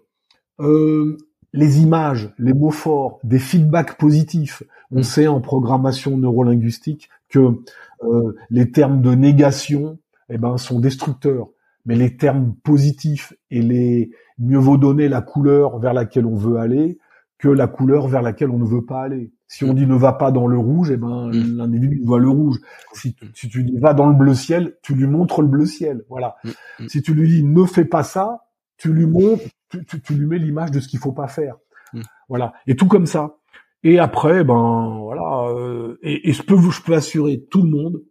euh, 0.60 1.16
les 1.52 1.80
images, 1.80 2.32
les 2.38 2.52
mots 2.52 2.70
forts, 2.70 3.18
des 3.24 3.38
feedbacks 3.38 3.98
positifs. 3.98 4.62
On 4.90 5.02
sait 5.02 5.26
en 5.26 5.40
programmation 5.40 6.16
neurolinguistique 6.16 7.10
que 7.28 7.62
euh, 8.04 8.36
les 8.50 8.70
termes 8.70 9.02
de 9.02 9.14
négation, 9.14 9.98
eh 10.28 10.38
ben, 10.38 10.56
sont 10.58 10.80
destructeurs. 10.80 11.48
Mais 11.84 11.96
les 11.96 12.16
termes 12.16 12.54
positifs 12.62 13.34
et 13.50 13.60
les 13.60 14.12
mieux 14.42 14.58
vaut 14.58 14.76
donner 14.76 15.08
la 15.08 15.22
couleur 15.22 15.78
vers 15.78 15.94
laquelle 15.94 16.26
on 16.26 16.36
veut 16.36 16.56
aller 16.56 16.98
que 17.38 17.48
la 17.48 17.66
couleur 17.66 18.06
vers 18.06 18.22
laquelle 18.22 18.50
on 18.50 18.58
ne 18.58 18.64
veut 18.64 18.84
pas 18.84 19.02
aller. 19.02 19.32
Si 19.48 19.64
on 19.64 19.74
dit 19.74 19.84
ne 19.84 19.96
va 19.96 20.12
pas 20.12 20.30
dans 20.30 20.46
le 20.46 20.56
rouge, 20.56 20.92
eh 20.92 20.96
ben 20.96 21.26
mm. 21.26 21.56
l'individu 21.56 22.00
voit 22.04 22.20
le 22.20 22.28
rouge. 22.28 22.58
Si, 22.92 23.16
si, 23.34 23.48
tu 23.48 23.64
dis 23.64 23.76
va 23.78 23.94
dans 23.94 24.06
le 24.06 24.14
bleu 24.14 24.34
ciel, 24.34 24.76
tu 24.82 24.94
lui 24.94 25.08
montres 25.08 25.42
le 25.42 25.48
bleu 25.48 25.66
ciel. 25.66 26.04
Voilà. 26.08 26.36
Mm. 26.44 26.86
Si 26.86 27.02
tu 27.02 27.14
lui 27.14 27.28
dis 27.28 27.42
ne 27.42 27.64
fais 27.64 27.84
pas 27.84 28.04
ça, 28.04 28.44
tu 28.76 28.92
lui 28.92 29.06
montres, 29.06 29.42
tu, 29.70 29.84
tu, 29.84 30.00
tu 30.00 30.14
lui 30.14 30.26
mets 30.26 30.38
l'image 30.38 30.70
de 30.70 30.78
ce 30.78 30.86
qu'il 30.86 31.00
faut 31.00 31.12
pas 31.12 31.26
faire. 31.26 31.56
Mm. 31.92 32.02
Voilà. 32.28 32.52
Et 32.68 32.76
tout 32.76 32.86
comme 32.86 33.06
ça. 33.06 33.34
Et 33.82 33.98
après, 33.98 34.44
ben 34.44 35.00
voilà. 35.02 35.48
Euh, 35.50 35.98
et, 36.02 36.30
et 36.30 36.32
je 36.32 36.44
peux 36.44 36.54
vous, 36.54 36.70
je 36.70 36.80
peux 36.80 36.94
assurer 36.94 37.44
tout 37.50 37.62
le 37.62 37.70
monde 37.70 38.02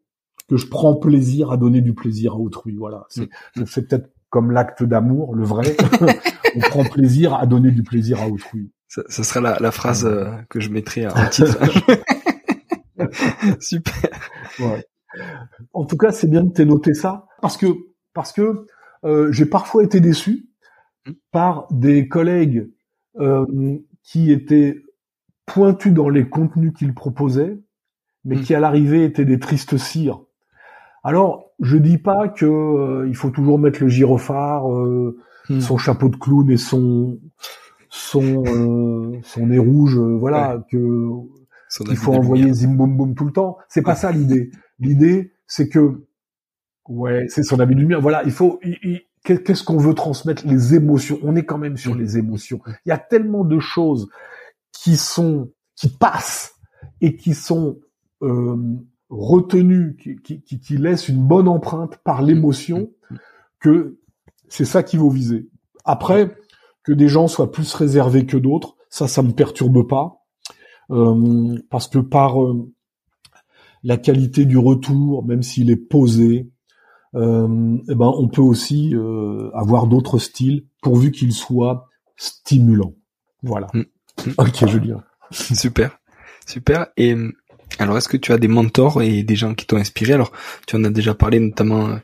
que 0.50 0.58
je 0.58 0.68
prends 0.68 0.96
plaisir 0.96 1.52
à 1.52 1.58
donner 1.58 1.80
du 1.80 1.94
plaisir 1.94 2.34
à 2.34 2.38
autrui. 2.38 2.76
Voilà, 2.76 3.06
c'est 3.08 3.30
mm. 3.56 3.64
peut-être 3.64 4.10
comme 4.32 4.50
l'acte 4.50 4.82
d'amour, 4.82 5.36
le 5.36 5.44
vrai. 5.44 5.76
on 6.56 6.60
prend 6.62 6.84
plaisir 6.84 7.36
à 7.36 7.46
donner 7.46 7.70
du 7.70 7.84
plaisir 7.84 8.22
à 8.22 8.28
autrui. 8.28 8.72
Ça, 8.88 9.04
ça 9.08 9.24
sera 9.24 9.42
la, 9.42 9.60
la 9.60 9.72
phrase 9.72 10.06
euh, 10.06 10.32
que 10.50 10.60
je 10.60 10.70
mettrai 10.70 11.08
en 11.08 11.14
titre. 11.30 11.60
Super. 13.60 14.10
Ouais. 14.60 14.86
En 15.74 15.86
tout 15.86 15.98
cas, 15.98 16.12
c'est 16.12 16.28
bien 16.28 16.44
de 16.44 16.64
noté 16.64 16.94
ça 16.94 17.28
parce 17.42 17.58
que 17.58 17.68
parce 18.14 18.32
que 18.32 18.66
euh, 19.04 19.32
j'ai 19.32 19.46
parfois 19.46 19.84
été 19.84 20.00
déçu 20.00 20.50
mm. 21.06 21.12
par 21.32 21.68
des 21.72 22.08
collègues 22.08 22.70
euh, 23.20 23.46
qui 24.04 24.32
étaient 24.32 24.82
pointus 25.46 25.94
dans 25.94 26.10
les 26.10 26.30
contenus 26.30 26.74
qu'ils 26.74 26.94
proposaient, 26.94 27.60
mais 28.24 28.38
mm. 28.38 28.42
qui 28.42 28.56
à 28.56 28.60
l'arrivée 28.60 29.04
étaient 29.04 29.26
des 29.26 29.40
tristes 29.40 29.78
cires. 29.78 30.22
Alors, 31.04 31.52
je 31.60 31.78
dis 31.78 31.98
pas 31.98 32.28
que 32.28 32.46
euh, 32.46 33.08
il 33.08 33.16
faut 33.16 33.30
toujours 33.30 33.60
mettre 33.60 33.82
le 33.82 33.88
gyrophare, 33.88 34.72
euh, 34.72 35.18
hmm. 35.50 35.60
son 35.60 35.78
chapeau 35.78 36.10
de 36.10 36.16
clown 36.16 36.50
et 36.50 36.58
son 36.58 37.20
son 37.90 38.44
euh, 38.46 39.20
son 39.24 39.48
nez 39.48 39.58
rouge, 39.58 39.98
voilà, 39.98 40.64
que 40.70 41.10
il 41.90 41.98
faut 41.98 42.14
envoyer 42.14 42.54
zim 42.54 42.74
boum 42.74 42.96
boum 42.96 43.16
tout 43.16 43.26
le 43.26 43.32
temps. 43.32 43.58
C'est 43.68 43.82
pas 43.82 43.96
ça 43.96 44.12
l'idée. 44.12 44.52
L'idée, 44.80 45.34
c'est 45.48 45.70
que 45.70 46.06
ouais, 46.88 47.26
c'est 47.30 47.44
son 47.44 47.60
habit 47.60 47.76
de 47.76 47.82
lumière. 47.82 48.02
Voilà, 48.02 48.24
il 48.24 48.32
faut 48.32 48.60
qu'est-ce 49.24 49.64
qu'on 49.64 49.78
veut 49.78 49.94
transmettre? 49.94 50.46
Les 50.46 50.76
émotions. 50.76 51.20
On 51.24 51.36
est 51.36 51.46
quand 51.46 51.58
même 51.58 51.78
sur 51.78 51.96
hmm. 51.96 52.00
les 52.00 52.18
émotions. 52.18 52.62
Il 52.86 52.90
y 52.90 52.94
a 52.94 52.98
tellement 52.98 53.44
de 53.44 53.60
choses 53.60 54.10
qui 54.72 54.98
sont 54.98 55.52
qui 55.76 55.90
passent 55.90 56.56
et 57.02 57.16
qui 57.16 57.34
sont 57.34 57.80
euh, 58.22 58.56
retenu, 59.12 59.96
qui, 59.98 60.42
qui, 60.42 60.60
qui, 60.60 60.78
laisse 60.78 61.10
une 61.10 61.22
bonne 61.22 61.48
empreinte 61.48 61.98
par 61.98 62.22
l'émotion, 62.22 62.90
que 63.60 64.00
c'est 64.48 64.66
ça 64.66 64.84
qu'il 64.84 65.00
vaut 65.00 65.10
viser. 65.10 65.50
Après, 65.86 66.36
que 66.84 66.94
des 66.94 67.08
gens 67.08 67.28
soient 67.28 67.52
plus 67.52 67.74
réservés 67.74 68.26
que 68.26 68.38
d'autres, 68.38 68.76
ça, 68.90 69.08
ça 69.08 69.22
me 69.22 69.32
perturbe 69.32 69.88
pas, 69.88 70.24
euh, 70.90 71.58
parce 71.70 71.88
que 71.88 72.00
par 72.00 72.42
euh, 72.42 72.72
la 73.84 73.98
qualité 73.98 74.46
du 74.46 74.58
retour, 74.58 75.26
même 75.26 75.44
s'il 75.44 75.70
est 75.70 75.76
posé, 75.76 76.50
euh, 77.16 77.78
eh 77.90 77.96
ben, 77.96 78.12
on 78.16 78.28
peut 78.30 78.42
aussi 78.42 78.96
euh, 78.96 79.52
avoir 79.54 79.88
d'autres 79.88 80.18
styles 80.18 80.66
pourvu 80.82 81.12
qu'ils 81.12 81.34
soient 81.34 81.90
stimulants. 82.16 82.94
Voilà. 83.44 83.68
Mm. 83.74 83.84
Ok, 84.38 84.68
Julien. 84.68 85.04
Super, 85.32 85.98
super. 86.46 86.88
Et 86.98 87.16
alors, 87.80 87.98
est-ce 87.98 88.10
que 88.10 88.18
tu 88.18 88.32
as 88.34 88.38
des 88.38 88.48
mentors 88.48 89.02
et 89.02 89.24
des 89.24 89.36
gens 89.36 89.54
qui 89.54 89.66
t'ont 89.66 89.78
inspiré? 89.78 90.14
Alors, 90.14 90.32
tu 90.68 90.76
en 90.76 90.84
as 90.84 90.90
déjà 90.90 91.14
parlé 91.14 91.40
notamment 91.40 91.90
euh, 91.90 91.98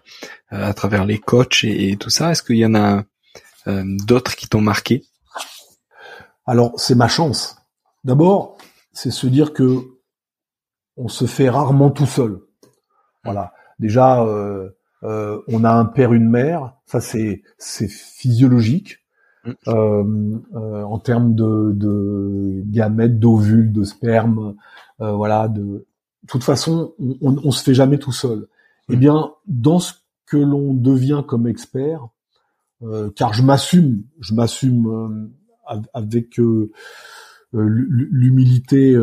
à 0.51 0.73
travers 0.73 1.05
les 1.05 1.19
coachs 1.19 1.63
et, 1.63 1.97
tout 1.97 2.09
ça. 2.09 2.31
Est-ce 2.31 2.43
qu'il 2.43 2.57
y 2.57 2.65
en 2.65 2.75
a 2.75 3.03
euh, 3.67 3.83
d'autres 4.05 4.35
qui 4.35 4.47
t'ont 4.47 4.61
marqué? 4.61 5.03
Alors, 6.45 6.73
c'est 6.77 6.95
ma 6.95 7.07
chance. 7.07 7.57
D'abord, 8.03 8.57
c'est 8.93 9.11
se 9.11 9.27
dire 9.27 9.53
que 9.53 9.97
on 10.95 11.09
se 11.09 11.25
fait 11.25 11.49
rarement 11.49 11.91
tout 11.91 12.05
seul. 12.05 12.39
Voilà. 13.23 13.53
Déjà, 13.77 14.23
euh, 14.23 14.69
on 15.03 15.63
a 15.63 15.71
un 15.71 15.85
père, 15.85 16.13
une 16.13 16.29
mère. 16.29 16.73
Ça, 16.85 17.01
c'est 17.01 17.43
c'est 17.57 17.89
physiologique. 17.89 18.99
Mm. 19.65 20.39
en 20.53 20.99
termes 20.99 21.33
de, 21.33 21.71
de 21.73 22.63
gamètes, 22.65 23.17
d'ovules, 23.17 23.71
de 23.71 23.85
sperme, 23.85 24.57
euh, 25.01 25.11
voilà, 25.13 25.47
de, 25.47 25.85
toute 26.27 26.43
façon, 26.43 26.93
on, 26.99 27.37
on, 27.43 27.51
se 27.51 27.63
fait 27.63 27.73
jamais 27.73 27.99
tout 27.99 28.11
seul. 28.11 28.47
Eh 28.89 28.95
mm. 28.95 28.99
bien, 28.99 29.31
dans 29.45 29.79
ce 29.79 29.93
que 30.25 30.37
l'on 30.37 30.73
devient 30.73 31.23
comme 31.27 31.47
expert, 31.47 32.07
euh, 32.83 33.09
car 33.15 33.33
je 33.33 33.43
m'assume, 33.43 34.03
je 34.19 34.33
m'assume 34.33 34.87
euh, 34.87 35.77
avec 35.93 36.39
l'humilité 37.53 38.95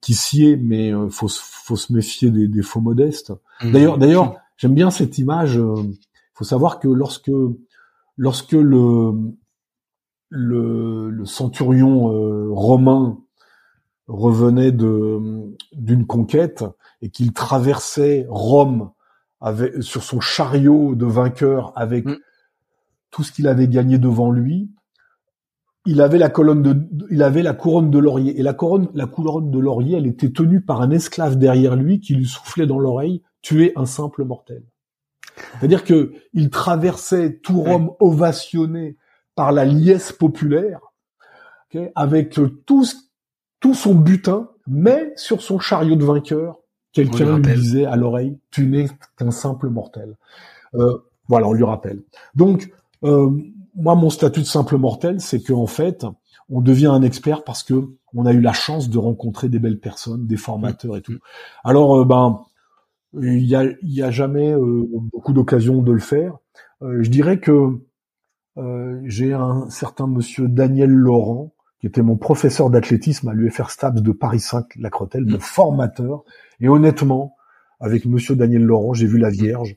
qui 0.00 0.14
s'y 0.14 0.46
est, 0.46 0.56
mais 0.56 0.92
faut, 1.10 1.28
faut 1.28 1.76
se 1.76 1.92
méfier 1.92 2.30
des, 2.30 2.48
des 2.48 2.62
faux 2.62 2.80
modestes. 2.80 3.32
Mm. 3.62 3.72
D'ailleurs, 3.72 3.98
d'ailleurs, 3.98 4.36
j'aime 4.56 4.74
bien 4.74 4.90
cette 4.90 5.18
image. 5.18 5.56
Il 5.56 5.96
faut 6.34 6.44
savoir 6.44 6.80
que 6.80 6.88
lorsque 6.88 7.30
lorsque 8.16 8.52
le 8.52 9.12
le, 10.30 11.10
le 11.10 11.26
centurion 11.26 12.08
romain 12.52 13.18
revenait 14.06 14.72
de 14.72 15.56
d'une 15.72 16.06
conquête 16.06 16.64
et 17.02 17.10
qu'il 17.10 17.32
traversait 17.32 18.26
Rome 18.28 18.90
avec 19.40 19.82
sur 19.82 20.02
son 20.02 20.20
chariot 20.20 20.94
de 20.94 21.06
vainqueur 21.06 21.72
avec 21.76 22.06
mm. 22.06 22.16
tout 23.10 23.22
ce 23.22 23.32
qu'il 23.32 23.48
avait 23.48 23.68
gagné 23.68 23.98
devant 23.98 24.30
lui, 24.30 24.70
il 25.86 26.00
avait 26.00 26.18
la 26.18 26.30
colonne 26.30 26.62
de 26.62 26.88
il 27.10 27.22
avait 27.22 27.42
la 27.42 27.54
couronne 27.54 27.90
de 27.90 27.98
laurier 27.98 28.38
et 28.38 28.42
la 28.42 28.54
couronne 28.54 28.88
la 28.94 29.06
couronne 29.06 29.50
de 29.50 29.58
laurier 29.58 29.96
elle 29.96 30.06
était 30.06 30.32
tenue 30.32 30.60
par 30.60 30.80
un 30.80 30.90
esclave 30.90 31.36
derrière 31.36 31.76
lui 31.76 32.00
qui 32.00 32.14
lui 32.14 32.26
soufflait 32.26 32.66
dans 32.66 32.78
l'oreille 32.78 33.22
tuer 33.42 33.72
un 33.76 33.86
simple 33.86 34.24
mortel. 34.24 34.62
C'est-à-dire 35.58 35.84
que 35.84 36.14
il 36.32 36.50
traversait 36.50 37.38
tout 37.42 37.60
Rome 37.60 37.90
ovationné 38.00 38.96
par 39.34 39.52
la 39.52 39.64
liesse 39.64 40.12
populaire, 40.12 40.80
avec 41.94 42.38
tout 42.66 42.84
ce 42.84 42.94
tout 43.64 43.72
son 43.72 43.94
butin, 43.94 44.50
mais 44.66 45.14
sur 45.16 45.40
son 45.40 45.58
chariot 45.58 45.96
de 45.96 46.04
vainqueur, 46.04 46.60
quelqu'un 46.92 47.38
lui 47.38 47.54
disait 47.54 47.86
à 47.86 47.96
l'oreille, 47.96 48.38
tu 48.50 48.66
n'es 48.66 48.90
qu'un 49.16 49.30
simple 49.30 49.70
mortel. 49.70 50.18
Euh, 50.74 50.98
voilà, 51.28 51.48
on 51.48 51.54
lui 51.54 51.64
rappelle. 51.64 52.02
Donc, 52.34 52.70
euh, 53.04 53.30
moi, 53.74 53.94
mon 53.94 54.10
statut 54.10 54.40
de 54.40 54.44
simple 54.44 54.76
mortel, 54.76 55.18
c'est 55.18 55.40
qu'en 55.40 55.66
fait, 55.66 56.04
on 56.50 56.60
devient 56.60 56.88
un 56.88 57.00
expert 57.00 57.42
parce 57.42 57.62
que 57.62 57.88
on 58.12 58.26
a 58.26 58.34
eu 58.34 58.42
la 58.42 58.52
chance 58.52 58.90
de 58.90 58.98
rencontrer 58.98 59.48
des 59.48 59.58
belles 59.58 59.80
personnes, 59.80 60.26
des 60.26 60.36
formateurs 60.36 60.98
et 60.98 61.00
tout. 61.00 61.16
Alors, 61.64 62.00
euh, 62.00 62.04
ben, 62.04 62.40
il 63.18 63.46
y 63.46 63.56
a, 63.56 63.64
y 63.80 64.02
a 64.02 64.10
jamais 64.10 64.54
beaucoup 65.10 65.32
d'occasions 65.32 65.80
de 65.80 65.92
le 65.92 66.00
faire. 66.00 66.36
je 66.82 67.08
dirais 67.08 67.40
que 67.40 67.80
j'ai 69.06 69.32
un 69.32 69.70
certain 69.70 70.06
monsieur 70.06 70.48
Daniel 70.48 70.90
Laurent, 70.90 71.54
qui 71.84 71.88
était 71.88 72.00
mon 72.00 72.16
professeur 72.16 72.70
d'athlétisme 72.70 73.28
à 73.28 73.34
l'UFR 73.34 73.68
Stabs 73.68 74.00
de 74.00 74.10
Paris 74.10 74.40
5, 74.40 74.76
la 74.76 74.88
Crotelle, 74.88 75.26
mon 75.26 75.38
formateur. 75.38 76.24
Et 76.58 76.66
honnêtement, 76.66 77.36
avec 77.78 78.06
Monsieur 78.06 78.34
Daniel 78.36 78.62
Laurent, 78.62 78.94
j'ai 78.94 79.06
vu 79.06 79.18
la 79.18 79.28
Vierge 79.28 79.76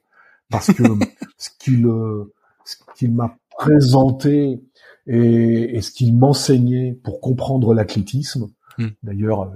parce 0.49 0.71
que 0.71 0.83
ce 1.37 1.49
qu'il 1.59 1.85
euh, 1.85 2.33
ce 2.63 2.77
qu'il 2.95 3.13
m'a 3.13 3.37
présenté 3.57 4.61
et, 5.05 5.75
et 5.75 5.81
ce 5.81 5.91
qu'il 5.91 6.15
m'enseignait 6.15 6.97
pour 7.03 7.19
comprendre 7.19 7.73
l'athlétisme. 7.73 8.47
Hmm. 8.77 8.87
D'ailleurs, 9.03 9.51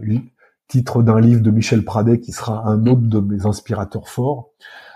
titre 0.72 1.04
d'un 1.04 1.20
livre 1.20 1.42
de 1.42 1.52
Michel 1.52 1.84
Pradet 1.84 2.22
qui 2.22 2.32
sera 2.32 2.66
un 2.66 2.88
autre 2.88 3.02
de 3.02 3.20
mes 3.20 3.46
inspirateurs 3.46 4.08
forts. 4.08 4.52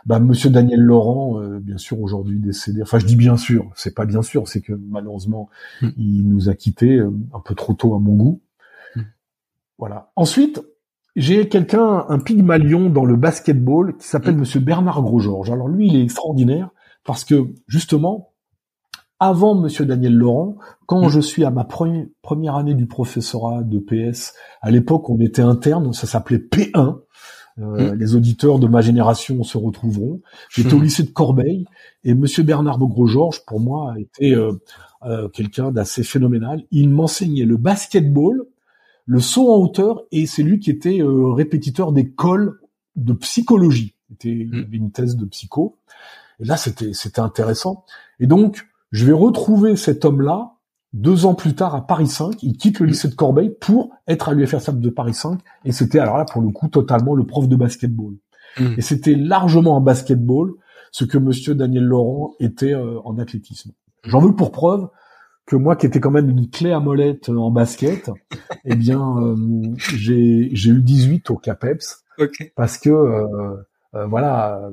Bah, 0.06 0.20
Monsieur 0.20 0.50
Daniel 0.50 0.80
Laurent, 0.80 1.42
euh, 1.42 1.60
bien 1.60 1.78
sûr 1.78 2.00
aujourd'hui 2.00 2.40
décédé. 2.40 2.82
Enfin, 2.82 2.98
je 2.98 3.06
dis 3.06 3.18
bien 3.18 3.36
sûr, 3.36 3.70
c'est 3.76 3.94
pas 3.94 4.06
bien 4.06 4.22
sûr, 4.22 4.48
c'est 4.48 4.62
que 4.62 4.72
malheureusement 4.72 5.50
hmm. 5.82 5.90
il 5.98 6.30
nous 6.30 6.48
a 6.48 6.56
quittés 6.56 6.96
euh, 6.96 7.12
un 7.34 7.42
peu 7.42 7.56
trop 7.56 7.74
tôt 7.74 7.94
à 7.94 8.00
mon 8.00 8.14
goût. 8.14 8.42
Hmm. 8.96 9.02
Voilà. 9.78 10.14
Ensuite, 10.16 10.64
j'ai 11.18 11.50
quelqu'un, 11.50 12.06
un 12.08 12.20
pygmalion 12.20 12.90
dans 12.90 13.04
le 13.04 13.18
basketball 13.18 13.98
qui 13.98 14.08
s'appelle 14.08 14.38
Monsieur 14.38 14.62
Bernard 14.62 15.02
Grosgeorges. 15.02 15.52
Alors 15.52 15.68
lui, 15.68 15.90
il 15.90 15.98
est 15.98 16.04
extraordinaire 16.04 16.70
parce 17.04 17.26
que 17.26 17.54
justement, 17.68 18.30
avant 19.20 19.56
Monsieur 19.56 19.86
Daniel 19.86 20.14
Laurent, 20.14 20.58
quand 20.86 21.06
mm. 21.06 21.10
je 21.10 21.20
suis 21.20 21.46
à 21.46 21.52
ma 21.52 21.64
première 21.66 22.56
année 22.56 22.74
du 22.74 22.86
professorat 22.86 23.64
de 23.64 23.80
PS, 23.80 24.34
à 24.62 24.72
l'époque 24.72 25.10
on 25.10 25.20
était 25.20 25.42
interne, 25.42 25.94
ça 25.94 26.08
s'appelait 26.08 26.38
P1. 26.38 27.00
Euh, 27.58 27.94
mm. 27.94 28.00
Les 28.00 28.16
auditeurs 28.16 28.60
de 28.60 28.68
ma 28.68 28.82
génération 28.82 29.44
se 29.44 29.58
retrouveront. 29.58 30.22
J'étais 30.50 30.74
au 30.74 30.80
mm. 30.80 30.84
lycée 30.84 31.04
de 31.04 31.12
Corbeil 31.12 31.66
et 32.04 32.14
Monsieur 32.14 32.44
Bernard 32.44 32.78
Gros-Georges, 32.80 33.46
pour 33.46 33.60
moi, 33.60 33.94
a 33.94 34.00
été 34.00 34.36
euh, 34.36 34.52
euh, 35.04 35.30
quelqu'un 35.30 35.72
d'assez 35.72 36.04
phénoménal. 36.04 36.64
Il 36.72 36.90
m'enseignait 36.90 37.46
le 37.46 37.58
basketball, 37.58 38.44
le 39.06 39.20
saut 39.20 39.54
en 39.54 39.58
hauteur 39.58 40.04
et 40.12 40.26
c'est 40.26 40.44
lui 40.44 40.60
qui 40.60 40.72
était 40.72 41.00
répétiteur 41.02 41.92
d'école 41.92 42.60
de 42.96 43.14
psychologie. 43.14 43.94
Il 44.24 44.56
avait 44.56 44.78
une 44.78 44.92
thèse 44.92 45.16
de 45.16 45.26
psycho. 45.26 45.78
Et 46.40 46.46
là, 46.46 46.58
c'était 46.58 46.94
c'était 46.94 47.22
intéressant. 47.22 47.86
Et 48.20 48.28
donc, 48.28 48.66
je 48.92 49.06
vais 49.06 49.14
retrouver 49.14 49.76
cet 49.76 50.06
homme-là 50.06 50.56
deux 50.96 51.26
ans 51.26 51.36
plus 51.36 51.54
tard 51.54 51.76
à 51.76 51.86
Paris 51.86 52.08
5. 52.08 52.42
Il 52.42 52.58
quitte 52.58 52.80
le 52.80 52.86
lycée 52.88 53.10
de 53.10 53.16
Corbeil 53.16 53.54
pour 53.60 53.92
être 54.08 54.30
à 54.30 54.34
l'UFR 54.34 54.72
de 54.72 54.90
Paris 54.90 55.14
5. 55.14 55.40
Et 55.66 55.72
c'était 55.72 56.00
alors 56.00 56.18
là 56.18 56.26
pour 56.26 56.42
le 56.42 56.50
coup 56.50 56.70
totalement 56.70 57.14
le 57.14 57.26
prof 57.26 57.48
de 57.48 57.56
basketball. 57.56 58.14
Hmm. 58.58 58.74
Et 58.78 58.82
c'était 58.82 59.16
largement 59.16 59.76
en 59.76 59.82
basketball 59.82 60.54
ce 60.92 61.04
que 61.04 61.18
Monsieur 61.18 61.54
Daniel 61.56 61.84
Laurent 61.84 62.36
était 62.40 62.74
euh, 62.74 63.00
en 63.04 63.18
athlétisme. 63.18 63.72
J'en 64.06 64.20
veux 64.22 64.34
pour 64.34 64.52
preuve 64.52 64.88
que 65.46 65.58
moi 65.58 65.76
qui 65.76 65.86
étais 65.86 66.00
quand 66.00 66.12
même 66.12 66.30
une 66.30 66.50
clé 66.50 66.72
à 66.72 66.80
molette 66.80 67.28
en 67.28 67.52
basket, 67.52 68.10
eh 68.66 68.76
bien 68.76 69.02
euh, 69.20 69.36
j'ai 69.78 70.70
eu 70.70 70.82
18 70.82 71.30
au 71.30 71.36
CAPEPS 71.36 72.06
parce 72.56 72.78
que 72.78 72.90
euh, 72.90 74.08
voilà 74.08 74.72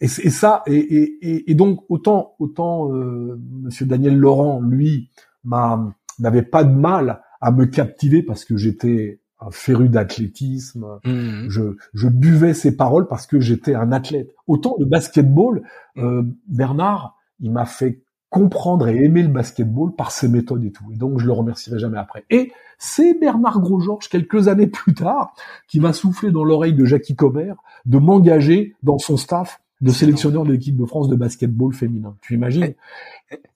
et, 0.00 0.06
et 0.06 0.30
ça, 0.30 0.62
et, 0.66 0.76
et, 0.76 1.50
et, 1.50 1.54
donc 1.54 1.84
autant 1.88 2.34
autant 2.38 2.92
euh, 2.92 3.38
Monsieur 3.62 3.86
Daniel 3.86 4.16
Laurent, 4.16 4.60
lui, 4.60 5.10
m'a 5.44 5.92
n'avait 6.18 6.42
pas 6.42 6.64
de 6.64 6.72
mal 6.72 7.22
à 7.40 7.50
me 7.50 7.66
captiver 7.66 8.22
parce 8.22 8.44
que 8.44 8.56
j'étais 8.56 9.20
un 9.40 9.50
féru 9.50 9.88
d'athlétisme. 9.88 10.98
Mmh. 11.04 11.48
Je, 11.48 11.62
je 11.94 12.08
buvais 12.08 12.52
ses 12.52 12.76
paroles 12.76 13.08
parce 13.08 13.26
que 13.26 13.40
j'étais 13.40 13.74
un 13.74 13.90
athlète. 13.90 14.34
Autant 14.46 14.76
le 14.78 14.84
basketball, 14.84 15.62
euh, 15.96 16.22
Bernard, 16.46 17.16
il 17.40 17.50
m'a 17.50 17.64
fait 17.64 18.02
comprendre 18.28 18.88
et 18.88 19.04
aimer 19.04 19.22
le 19.22 19.28
basketball 19.28 19.92
par 19.94 20.12
ses 20.12 20.28
méthodes 20.28 20.64
et 20.64 20.70
tout. 20.70 20.84
Et 20.92 20.96
donc 20.96 21.18
je 21.18 21.26
le 21.26 21.32
remercierai 21.32 21.78
jamais 21.78 21.98
après. 21.98 22.24
Et 22.30 22.52
c'est 22.78 23.18
Bernard 23.18 23.60
Grosgeorges, 23.60 24.08
quelques 24.08 24.48
années 24.48 24.68
plus 24.68 24.94
tard, 24.94 25.34
qui 25.68 25.80
m'a 25.80 25.92
soufflé 25.92 26.30
dans 26.30 26.44
l'oreille 26.44 26.74
de 26.74 26.84
Jackie 26.84 27.16
Comer 27.16 27.54
de 27.86 27.98
m'engager 27.98 28.76
dans 28.82 28.98
son 28.98 29.16
staff 29.16 29.60
de 29.80 29.90
sélectionneur 29.90 30.44
de 30.44 30.52
l'équipe 30.52 30.76
de 30.76 30.84
France 30.84 31.08
de 31.08 31.16
basketball 31.16 31.72
féminin. 31.72 32.16
Tu 32.20 32.34
imagines? 32.34 32.74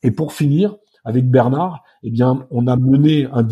Et 0.03 0.11
pour 0.11 0.33
finir, 0.33 0.77
avec 1.05 1.31
Bernard, 1.31 1.85
eh 2.03 2.11
bien, 2.11 2.47
on 2.51 2.67
a 2.67 2.77
mené 2.77 3.27
un, 3.33 3.47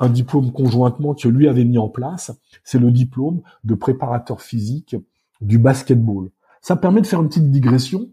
un 0.00 0.08
diplôme 0.08 0.52
conjointement 0.52 1.14
que 1.14 1.28
lui 1.28 1.48
avait 1.48 1.64
mis 1.64 1.78
en 1.78 1.88
place. 1.88 2.32
C'est 2.64 2.78
le 2.78 2.90
diplôme 2.90 3.40
de 3.64 3.74
préparateur 3.74 4.40
physique 4.42 4.96
du 5.40 5.58
basketball. 5.58 6.30
Ça 6.60 6.76
permet 6.76 7.00
de 7.00 7.06
faire 7.06 7.20
une 7.20 7.28
petite 7.28 7.50
digression. 7.50 8.08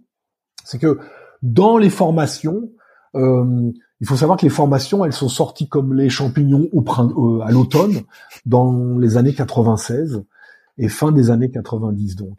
C'est 0.63 0.79
que 0.79 0.99
dans 1.41 1.77
les 1.77 1.89
formations, 1.89 2.69
euh, 3.15 3.71
il 4.01 4.07
faut 4.07 4.15
savoir 4.15 4.37
que 4.37 4.43
les 4.43 4.49
formations, 4.49 5.05
elles 5.05 5.13
sont 5.13 5.29
sorties 5.29 5.67
comme 5.67 5.93
les 5.93 6.09
champignons 6.09 6.67
au 6.73 6.83
euh, 6.83 7.41
à 7.41 7.51
l'automne, 7.51 8.01
dans 8.45 8.97
les 8.97 9.17
années 9.17 9.33
96 9.33 10.23
et 10.77 10.89
fin 10.89 11.11
des 11.11 11.29
années 11.29 11.51
90 11.51 12.15
donc. 12.15 12.37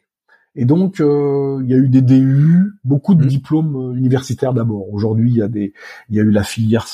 Et 0.57 0.65
donc, 0.65 1.01
euh, 1.01 1.61
il 1.63 1.71
y 1.71 1.75
a 1.75 1.77
eu 1.77 1.89
des 1.89 2.03
DU, 2.03 2.73
beaucoup 2.83 3.15
de 3.15 3.25
mmh. 3.25 3.29
diplômes 3.29 3.77
euh, 3.77 3.97
universitaires 3.97 4.55
d'abord. 4.55 4.93
Aujourd'hui, 4.93 5.31
il 5.31 5.37
y 5.37 5.43
a 5.43 5.49
des, 5.49 5.75
il 6.09 6.17
y 6.17 6.21
a 6.21 6.23
eu 6.23 6.31
la 6.31 6.43
filière 6.43 6.87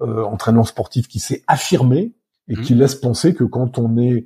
euh, 0.00 0.24
entraînement 0.24 0.64
sportif 0.64 1.06
qui 1.06 1.18
s'est 1.18 1.42
affirmée 1.46 2.14
et 2.48 2.56
mmh. 2.56 2.62
qui 2.62 2.74
laisse 2.74 2.94
penser 2.94 3.34
que 3.34 3.44
quand 3.44 3.78
on 3.78 3.98
est, 3.98 4.24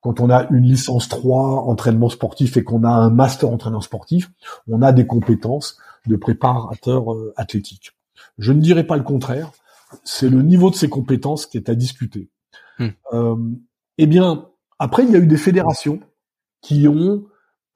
quand 0.00 0.20
on 0.20 0.30
a 0.30 0.48
une 0.50 0.62
licence 0.62 1.08
3 1.08 1.64
entraînement 1.66 2.08
sportif 2.08 2.56
et 2.56 2.62
qu'on 2.62 2.84
a 2.84 2.90
un 2.90 3.10
master 3.10 3.50
entraînement 3.50 3.80
sportif, 3.80 4.30
on 4.68 4.80
a 4.82 4.92
des 4.92 5.06
compétences 5.06 5.78
de 6.06 6.14
préparateur 6.14 7.12
euh, 7.12 7.34
athlétique. 7.36 7.90
Je 8.38 8.52
ne 8.52 8.60
dirais 8.60 8.86
pas 8.86 8.96
le 8.96 9.02
contraire. 9.02 9.50
C'est 10.04 10.28
le 10.28 10.42
niveau 10.42 10.70
de 10.70 10.76
ces 10.76 10.88
compétences 10.88 11.46
qui 11.46 11.56
est 11.56 11.68
à 11.68 11.74
discuter. 11.74 12.30
Mmh. 12.78 12.88
Euh, 13.12 13.36
eh 13.98 14.06
bien, 14.06 14.46
après, 14.78 15.04
il 15.04 15.10
y 15.10 15.16
a 15.16 15.18
eu 15.18 15.26
des 15.26 15.36
fédérations 15.36 15.98
qui 16.62 16.86
ont 16.86 17.24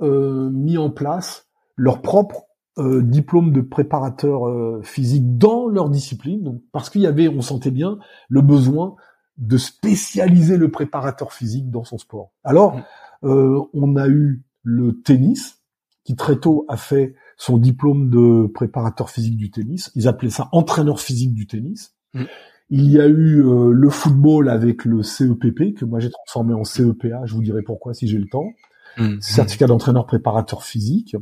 mis 0.00 0.78
en 0.78 0.90
place 0.90 1.46
leur 1.76 2.02
propre 2.02 2.46
euh, 2.76 3.02
diplôme 3.02 3.52
de 3.52 3.60
préparateur 3.60 4.48
euh, 4.48 4.80
physique 4.82 5.38
dans 5.38 5.68
leur 5.68 5.90
discipline, 5.90 6.42
donc, 6.42 6.60
parce 6.72 6.90
qu'il 6.90 7.02
y 7.02 7.06
avait, 7.06 7.28
on 7.28 7.40
sentait 7.40 7.70
bien, 7.70 8.00
le 8.28 8.40
besoin 8.40 8.96
de 9.38 9.56
spécialiser 9.56 10.56
le 10.56 10.72
préparateur 10.72 11.32
physique 11.32 11.70
dans 11.70 11.84
son 11.84 11.98
sport. 11.98 12.32
Alors, 12.42 12.80
euh, 13.22 13.60
on 13.74 13.94
a 13.94 14.08
eu 14.08 14.42
le 14.64 15.00
tennis, 15.02 15.62
qui 16.02 16.16
très 16.16 16.34
tôt 16.34 16.66
a 16.68 16.76
fait 16.76 17.14
son 17.36 17.58
diplôme 17.58 18.10
de 18.10 18.48
préparateur 18.48 19.08
physique 19.08 19.36
du 19.36 19.52
tennis. 19.52 19.92
Ils 19.94 20.08
appelaient 20.08 20.30
ça 20.30 20.48
entraîneur 20.50 20.98
physique 20.98 21.32
du 21.32 21.46
tennis. 21.46 21.94
Mm. 22.12 22.24
Il 22.70 22.90
y 22.90 23.00
a 23.00 23.06
eu 23.06 23.40
le 23.42 23.90
football 23.90 24.48
avec 24.48 24.84
le 24.84 25.04
CEPP, 25.04 25.74
que 25.76 25.84
moi 25.84 26.00
j'ai 26.00 26.10
transformé 26.10 26.54
en 26.54 26.64
CEPA, 26.64 27.24
je 27.24 27.34
vous 27.34 27.42
dirai 27.42 27.62
pourquoi 27.62 27.94
si 27.94 28.08
j'ai 28.08 28.18
le 28.18 28.26
temps. 28.26 28.48
Mmh. 28.96 29.20
certificat 29.20 29.66
d'entraîneur 29.66 30.06
préparateur 30.06 30.62
physique. 30.62 31.16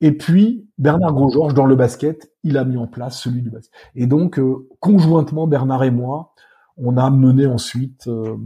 Et 0.00 0.12
puis 0.12 0.66
Bernard 0.78 1.12
Grosgeorges 1.12 1.54
dans 1.54 1.66
le 1.66 1.76
basket, 1.76 2.32
il 2.42 2.56
a 2.56 2.64
mis 2.64 2.76
en 2.76 2.86
place 2.86 3.20
celui 3.20 3.42
du 3.42 3.50
basket. 3.50 3.72
Et 3.94 4.06
donc 4.06 4.38
euh, 4.38 4.68
conjointement 4.80 5.46
Bernard 5.46 5.84
et 5.84 5.90
moi, 5.90 6.34
on 6.76 6.96
a 6.96 7.10
mené 7.10 7.46
ensuite 7.46 8.06
euh, 8.06 8.36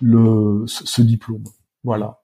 le 0.00 0.64
ce, 0.66 1.02
diplôme. 1.02 1.44
Voilà. 1.82 2.20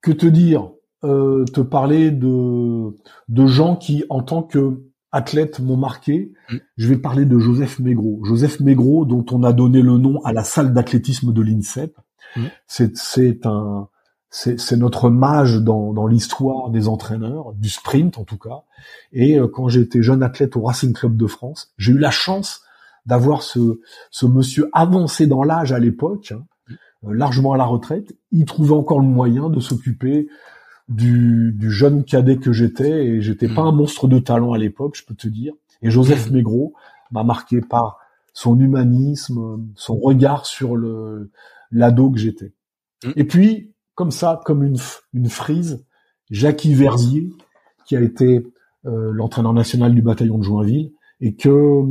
Que 0.00 0.12
te 0.12 0.26
dire 0.26 0.72
euh, 1.04 1.44
Te 1.44 1.60
parler 1.60 2.10
de 2.10 2.96
de 3.28 3.46
gens 3.46 3.76
qui 3.76 4.04
en 4.10 4.22
tant 4.22 4.42
que 4.42 4.82
athlètes 5.12 5.60
m'ont 5.60 5.76
marqué. 5.76 6.32
Mmh. 6.50 6.56
Je 6.76 6.88
vais 6.88 6.96
parler 6.96 7.26
de 7.26 7.38
Joseph 7.38 7.78
Mégro. 7.78 8.20
Joseph 8.24 8.60
Mégro, 8.60 9.04
dont 9.04 9.24
on 9.30 9.44
a 9.44 9.52
donné 9.52 9.82
le 9.82 9.98
nom 9.98 10.20
à 10.24 10.32
la 10.32 10.42
salle 10.42 10.72
d'athlétisme 10.72 11.32
de 11.32 11.42
l'INSEP. 11.42 11.96
Mmh. 12.36 12.46
C'est 12.66 13.46
un 13.46 13.88
c'est 14.34 14.78
notre 14.78 15.10
mage 15.10 15.56
dans, 15.56 15.92
dans 15.92 16.06
l'histoire 16.06 16.70
des 16.70 16.88
entraîneurs, 16.88 17.52
du 17.52 17.68
sprint 17.68 18.16
en 18.16 18.24
tout 18.24 18.38
cas. 18.38 18.62
Et 19.12 19.38
euh, 19.38 19.46
quand 19.46 19.68
j'étais 19.68 20.02
jeune 20.02 20.22
athlète 20.22 20.56
au 20.56 20.62
Racing 20.62 20.94
Club 20.94 21.18
de 21.18 21.26
France, 21.26 21.74
j'ai 21.76 21.92
eu 21.92 21.98
la 21.98 22.10
chance 22.10 22.62
d'avoir 23.04 23.42
ce, 23.42 23.80
ce 24.10 24.24
monsieur 24.24 24.70
avancé 24.72 25.26
dans 25.26 25.42
l'âge 25.42 25.72
à 25.72 25.78
l'époque, 25.78 26.32
hein, 26.32 26.44
mmh. 26.68 27.08
euh, 27.08 27.12
largement 27.12 27.52
à 27.52 27.58
la 27.58 27.64
retraite. 27.64 28.16
Il 28.30 28.46
trouvait 28.46 28.74
encore 28.74 29.00
le 29.00 29.06
moyen 29.06 29.50
de 29.50 29.60
s'occuper 29.60 30.28
du, 30.88 31.52
du, 31.52 31.70
jeune 31.70 32.02
cadet 32.02 32.38
que 32.38 32.52
j'étais, 32.52 33.04
et 33.04 33.20
j'étais 33.20 33.48
pas 33.48 33.64
mmh. 33.64 33.68
un 33.68 33.72
monstre 33.72 34.08
de 34.08 34.18
talent 34.18 34.54
à 34.54 34.58
l'époque, 34.58 34.96
je 34.96 35.04
peux 35.04 35.14
te 35.14 35.28
dire. 35.28 35.52
Et 35.82 35.90
Joseph 35.90 36.30
Mégro 36.30 36.72
m'a 37.10 37.22
marqué 37.22 37.60
par 37.60 37.98
son 38.32 38.58
humanisme, 38.58 39.60
son 39.74 39.98
regard 39.98 40.46
sur 40.46 40.74
le 40.74 41.30
l'ado 41.72 42.10
que 42.10 42.18
j'étais. 42.18 42.52
Mmh. 43.04 43.10
Et 43.16 43.24
puis, 43.24 43.72
comme 43.94 44.10
ça, 44.10 44.40
comme 44.44 44.62
une, 44.62 44.78
une 45.12 45.28
frise, 45.28 45.84
Jackie 46.30 46.74
Verzier, 46.74 47.30
qui 47.86 47.96
a 47.96 48.00
été 48.00 48.46
euh, 48.86 49.10
l'entraîneur 49.12 49.52
national 49.52 49.94
du 49.94 50.02
bataillon 50.02 50.38
de 50.38 50.44
Joinville, 50.44 50.92
et 51.20 51.34
que 51.34 51.82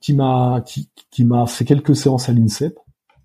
qui 0.00 0.14
m'a 0.14 0.62
qui, 0.64 0.90
qui 1.10 1.24
m'a 1.24 1.46
fait 1.46 1.64
quelques 1.64 1.96
séances 1.96 2.28
à 2.28 2.32
l'INSEP, 2.32 2.78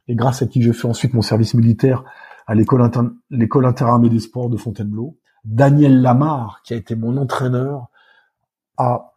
et 0.08 0.15
grâce 0.15 0.41
à 0.41 0.47
qui 0.47 0.62
j'ai 0.62 0.73
fait 0.73 0.88
ensuite 0.88 1.13
mon 1.13 1.21
service 1.21 1.53
militaire 1.53 2.03
à 2.47 2.55
l'école 2.55 2.81
inter, 2.81 3.01
l'école 3.29 3.65
interarmée 3.65 4.10
des 4.10 4.19
sports 4.19 4.49
de 4.49 4.58
Fontainebleau. 4.58 5.17
Daniel 5.43 6.01
Lamar, 6.01 6.62
qui 6.63 6.73
a 6.73 6.77
été 6.77 6.95
mon 6.95 7.17
entraîneur 7.17 7.88
à 8.77 9.12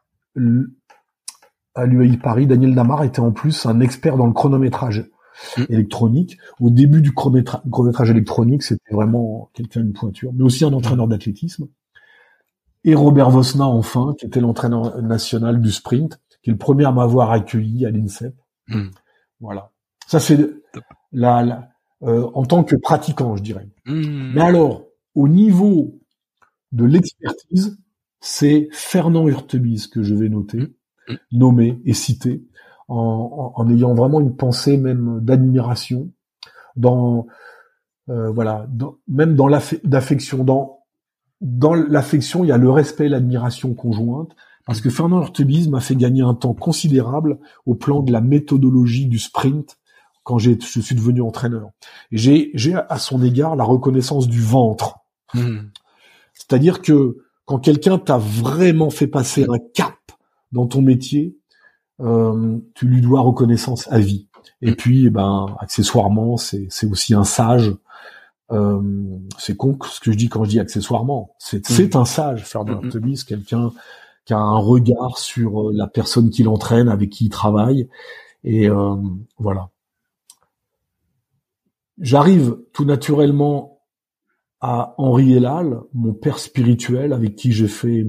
à 1.74 1.86
l'UAI 1.86 2.16
Paris, 2.16 2.46
Daniel 2.46 2.74
Damar 2.74 3.04
était 3.04 3.20
en 3.20 3.32
plus 3.32 3.66
un 3.66 3.80
expert 3.80 4.16
dans 4.16 4.26
le 4.26 4.32
chronométrage 4.32 5.08
mm. 5.56 5.64
électronique. 5.68 6.38
Au 6.60 6.70
début 6.70 7.00
du 7.00 7.12
chronométrage 7.12 8.10
électronique, 8.10 8.62
c'était 8.62 8.94
vraiment 8.94 9.50
quelqu'un 9.54 9.80
d'une 9.80 9.92
pointure, 9.92 10.32
mais 10.34 10.44
aussi 10.44 10.64
un 10.64 10.72
entraîneur 10.72 11.06
mm. 11.06 11.10
d'athlétisme. 11.10 11.68
Et 12.84 12.94
Robert 12.94 13.30
Vosna, 13.30 13.66
enfin, 13.66 14.14
qui 14.18 14.26
était 14.26 14.40
l'entraîneur 14.40 15.02
national 15.02 15.60
du 15.60 15.70
sprint, 15.70 16.20
qui 16.42 16.50
est 16.50 16.52
le 16.52 16.58
premier 16.58 16.84
à 16.84 16.92
m'avoir 16.92 17.30
accueilli 17.32 17.84
à 17.86 17.90
l'INSEP. 17.90 18.34
Mm. 18.68 18.88
Voilà. 19.40 19.70
Ça, 20.06 20.20
c'est 20.20 20.38
la, 21.12 21.68
euh, 22.02 22.28
en 22.34 22.44
tant 22.44 22.64
que 22.64 22.76
pratiquant, 22.76 23.36
je 23.36 23.42
dirais. 23.42 23.68
Mais 23.86 24.40
alors, 24.40 24.86
au 25.14 25.28
niveau 25.28 25.98
de 26.72 26.84
l'expertise, 26.84 27.78
c'est 28.20 28.68
Fernand 28.72 29.28
Hurtebise 29.28 29.86
que 29.86 30.02
je 30.02 30.14
vais 30.14 30.28
noter 30.28 30.74
nommé 31.32 31.80
et 31.84 31.94
cité 31.94 32.42
en, 32.88 33.52
en, 33.54 33.70
ayant 33.70 33.94
vraiment 33.94 34.20
une 34.20 34.34
pensée 34.34 34.76
même 34.76 35.20
d'admiration, 35.20 36.10
dans 36.76 37.26
euh, 38.08 38.30
voilà, 38.30 38.66
même 39.06 39.34
dans 39.34 39.48
l'affection, 39.48 40.44
dans 40.44 40.78
dans 41.40 41.74
l'affection, 41.74 42.44
il 42.44 42.48
y 42.48 42.52
a 42.52 42.56
le 42.56 42.70
respect, 42.70 43.08
l'admiration 43.08 43.72
conjointe, 43.74 44.34
parce 44.66 44.80
que 44.80 44.90
Fernand 44.90 45.22
Hurtebise 45.22 45.68
m'a 45.68 45.80
fait 45.80 45.94
gagner 45.94 46.22
un 46.22 46.34
temps 46.34 46.54
considérable 46.54 47.38
au 47.64 47.74
plan 47.74 48.02
de 48.02 48.12
la 48.12 48.20
méthodologie 48.20 49.06
du 49.06 49.18
sprint 49.18 49.78
quand 50.24 50.38
j'ai, 50.38 50.58
je 50.60 50.80
suis 50.80 50.94
devenu 50.94 51.22
entraîneur. 51.22 51.70
J'ai 52.10 52.52
à 52.74 52.98
son 52.98 53.22
égard 53.22 53.56
la 53.56 53.64
reconnaissance 53.64 54.28
du 54.28 54.42
ventre. 54.42 54.98
Hmm. 55.32 55.68
C'est-à-dire 56.34 56.82
que 56.82 57.18
quand 57.46 57.58
quelqu'un 57.58 57.98
t'a 57.98 58.18
vraiment 58.18 58.90
fait 58.90 59.06
passer 59.06 59.46
un 59.48 59.58
cap 59.74 59.96
dans 60.52 60.66
ton 60.66 60.82
métier, 60.82 61.37
euh, 62.00 62.58
tu 62.74 62.86
lui 62.86 63.00
dois 63.00 63.20
reconnaissance 63.20 63.90
à 63.90 63.98
vie. 63.98 64.28
Et 64.62 64.74
puis, 64.74 65.06
eh 65.06 65.10
ben, 65.10 65.56
accessoirement, 65.60 66.36
c'est, 66.36 66.66
c'est 66.70 66.86
aussi 66.86 67.14
un 67.14 67.24
sage. 67.24 67.74
Euh, 68.50 68.80
c'est 69.38 69.56
con 69.56 69.76
ce 69.90 70.00
que 70.00 70.10
je 70.10 70.16
dis 70.16 70.28
quand 70.28 70.44
je 70.44 70.50
dis 70.50 70.60
accessoirement. 70.60 71.34
C'est, 71.38 71.68
mm. 71.68 71.72
c'est 71.72 71.96
un 71.96 72.04
sage, 72.04 72.44
Ferdinand 72.44 72.80
mm 72.82 72.88
-hmm. 72.88 73.24
quelqu'un 73.26 73.72
qui 74.24 74.34
a 74.34 74.38
un 74.38 74.58
regard 74.58 75.18
sur 75.18 75.68
euh, 75.68 75.72
la 75.72 75.86
personne 75.86 76.30
qui 76.30 76.42
l'entraîne, 76.42 76.88
avec 76.88 77.10
qui 77.10 77.26
il 77.26 77.30
travaille. 77.30 77.88
Et 78.44 78.68
euh, 78.68 78.96
voilà. 79.38 79.70
J'arrive 81.98 82.58
tout 82.72 82.84
naturellement 82.84 83.80
à 84.60 84.94
Henri 84.98 85.34
Elal, 85.34 85.80
mon 85.94 86.14
père 86.14 86.38
spirituel, 86.38 87.12
avec 87.12 87.36
qui 87.36 87.52
j'ai 87.52 87.68
fait 87.68 88.06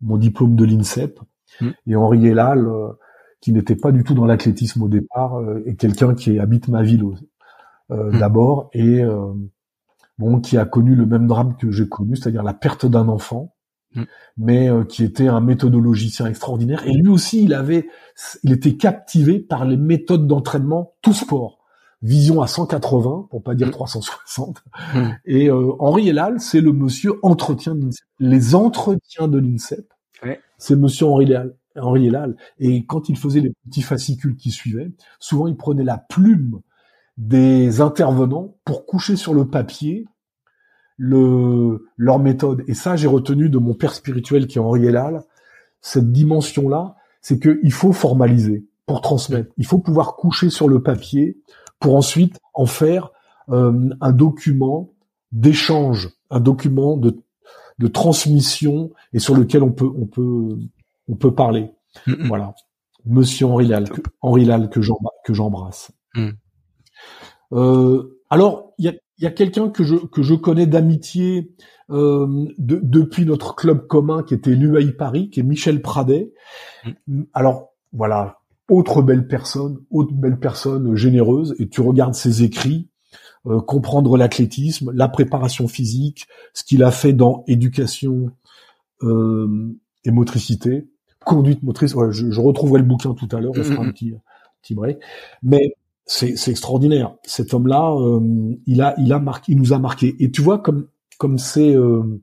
mon 0.00 0.16
diplôme 0.16 0.56
de 0.56 0.64
l'INSEP. 0.64 1.20
Mm. 1.60 1.70
Et 1.86 1.96
Henri 1.96 2.26
Elal, 2.26 2.66
euh, 2.66 2.92
qui 3.40 3.52
n'était 3.52 3.76
pas 3.76 3.92
du 3.92 4.04
tout 4.04 4.14
dans 4.14 4.26
l'athlétisme 4.26 4.82
au 4.82 4.88
départ, 4.88 5.38
euh, 5.40 5.62
est 5.66 5.76
quelqu'un 5.76 6.14
qui 6.14 6.38
habite 6.38 6.68
ma 6.68 6.82
ville 6.82 7.04
euh, 7.90 8.10
mm. 8.10 8.18
d'abord 8.18 8.70
et 8.72 9.02
bon 10.18 10.40
qui 10.40 10.56
a 10.56 10.64
connu 10.64 10.94
le 10.94 11.06
même 11.06 11.26
drame 11.26 11.56
que 11.56 11.70
j'ai 11.70 11.88
connu, 11.88 12.16
c'est-à-dire 12.16 12.42
la 12.42 12.54
perte 12.54 12.86
d'un 12.86 13.08
enfant, 13.08 13.54
mm. 13.94 14.02
mais 14.38 14.68
qui 14.88 15.04
était 15.04 15.28
un 15.28 15.40
méthodologicien 15.40 16.26
extraordinaire. 16.26 16.86
Et 16.86 16.92
lui 16.92 17.08
aussi, 17.08 17.44
il 17.44 17.54
avait, 17.54 17.88
il 18.42 18.52
était 18.52 18.76
captivé 18.76 19.38
par 19.38 19.64
les 19.64 19.76
méthodes 19.76 20.26
d'entraînement 20.26 20.94
tout 21.02 21.12
sport. 21.12 21.58
Vision 22.02 22.42
à 22.42 22.46
180, 22.46 23.28
pour 23.30 23.42
pas 23.42 23.54
dire 23.54 23.70
360. 23.70 24.62
Et 25.24 25.50
Henri 25.50 26.08
Elal, 26.10 26.40
c'est 26.40 26.60
le 26.60 26.72
monsieur 26.72 27.14
entretien 27.22 27.74
de 27.74 27.86
l'INSEP. 27.86 28.04
Les 28.18 28.54
entretiens 28.54 29.28
de 29.28 29.38
l'INSEP, 29.38 29.92
c'est 30.58 30.76
Monsieur 30.76 31.06
Henri 31.06 31.26
Lal. 31.26 31.54
Henri 31.80 32.10
Lal. 32.10 32.36
Et 32.58 32.84
quand 32.86 33.08
il 33.08 33.16
faisait 33.16 33.40
les 33.40 33.52
petits 33.64 33.82
fascicules 33.82 34.36
qui 34.36 34.50
suivaient, 34.50 34.90
souvent 35.18 35.46
il 35.46 35.56
prenait 35.56 35.84
la 35.84 35.98
plume 35.98 36.60
des 37.16 37.80
intervenants 37.80 38.56
pour 38.64 38.86
coucher 38.86 39.16
sur 39.16 39.34
le 39.34 39.48
papier 39.48 40.06
le, 40.98 41.86
leur 41.96 42.18
méthode. 42.18 42.64
Et 42.68 42.74
ça, 42.74 42.96
j'ai 42.96 43.08
retenu 43.08 43.48
de 43.48 43.58
mon 43.58 43.74
père 43.74 43.94
spirituel 43.94 44.46
qui 44.46 44.58
est 44.58 44.60
Henri 44.60 44.90
Lal, 44.90 45.22
cette 45.80 46.10
dimension-là, 46.10 46.96
c'est 47.20 47.38
qu'il 47.38 47.72
faut 47.72 47.92
formaliser 47.92 48.66
pour 48.86 49.00
transmettre. 49.00 49.52
Il 49.56 49.66
faut 49.66 49.78
pouvoir 49.78 50.16
coucher 50.16 50.50
sur 50.50 50.68
le 50.68 50.82
papier 50.82 51.38
pour 51.80 51.96
ensuite 51.96 52.38
en 52.54 52.66
faire 52.66 53.10
euh, 53.50 53.90
un 54.00 54.12
document 54.12 54.92
d'échange, 55.32 56.10
un 56.30 56.40
document 56.40 56.96
de 56.96 57.16
de 57.78 57.88
transmission 57.88 58.90
et 59.12 59.18
sur 59.18 59.36
lequel 59.36 59.62
on 59.62 59.72
peut 59.72 59.90
on 59.96 60.06
peut 60.06 60.58
on 61.08 61.16
peut 61.16 61.34
parler. 61.34 61.70
Voilà. 62.26 62.54
Monsieur 63.04 63.46
Henri 63.46 63.66
Lal, 63.66 63.88
que, 63.88 64.00
Henri 64.20 64.44
Lal 64.44 64.68
que 64.68 64.80
j'embrasse. 65.32 65.92
Mm. 66.14 66.30
Euh, 67.52 68.20
alors 68.30 68.72
il 68.78 68.86
y 68.86 68.88
a, 68.88 68.92
y 69.18 69.26
a 69.26 69.30
quelqu'un 69.30 69.68
que 69.68 69.84
je 69.84 69.94
que 69.94 70.22
je 70.22 70.34
connais 70.34 70.66
d'amitié 70.66 71.54
euh, 71.90 72.48
de, 72.58 72.80
depuis 72.82 73.24
notre 73.24 73.54
club 73.54 73.86
commun 73.86 74.24
qui 74.24 74.34
était 74.34 74.56
l'UAI 74.56 74.90
Paris, 74.90 75.30
qui 75.30 75.38
est 75.40 75.44
Michel 75.44 75.80
Pradet. 75.80 76.32
Mm. 77.06 77.22
Alors 77.32 77.74
voilà, 77.92 78.40
autre 78.68 79.02
belle 79.02 79.28
personne, 79.28 79.78
autre 79.90 80.12
belle 80.12 80.38
personne 80.38 80.96
généreuse, 80.96 81.54
et 81.58 81.68
tu 81.68 81.80
regardes 81.80 82.14
ses 82.14 82.42
écrits, 82.42 82.88
euh, 83.46 83.60
comprendre 83.60 84.16
l'athlétisme, 84.16 84.90
la 84.92 85.08
préparation 85.08 85.68
physique, 85.68 86.26
ce 86.52 86.64
qu'il 86.64 86.82
a 86.82 86.90
fait 86.90 87.12
dans 87.12 87.44
éducation 87.46 88.30
euh, 89.02 89.72
et 90.04 90.10
motricité, 90.10 90.88
conduite 91.26 91.62
motrice. 91.62 91.94
Ouais, 91.94 92.12
je, 92.12 92.30
je, 92.30 92.40
retrouverai 92.40 92.78
le 92.78 92.86
bouquin 92.86 93.12
tout 93.12 93.28
à 93.32 93.40
l'heure, 93.40 93.52
on 93.54 93.62
fera 93.62 93.84
un 93.84 93.90
petit, 93.90 94.14
petit 94.62 94.74
break. 94.74 94.98
Mais 95.42 95.74
c'est, 96.06 96.48
extraordinaire. 96.48 97.14
Cet 97.24 97.52
homme-là, 97.52 97.94
euh, 97.98 98.54
il 98.66 98.80
a, 98.80 98.94
il 98.98 99.12
a 99.12 99.18
marqué, 99.18 99.52
il 99.52 99.58
nous 99.58 99.72
a 99.72 99.78
marqué. 99.78 100.16
Et 100.20 100.30
tu 100.30 100.40
vois 100.40 100.58
comme 100.58 100.86
comme 101.18 101.38
c'est 101.38 101.74
euh, 101.74 102.22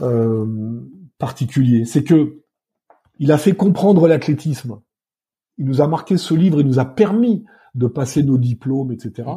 euh, 0.00 0.80
particulier, 1.18 1.84
c'est 1.84 2.04
que 2.04 2.40
il 3.18 3.32
a 3.32 3.38
fait 3.38 3.52
comprendre 3.52 4.08
l'athlétisme. 4.08 4.80
Il 5.58 5.66
nous 5.66 5.82
a 5.82 5.86
marqué 5.86 6.16
ce 6.16 6.34
livre, 6.34 6.60
il 6.60 6.66
nous 6.66 6.78
a 6.78 6.86
permis 6.86 7.44
de 7.74 7.86
passer 7.86 8.22
nos 8.22 8.38
diplômes, 8.38 8.92
etc. 8.92 9.28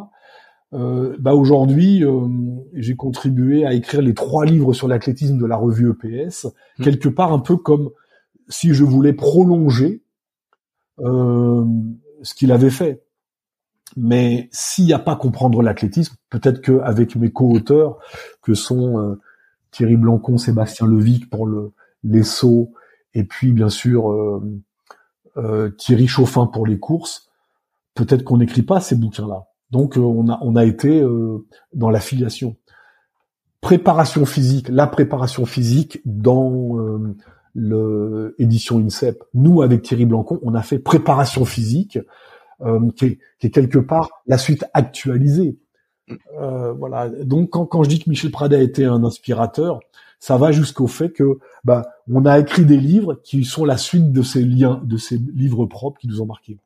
Euh, 0.73 1.15
bah 1.19 1.35
aujourd'hui, 1.35 2.03
euh, 2.03 2.27
j'ai 2.73 2.95
contribué 2.95 3.65
à 3.65 3.73
écrire 3.73 4.01
les 4.01 4.13
trois 4.13 4.45
livres 4.45 4.73
sur 4.73 4.87
l'athlétisme 4.87 5.37
de 5.37 5.45
la 5.45 5.57
revue 5.57 5.91
EPS, 5.91 6.45
mmh. 6.45 6.83
quelque 6.83 7.09
part 7.09 7.31
un 7.33 7.39
peu 7.39 7.57
comme 7.57 7.91
si 8.49 8.73
je 8.73 8.83
voulais 8.83 9.13
prolonger 9.13 10.03
euh, 10.99 11.65
ce 12.21 12.33
qu'il 12.33 12.51
avait 12.51 12.69
fait. 12.69 13.03
Mais 13.95 14.49
s'il 14.51 14.85
n'y 14.85 14.93
a 14.93 14.99
pas 14.99 15.15
comprendre 15.15 15.61
l'athlétisme, 15.61 16.15
peut-être 16.29 16.61
qu'avec 16.61 17.15
mes 17.15 17.31
co-auteurs, 17.31 17.99
que 18.41 18.53
sont 18.53 18.99
euh, 18.99 19.21
Thierry 19.71 19.97
Blancon, 19.97 20.37
Sébastien 20.37 20.87
Levic 20.87 21.29
pour 21.29 21.45
le, 21.45 21.73
les 22.03 22.23
sauts, 22.23 22.73
et 23.13 23.23
puis 23.23 23.51
bien 23.51 23.69
sûr 23.69 24.41
Thierry 25.77 26.07
Chauffin 26.07 26.47
pour 26.47 26.65
les 26.65 26.79
courses, 26.79 27.29
peut-être 27.95 28.23
qu'on 28.23 28.37
n'écrit 28.37 28.63
pas 28.63 28.79
ces 28.79 28.95
bouquins-là. 28.95 29.47
Donc 29.71 29.97
euh, 29.97 30.01
on 30.01 30.29
a 30.29 30.39
on 30.41 30.55
a 30.55 30.65
été 30.65 31.01
euh, 31.01 31.45
dans 31.73 31.89
la 31.89 31.99
filiation. 31.99 32.55
Préparation 33.59 34.25
physique, 34.25 34.67
la 34.69 34.87
préparation 34.87 35.45
physique 35.45 36.01
dans 36.05 36.77
euh, 36.77 37.15
le 37.53 38.35
édition 38.39 38.79
INSEP. 38.79 39.23
Nous 39.33 39.61
avec 39.61 39.81
Thierry 39.81 40.05
Blancon, 40.05 40.39
on 40.43 40.55
a 40.55 40.61
fait 40.63 40.79
préparation 40.79 41.45
physique 41.45 41.99
qui 42.95 43.05
est, 43.05 43.19
qui, 43.39 43.47
est, 43.47 43.49
quelque 43.49 43.79
part 43.79 44.09
la 44.25 44.37
suite 44.37 44.65
actualisée. 44.73 45.57
voilà. 46.37 47.09
Donc 47.09 47.49
quand, 47.49 47.65
quand 47.65 47.83
je 47.83 47.89
dis 47.89 47.99
que 47.99 48.09
Michel 48.09 48.31
Pradet 48.31 48.55
a 48.55 48.61
été 48.61 48.85
un 48.85 49.03
inspirateur, 49.03 49.79
ça 50.23 50.37
va 50.37 50.53
jusqu'au 50.53 50.87
fait 50.87 51.09
que 51.11 51.37
bah 51.65 51.85
on 52.09 52.25
a 52.25 52.39
écrit 52.39 52.63
des 52.63 52.77
livres 52.77 53.15
qui 53.25 53.43
sont 53.43 53.65
la 53.65 53.75
suite 53.75 54.13
de 54.13 54.21
ces 54.21 54.41
liens, 54.41 54.79
de 54.85 54.95
ces 54.95 55.17
livres 55.17 55.65
propres 55.65 55.99
qui 55.99 56.07
nous 56.07 56.21
ont 56.21 56.25
marqués. 56.25 56.57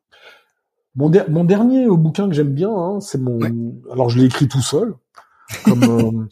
Mon, 0.95 1.11
mon 1.27 1.43
dernier 1.43 1.85
euh, 1.85 1.95
bouquin 1.95 2.29
que 2.29 2.35
j'aime 2.35 2.53
bien, 2.53 2.69
hein, 2.69 2.99
c'est 2.99 3.19
mon. 3.19 3.39
Alors 3.91 4.11
je 4.11 4.19
l'ai 4.19 4.25
écrit 4.25 4.47
tout 4.47 4.61
seul, 4.61 4.93
comme 5.65 5.83
euh, 5.89 6.25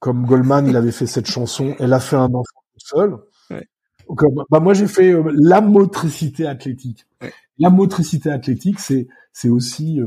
comme 0.00 0.26
Goldman, 0.26 0.66
il 0.66 0.76
avait 0.76 0.90
fait 0.90 1.06
cette 1.06 1.28
chanson. 1.30 1.76
Elle 1.78 1.92
a 1.92 2.00
fait 2.00 2.16
un 2.16 2.34
enfant 2.34 2.62
tout 2.72 2.86
seul. 2.96 3.16
Comme, 4.16 4.44
bah 4.50 4.60
moi 4.60 4.74
j'ai 4.74 4.86
fait 4.86 5.12
euh, 5.12 5.30
la 5.34 5.60
motricité 5.60 6.46
athlétique. 6.46 7.06
La 7.58 7.70
motricité 7.70 8.30
athlétique, 8.30 8.80
c'est 8.80 9.08
c'est 9.32 9.48
aussi 9.48 10.00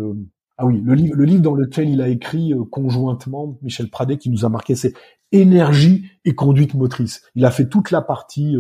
ah 0.58 0.66
oui 0.66 0.82
le 0.84 0.94
livre 0.96 1.16
le 1.16 1.26
livre 1.26 1.42
dans 1.42 1.54
lequel 1.54 1.90
il 1.90 2.02
a 2.02 2.10
écrit 2.10 2.54
conjointement 2.72 3.58
Michel 3.62 3.90
Pradet 3.90 4.18
qui 4.18 4.30
nous 4.30 4.44
a 4.46 4.50
marqué, 4.50 4.76
c'est 4.76 4.94
énergie 5.32 6.06
et 6.26 6.36
conduite 6.36 6.74
motrice. 6.74 7.22
Il 7.36 7.46
a 7.46 7.52
fait 7.52 7.70
toute 7.70 7.92
la 7.92 8.02
partie 8.02 8.56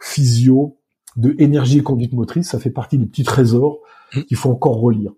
physio 0.00 0.78
de 1.16 1.34
énergie 1.38 1.78
et 1.78 1.82
conduite 1.82 2.12
motrice. 2.12 2.50
Ça 2.50 2.58
fait 2.58 2.70
partie 2.70 2.98
des 2.98 3.06
petits 3.06 3.24
trésors 3.24 3.80
Mmh. 4.14 4.22
qu'il 4.22 4.36
faut 4.36 4.50
encore 4.50 4.80
relire. 4.80 5.12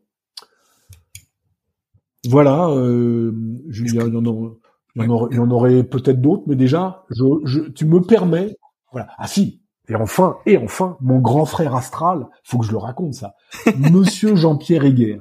Voilà, 2.28 2.68
euh, 2.70 3.32
il 3.70 3.94
y, 3.94 4.00
en, 4.00 5.50
aurait, 5.50 5.84
peut-être 5.84 6.20
d'autres, 6.20 6.42
mais 6.46 6.56
déjà, 6.56 7.04
je, 7.10 7.68
tu 7.70 7.86
me 7.86 8.00
permets, 8.00 8.56
voilà. 8.92 9.08
Ah 9.18 9.26
si, 9.26 9.62
et 9.88 9.94
enfin, 9.94 10.38
et 10.44 10.58
enfin, 10.58 10.96
mon 11.00 11.18
grand 11.18 11.46
frère 11.46 11.74
astral, 11.74 12.26
faut 12.44 12.58
que 12.58 12.66
je 12.66 12.72
le 12.72 12.78
raconte 12.78 13.14
ça, 13.14 13.34
Monsieur 13.76 14.36
Jean-Pierre 14.36 14.84
Heger. 14.84 15.20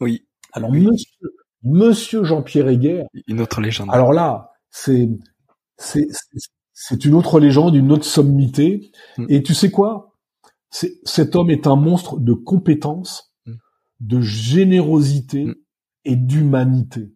Oui. 0.00 0.26
Alors 0.52 0.72
Monsieur, 0.72 1.34
Monsieur 1.62 2.24
Jean-Pierre 2.24 2.68
Heger. 2.68 3.04
Une 3.26 3.40
autre 3.40 3.60
légende. 3.60 3.90
Alors 3.92 4.12
là, 4.12 4.52
c'est 4.70 5.08
c'est 5.76 6.08
c'est 6.72 7.04
une 7.04 7.14
autre 7.14 7.40
légende, 7.40 7.74
une 7.74 7.92
autre 7.92 8.04
sommité. 8.04 8.90
Mm. 9.18 9.26
Et 9.28 9.42
tu 9.42 9.54
sais 9.54 9.70
quoi? 9.70 10.14
Cet 10.70 11.36
homme 11.36 11.50
est 11.50 11.68
un 11.68 11.76
monstre 11.76 12.18
de 12.18 12.32
compétence, 12.32 13.34
mm. 13.46 13.52
de 14.00 14.20
générosité 14.20 15.44
mm. 15.44 15.54
et 16.06 16.16
d'humanité. 16.16 17.12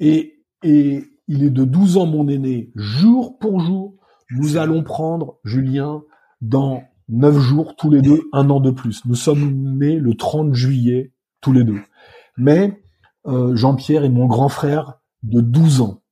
Et 0.00 0.44
et 0.64 1.04
il 1.28 1.44
est 1.44 1.50
de 1.50 1.64
12 1.64 1.96
ans 1.96 2.06
mon 2.06 2.28
aîné, 2.28 2.72
jour 2.74 3.38
pour 3.38 3.60
jour 3.60 3.94
nous 4.32 4.56
allons 4.56 4.82
prendre, 4.82 5.38
Julien, 5.44 6.02
dans 6.40 6.82
neuf 7.08 7.38
jours, 7.38 7.76
tous 7.76 7.90
les 7.90 8.00
deux, 8.00 8.22
un 8.32 8.48
an 8.50 8.60
de 8.60 8.70
plus. 8.70 9.04
Nous 9.04 9.14
sommes 9.14 9.78
nés 9.78 9.98
le 9.98 10.14
30 10.14 10.54
juillet, 10.54 11.12
tous 11.40 11.52
les 11.52 11.64
deux. 11.64 11.80
Mais 12.36 12.82
euh, 13.26 13.54
Jean-Pierre 13.54 14.04
est 14.04 14.10
mon 14.10 14.26
grand 14.26 14.48
frère 14.48 15.00
de 15.22 15.40
12 15.40 15.82
ans. 15.82 16.02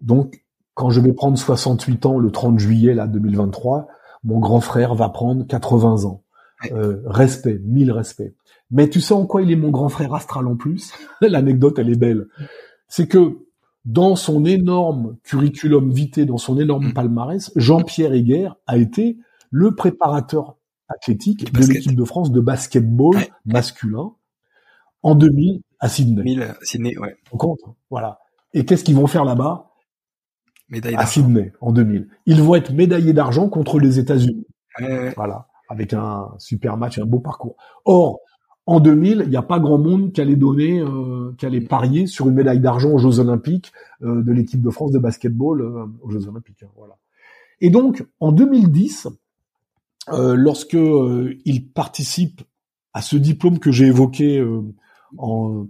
Donc, 0.00 0.44
quand 0.74 0.90
je 0.90 1.00
vais 1.00 1.12
prendre 1.12 1.38
68 1.38 2.06
ans 2.06 2.18
le 2.18 2.30
30 2.30 2.58
juillet, 2.58 2.94
là, 2.94 3.06
2023, 3.06 3.88
mon 4.24 4.40
grand 4.40 4.60
frère 4.60 4.94
va 4.94 5.08
prendre 5.08 5.46
80 5.46 6.04
ans. 6.04 6.24
Euh, 6.70 7.02
respect, 7.06 7.60
mille 7.64 7.90
respects. 7.90 8.34
Mais 8.70 8.88
tu 8.88 9.00
sais 9.00 9.14
en 9.14 9.26
quoi 9.26 9.42
il 9.42 9.50
est 9.50 9.56
mon 9.56 9.70
grand 9.70 9.88
frère 9.88 10.14
astral 10.14 10.46
en 10.46 10.56
plus? 10.56 10.92
L'anecdote, 11.20 11.78
elle 11.78 11.90
est 11.90 11.98
belle. 11.98 12.28
C'est 12.88 13.08
que 13.08 13.38
dans 13.84 14.16
son 14.16 14.44
énorme 14.44 15.16
curriculum 15.24 15.92
vitae, 15.92 16.24
dans 16.24 16.38
son 16.38 16.58
énorme 16.58 16.88
mm. 16.88 16.92
palmarès, 16.94 17.52
Jean-Pierre 17.56 18.12
Heger 18.12 18.56
a 18.66 18.76
été 18.76 19.18
le 19.50 19.74
préparateur 19.74 20.56
athlétique 20.88 21.52
de 21.52 21.66
l'équipe 21.66 21.96
de 21.96 22.04
France 22.04 22.30
de 22.32 22.40
basketball 22.40 23.16
masculin 23.44 24.12
en 25.02 25.14
2000 25.14 25.62
à 25.80 25.88
Sydney. 25.88 26.36
2000 26.36 26.54
Sydney, 26.62 26.96
ouais. 26.98 27.16
On 27.32 27.36
compte, 27.36 27.60
voilà. 27.90 28.20
Et 28.54 28.64
qu'est-ce 28.64 28.84
qu'ils 28.84 28.94
vont 28.96 29.06
faire 29.06 29.24
là-bas? 29.24 29.70
Médaille 30.68 30.94
À 30.94 31.06
Sydney, 31.06 31.52
en 31.60 31.72
2000. 31.72 32.08
Ils 32.26 32.40
vont 32.40 32.54
être 32.54 32.72
médaillés 32.72 33.12
d'argent 33.12 33.48
contre 33.48 33.78
les 33.78 33.98
États-Unis. 33.98 34.46
Voilà, 35.16 35.48
avec 35.68 35.92
un 35.92 36.28
super 36.38 36.76
match, 36.76 36.98
un 36.98 37.04
beau 37.04 37.20
parcours. 37.20 37.56
Or, 37.84 38.20
en 38.66 38.78
2000, 38.78 39.22
il 39.24 39.30
n'y 39.30 39.36
a 39.36 39.42
pas 39.42 39.58
grand 39.58 39.78
monde 39.78 40.12
qui 40.12 40.20
allait 40.20 40.36
donner, 40.36 40.80
euh, 40.80 41.34
qui 41.36 41.46
allait 41.46 41.60
parier 41.60 42.06
sur 42.06 42.28
une 42.28 42.34
médaille 42.34 42.60
d'argent 42.60 42.90
aux 42.90 42.98
Jeux 42.98 43.18
Olympiques 43.18 43.72
euh, 44.02 44.22
de 44.22 44.32
l'équipe 44.32 44.62
de 44.62 44.70
France 44.70 44.92
de 44.92 44.98
basketball 44.98 45.60
euh, 45.60 45.86
aux 46.02 46.10
Jeux 46.10 46.28
Olympiques. 46.28 46.62
Hein, 46.62 46.70
voilà. 46.76 46.96
Et 47.60 47.70
donc, 47.70 48.06
en 48.20 48.30
2010, 48.30 49.08
euh, 50.10 50.34
lorsque 50.36 50.74
euh, 50.74 51.36
il 51.44 51.68
participe 51.68 52.42
à 52.94 53.02
ce 53.02 53.16
diplôme 53.16 53.58
que 53.58 53.72
j'ai 53.72 53.86
évoqué, 53.86 54.44
en, 55.16 55.66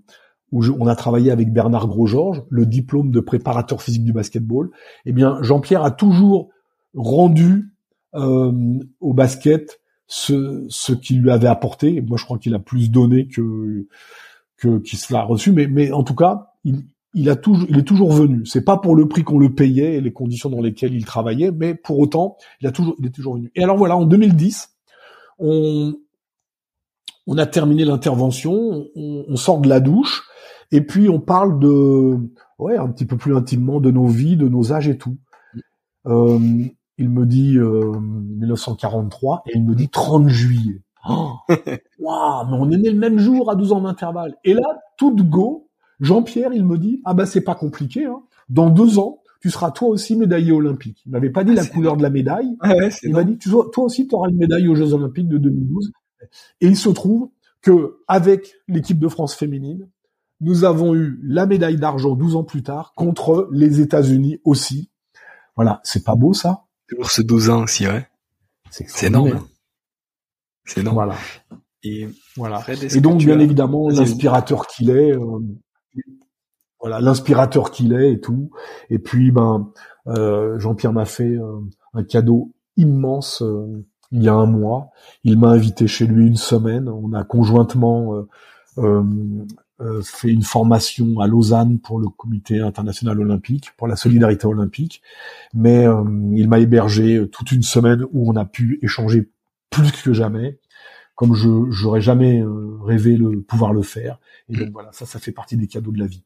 où 0.51 0.65
on 0.79 0.87
a 0.87 0.97
travaillé 0.97 1.31
avec 1.31 1.53
Bernard 1.53 1.87
Gros-Georges, 1.87 2.43
le 2.51 2.67
diplôme 2.67 3.11
de 3.11 3.21
préparateur 3.21 3.81
physique 3.81 4.05
du 4.05 4.13
basketball, 4.13 4.71
eh 5.07 5.13
bien, 5.13 5.41
Jean-Pierre 5.41 5.85
a 5.85 5.93
toujours 5.93 6.51
rendu 6.95 7.73
au 8.13 9.15
basket 9.15 9.81
ce, 10.13 10.67
ce 10.69 10.93
qu'il 10.93 11.23
lui 11.23 11.31
avait 11.31 11.49
apporté. 11.49 12.03
Moi, 12.03 12.19
je 12.19 12.27
crois 12.27 12.39
qu'il 12.39 12.55
a 12.55 12.59
plus 12.59 12.91
donné 12.91 13.29
que 13.29 13.87
que 14.59 14.79
qu'il 14.81 14.99
se 14.99 15.11
l'a 15.11 15.23
reçu, 15.23 15.53
mais 15.53 15.67
mais 15.67 15.91
en 15.91 16.03
tout 16.05 16.15
cas, 16.15 16.53
il 16.65 16.85
il 17.15 17.31
a 17.31 17.37
toujours 17.37 17.67
il 17.71 17.79
est 17.79 17.85
toujours 17.85 18.13
venu. 18.13 18.45
C'est 18.45 18.63
pas 18.63 18.77
pour 18.77 18.95
le 18.95 19.09
prix 19.09 19.25
qu'on 19.25 19.39
le 19.39 19.55
payait 19.55 19.95
et 19.95 20.01
les 20.03 20.13
conditions 20.13 20.51
dans 20.51 20.61
lesquelles 20.61 20.93
il 20.93 21.07
travaillait, 21.07 21.51
mais 21.51 21.75
pour 21.75 21.99
autant, 21.99 22.37
il 22.61 22.67
a 22.67 22.73
toujours 22.73 22.95
il 22.99 23.07
est 23.07 23.11
toujours 23.11 23.37
venu. 23.37 23.51
Et 23.55 23.63
alors 23.63 23.79
voilà, 23.79 23.97
en 23.97 24.05
2010, 24.05 24.69
on 25.39 25.95
on 27.27 27.39
a 27.39 27.47
terminé 27.47 27.87
l'intervention, 27.87 28.89
on, 28.95 29.25
on 29.27 29.37
sort 29.37 29.61
de 29.63 29.69
la 29.71 29.81
douche 29.81 30.25
et 30.73 30.83
puis 30.83 31.09
on 31.09 31.21
parle 31.21 31.59
de 31.59 32.19
ouais 32.59 32.77
un 32.77 32.89
petit 32.91 33.07
peu 33.07 33.17
plus 33.17 33.35
intimement 33.35 33.81
de 33.81 33.91
nos 33.91 34.09
vies, 34.09 34.37
de 34.37 34.49
nos 34.49 34.75
âges 34.75 34.89
et 34.89 34.99
tout. 34.99 35.17
Euh, 36.05 36.39
il 37.03 37.11
me 37.11 37.27
dit 37.27 37.59
euh, 37.59 37.93
1943 38.01 39.43
et 39.47 39.57
il 39.57 39.65
me 39.65 39.75
dit 39.75 39.89
30 39.89 40.29
juillet. 40.29 40.83
Oh, 41.09 41.33
waouh, 41.99 42.47
mais 42.47 42.57
on 42.59 42.71
est 42.71 42.79
né 42.79 42.91
le 42.91 42.99
même 42.99 43.19
jour 43.19 43.51
à 43.51 43.57
12 43.57 43.73
ans 43.73 43.81
d'intervalle. 43.81 44.37
Et 44.45 44.55
là, 44.55 44.81
tout 44.97 45.13
de 45.13 45.23
go, 45.23 45.69
Jean-Pierre, 46.01 46.53
il 46.53 46.65
me 46.65 46.79
dit 46.79 47.01
ah 47.05 47.13
bah 47.13 47.27
c'est 47.27 47.41
pas 47.41 47.57
compliqué. 47.57 48.05
Hein. 48.05 48.23
Dans 48.49 48.71
deux 48.71 49.01
ans, 49.01 49.19
tu 49.41 49.51
seras 49.51 49.73
toi 49.73 49.89
aussi 49.89 50.17
médaillé 50.17 50.53
olympique. 50.53 51.03
Il 51.05 51.13
m'avait 51.13 51.31
pas 51.31 51.43
dit 51.43 51.53
ah, 51.53 51.63
la 51.63 51.67
couleur 51.67 51.97
de 51.97 52.03
la 52.03 52.11
médaille. 52.11 52.57
Ah 52.61 52.73
il 53.03 53.13
m'a 53.13 53.25
dit 53.25 53.37
toi 53.39 53.67
aussi 53.79 54.07
tu 54.07 54.15
auras 54.15 54.29
une 54.29 54.37
médaille 54.37 54.69
aux 54.69 54.77
Jeux 54.77 54.95
olympiques 54.95 55.29
de 55.29 55.39
2012. 55.39 55.91
Et 56.61 56.69
il 56.69 56.77
se 56.77 56.89
trouve 56.89 57.31
que 57.63 57.99
avec 58.07 58.55
l'équipe 58.69 59.01
de 59.01 59.09
France 59.09 59.35
féminine, 59.35 59.89
nous 60.41 60.65
avons 60.65 60.95
eu 60.95 61.19
la 61.25 61.47
médaille 61.47 61.77
d'argent 61.77 62.15
12 62.15 62.37
ans 62.37 62.45
plus 62.45 62.63
tard 62.63 62.93
contre 62.95 63.49
les 63.51 63.81
États-Unis 63.81 64.39
aussi. 64.45 64.91
Voilà, 65.57 65.81
c'est 65.83 66.05
pas 66.05 66.15
beau 66.15 66.33
ça? 66.33 66.65
Toujours 66.89 67.11
ce 67.11 67.23
12 67.23 67.51
ans 67.51 67.63
aussi, 67.63 67.87
ouais. 67.87 68.07
C'est 68.71 69.07
énorme. 69.07 69.47
C'est 70.65 70.81
énorme. 70.81 70.95
Voilà. 70.95 71.17
Et 71.85 72.09
voilà. 72.37 72.65
et 72.69 73.01
donc, 73.01 73.19
bien 73.19 73.41
évidemment, 73.41 73.89
l'inspirateur 73.89 74.67
qu'il 74.67 74.91
est, 74.91 75.13
euh, 75.13 75.41
voilà, 76.81 77.01
l'inspirateur 77.01 77.71
qu'il 77.71 77.93
est 77.93 78.13
et 78.13 78.21
tout. 78.21 78.51
Et 78.89 78.99
puis, 78.99 79.33
ben, 79.33 79.73
euh, 80.07 80.59
Jean-Pierre 80.59 80.93
m'a 80.93 81.05
fait 81.05 81.35
euh, 81.35 81.61
un 81.93 82.05
cadeau 82.05 82.53
immense 82.77 83.43
il 84.13 84.23
y 84.23 84.29
a 84.29 84.35
un 84.35 84.47
mois. 84.47 84.91
Il 85.25 85.39
m'a 85.39 85.49
invité 85.49 85.89
chez 85.89 86.07
lui 86.07 86.27
une 86.27 86.37
semaine. 86.37 86.89
On 86.89 87.13
a 87.13 87.25
conjointement 87.25 88.27
euh, 88.79 89.03
fait 90.03 90.29
une 90.29 90.43
formation 90.43 91.21
à 91.21 91.27
Lausanne 91.27 91.79
pour 91.79 91.99
le 91.99 92.09
Comité 92.09 92.61
international 92.61 93.21
olympique, 93.21 93.71
pour 93.77 93.89
la 93.89 93.97
solidarité 93.97 94.47
olympique, 94.47 95.03
mais 95.55 95.87
euh, 95.87 96.05
il 96.35 96.49
m'a 96.49 96.59
hébergé 96.59 97.29
toute 97.31 97.53
une 97.53 97.63
semaine 97.63 98.05
où 98.13 98.31
on 98.31 98.37
a 98.37 98.45
pu 98.45 98.79
échanger 98.83 99.31
plus 99.71 99.91
que 99.93 100.13
jamais, 100.13 100.59
comme 101.15 101.35
je 101.35 101.49
j'aurais 101.71 102.01
jamais 102.01 102.41
euh, 102.41 102.79
rêvé 102.83 103.17
le 103.17 103.41
pouvoir 103.41 103.73
le 103.73 103.83
faire. 103.83 104.19
Et 104.49 104.57
donc 104.57 104.71
voilà, 104.73 104.91
ça, 104.93 105.07
ça 105.07 105.19
fait 105.19 105.33
partie 105.33 105.57
des 105.57 105.67
cadeaux 105.67 105.93
de 105.93 105.99
la 105.99 106.07
vie. 106.07 106.23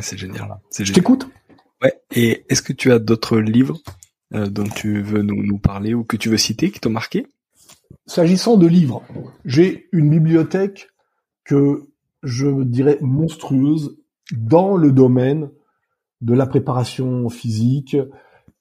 C'est 0.00 0.16
génial. 0.16 0.58
Je 0.78 0.92
t'écoute. 0.92 1.28
Ouais. 1.82 1.94
Et 2.14 2.44
est-ce 2.48 2.62
que 2.62 2.72
tu 2.72 2.92
as 2.92 2.98
d'autres 2.98 3.38
livres 3.38 3.78
dont 4.30 4.68
tu 4.68 5.02
veux 5.02 5.20
nous, 5.20 5.42
nous 5.42 5.58
parler 5.58 5.92
ou 5.92 6.04
que 6.04 6.16
tu 6.16 6.30
veux 6.30 6.38
citer 6.38 6.70
qui 6.70 6.80
t'ont 6.80 6.90
marqué? 6.90 7.26
S'agissant 8.06 8.56
de 8.56 8.66
livres, 8.66 9.02
j'ai 9.44 9.88
une 9.92 10.08
bibliothèque 10.08 10.88
que 11.44 11.91
je 12.22 12.62
dirais, 12.62 12.98
monstrueuse 13.00 13.98
dans 14.32 14.76
le 14.76 14.92
domaine 14.92 15.50
de 16.20 16.34
la 16.34 16.46
préparation 16.46 17.28
physique, 17.28 17.96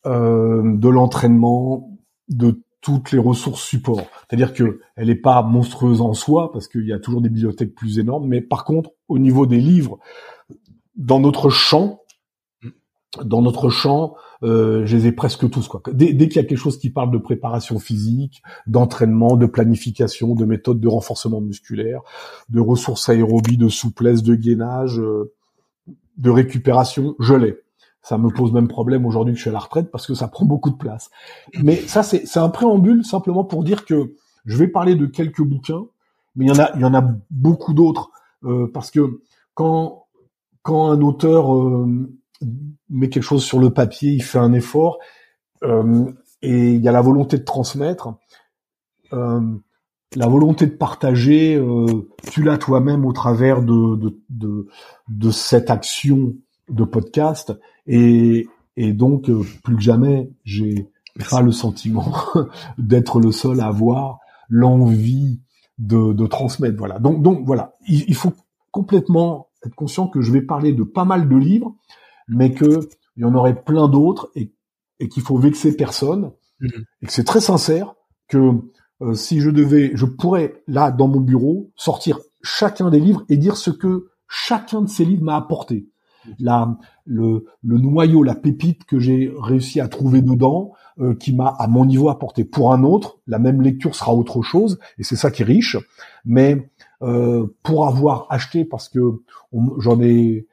euh, 0.06 0.76
de 0.78 0.90
l'entraînement, 0.90 1.98
de 2.28 2.64
toutes 2.82 3.12
les 3.12 3.20
ressources 3.20 3.64
support. 3.64 4.02
C'est-à-dire 4.28 4.54
que 4.54 4.80
elle 4.96 5.08
n'est 5.08 5.16
pas 5.16 5.44
monstrueuse 5.44 6.02
en 6.02 6.14
soi 6.14 6.52
parce 6.52 6.68
qu'il 6.68 6.88
y 6.88 6.94
a 6.94 7.00
toujours 7.00 7.22
des 7.22 7.30
bibliothèques 7.30 7.76
plus 7.76 8.00
énormes, 8.00 8.28
mais 8.28 8.42
par 8.42 8.66
contre, 8.66 8.92
au 9.08 9.20
niveau 9.20 9.46
des 9.46 9.60
livres, 9.60 10.00
dans 10.96 11.20
notre 11.20 11.50
champ, 11.50 12.01
dans 13.24 13.42
notre 13.42 13.70
champ, 13.70 14.16
euh, 14.44 14.86
je 14.86 14.96
les 14.96 15.08
ai 15.08 15.12
presque 15.12 15.50
tous. 15.50 15.68
Quoi. 15.68 15.82
Dès, 15.92 16.14
dès 16.14 16.28
qu'il 16.28 16.38
y 16.38 16.46
a 16.46 16.48
quelque 16.48 16.58
chose 16.58 16.78
qui 16.78 16.90
parle 16.90 17.12
de 17.12 17.18
préparation 17.18 17.78
physique, 17.78 18.42
d'entraînement, 18.68 19.36
de 19.36 19.46
planification, 19.46 20.34
de 20.34 20.46
méthode 20.46 20.80
de 20.80 20.88
renforcement 20.88 21.42
musculaire, 21.42 22.02
de 22.50 22.60
ressources 22.60 23.10
aérobies, 23.10 23.58
de 23.58 23.68
souplesse, 23.68 24.24
de 24.24 24.36
gainage, 24.36 25.00
euh, 25.00 25.34
de 26.18 26.30
récupération, 26.30 27.16
je 27.20 27.34
l'ai. 27.34 27.58
Ça 28.02 28.18
me 28.18 28.30
pose 28.30 28.52
même 28.52 28.68
problème 28.68 29.06
aujourd'hui 29.06 29.34
que 29.34 29.38
je 29.38 29.44
suis 29.44 29.50
à 29.50 29.54
la 29.54 29.60
retraite 29.60 29.92
parce 29.92 30.08
que 30.08 30.16
ça 30.16 30.28
prend 30.28 30.46
beaucoup 30.46 30.72
de 30.72 30.76
place. 30.76 31.12
Mais 31.62 31.76
ça, 31.76 32.02
c'est 32.02 32.38
un 32.38 32.50
préambule 32.50 33.06
simplement 33.06 33.44
pour 33.44 33.64
dire 33.64 33.86
que 33.86 34.16
je 34.46 34.58
vais 34.58 34.68
parler 34.68 34.96
de 34.96 35.06
quelques 35.06 35.44
bouquins, 35.44 35.86
mais 36.36 36.46
il 36.46 36.48
y 36.48 36.52
en 36.52 36.60
a, 36.60 36.72
il 36.76 36.82
y 36.82 36.86
en 36.86 36.96
a 36.96 37.04
beaucoup 37.30 37.74
d'autres 37.74 38.10
euh, 38.44 38.72
parce 38.74 38.90
que 38.90 39.22
quand 39.54 40.06
quand 40.64 40.92
un 40.92 41.02
auteur 41.02 41.56
euh, 41.56 42.10
met 42.90 43.10
quelque 43.10 43.24
chose 43.24 43.44
sur 43.44 43.60
le 43.60 43.72
papier, 43.72 44.12
il 44.12 44.24
fait 44.24 44.40
un 44.40 44.54
effort, 44.54 45.00
euh, 45.64 46.12
et 46.42 46.74
il 46.74 46.82
y 46.82 46.88
a 46.88 46.92
la 46.92 47.02
volonté 47.02 47.38
de 47.38 47.44
transmettre, 47.44 48.16
euh, 49.14 49.42
la 50.16 50.28
volonté 50.28 50.66
de 50.66 50.72
partager, 50.72 51.56
euh, 51.56 52.10
tu 52.32 52.44
l'as 52.44 52.58
toi-même 52.58 53.06
au 53.06 53.14
travers 53.14 53.62
de, 53.62 53.96
de, 53.96 54.20
de, 54.30 54.68
de, 55.08 55.32
cette 55.32 55.70
action 55.70 56.36
de 56.70 56.84
podcast, 56.84 57.54
et, 57.88 58.48
et 58.76 58.94
donc 58.94 59.30
euh, 59.30 59.42
plus 59.64 59.76
que 59.76 59.82
jamais, 59.82 60.32
j'ai 60.44 60.90
pas 61.30 61.42
le 61.42 61.52
sentiment 61.52 62.14
d'être 62.78 63.20
le 63.20 63.32
seul 63.32 63.60
à 63.62 63.68
avoir 63.68 64.20
l'envie 64.50 65.42
de, 65.78 66.14
de 66.14 66.28
transmettre. 66.28 66.78
Voilà. 66.78 67.00
Donc, 67.00 67.22
donc 67.22 67.46
voilà, 67.46 67.74
il, 67.88 68.04
il 68.08 68.16
faut 68.16 68.34
complètement 68.72 69.48
être 69.66 69.76
conscient 69.76 70.08
que 70.08 70.22
je 70.22 70.32
vais 70.32 70.42
parler 70.42 70.74
de 70.74 70.84
pas 70.84 71.06
mal 71.06 71.30
de 71.30 71.36
livres, 71.36 71.76
mais 72.32 72.54
que 72.54 72.90
il 73.18 73.22
y 73.22 73.26
en 73.26 73.36
aurait 73.36 73.62
plein 73.64 73.88
d'autres 73.88 74.32
et, 74.36 74.54
et 75.00 75.10
qu'il 75.10 75.22
faut 75.24 75.38
vexer 75.38 75.76
personne. 75.76 76.32
mmh. 76.60 76.68
et 77.02 77.06
que 77.06 77.12
c'est 77.12 77.24
très 77.24 77.42
sincère 77.42 77.94
que 78.28 78.52
euh, 79.02 79.14
si 79.14 79.42
je 79.42 79.50
devais, 79.50 79.92
je 79.96 80.06
pourrais 80.06 80.64
là 80.68 80.92
dans 80.92 81.08
mon 81.08 81.20
bureau 81.20 81.72
sortir 81.76 82.20
chacun 82.42 82.90
des 82.90 83.00
livres 83.00 83.24
et 83.30 83.38
dire 83.38 83.58
ce 83.58 83.70
que 83.72 84.08
chacun 84.28 84.82
de 84.82 84.88
ces 84.90 85.06
livres 85.06 85.24
m'a 85.24 85.36
apporté. 85.36 85.88
La, 86.40 86.78
le, 87.04 87.46
le, 87.64 87.78
noyau, 87.80 88.22
la 88.22 88.36
pépite 88.36 88.86
que 88.86 89.00
j'ai 89.00 89.34
réussi 89.40 89.80
à 89.80 89.88
trouver 89.88 90.22
dedans, 90.22 90.74
euh, 91.00 91.16
qui 91.16 91.34
m'a 91.34 91.48
à 91.48 91.66
mon 91.68 91.84
niveau 91.84 92.10
apporté. 92.10 92.44
Pour 92.44 92.72
un 92.74 92.84
autre, 92.84 93.18
la 93.26 93.40
même 93.40 93.60
lecture 93.62 93.96
sera 93.96 94.14
autre 94.14 94.44
chose, 94.44 94.78
et 95.00 95.04
c'est 95.04 95.16
ça 95.16 95.32
qui 95.32 95.42
est 95.42 95.46
riche. 95.46 95.78
Mais 96.24 96.70
euh, 97.02 97.48
pour 97.64 97.88
avoir 97.88 98.28
acheté, 98.30 98.66
parce 98.66 98.88
que 98.88 99.00
j'en 99.80 100.00
ai 100.00 100.46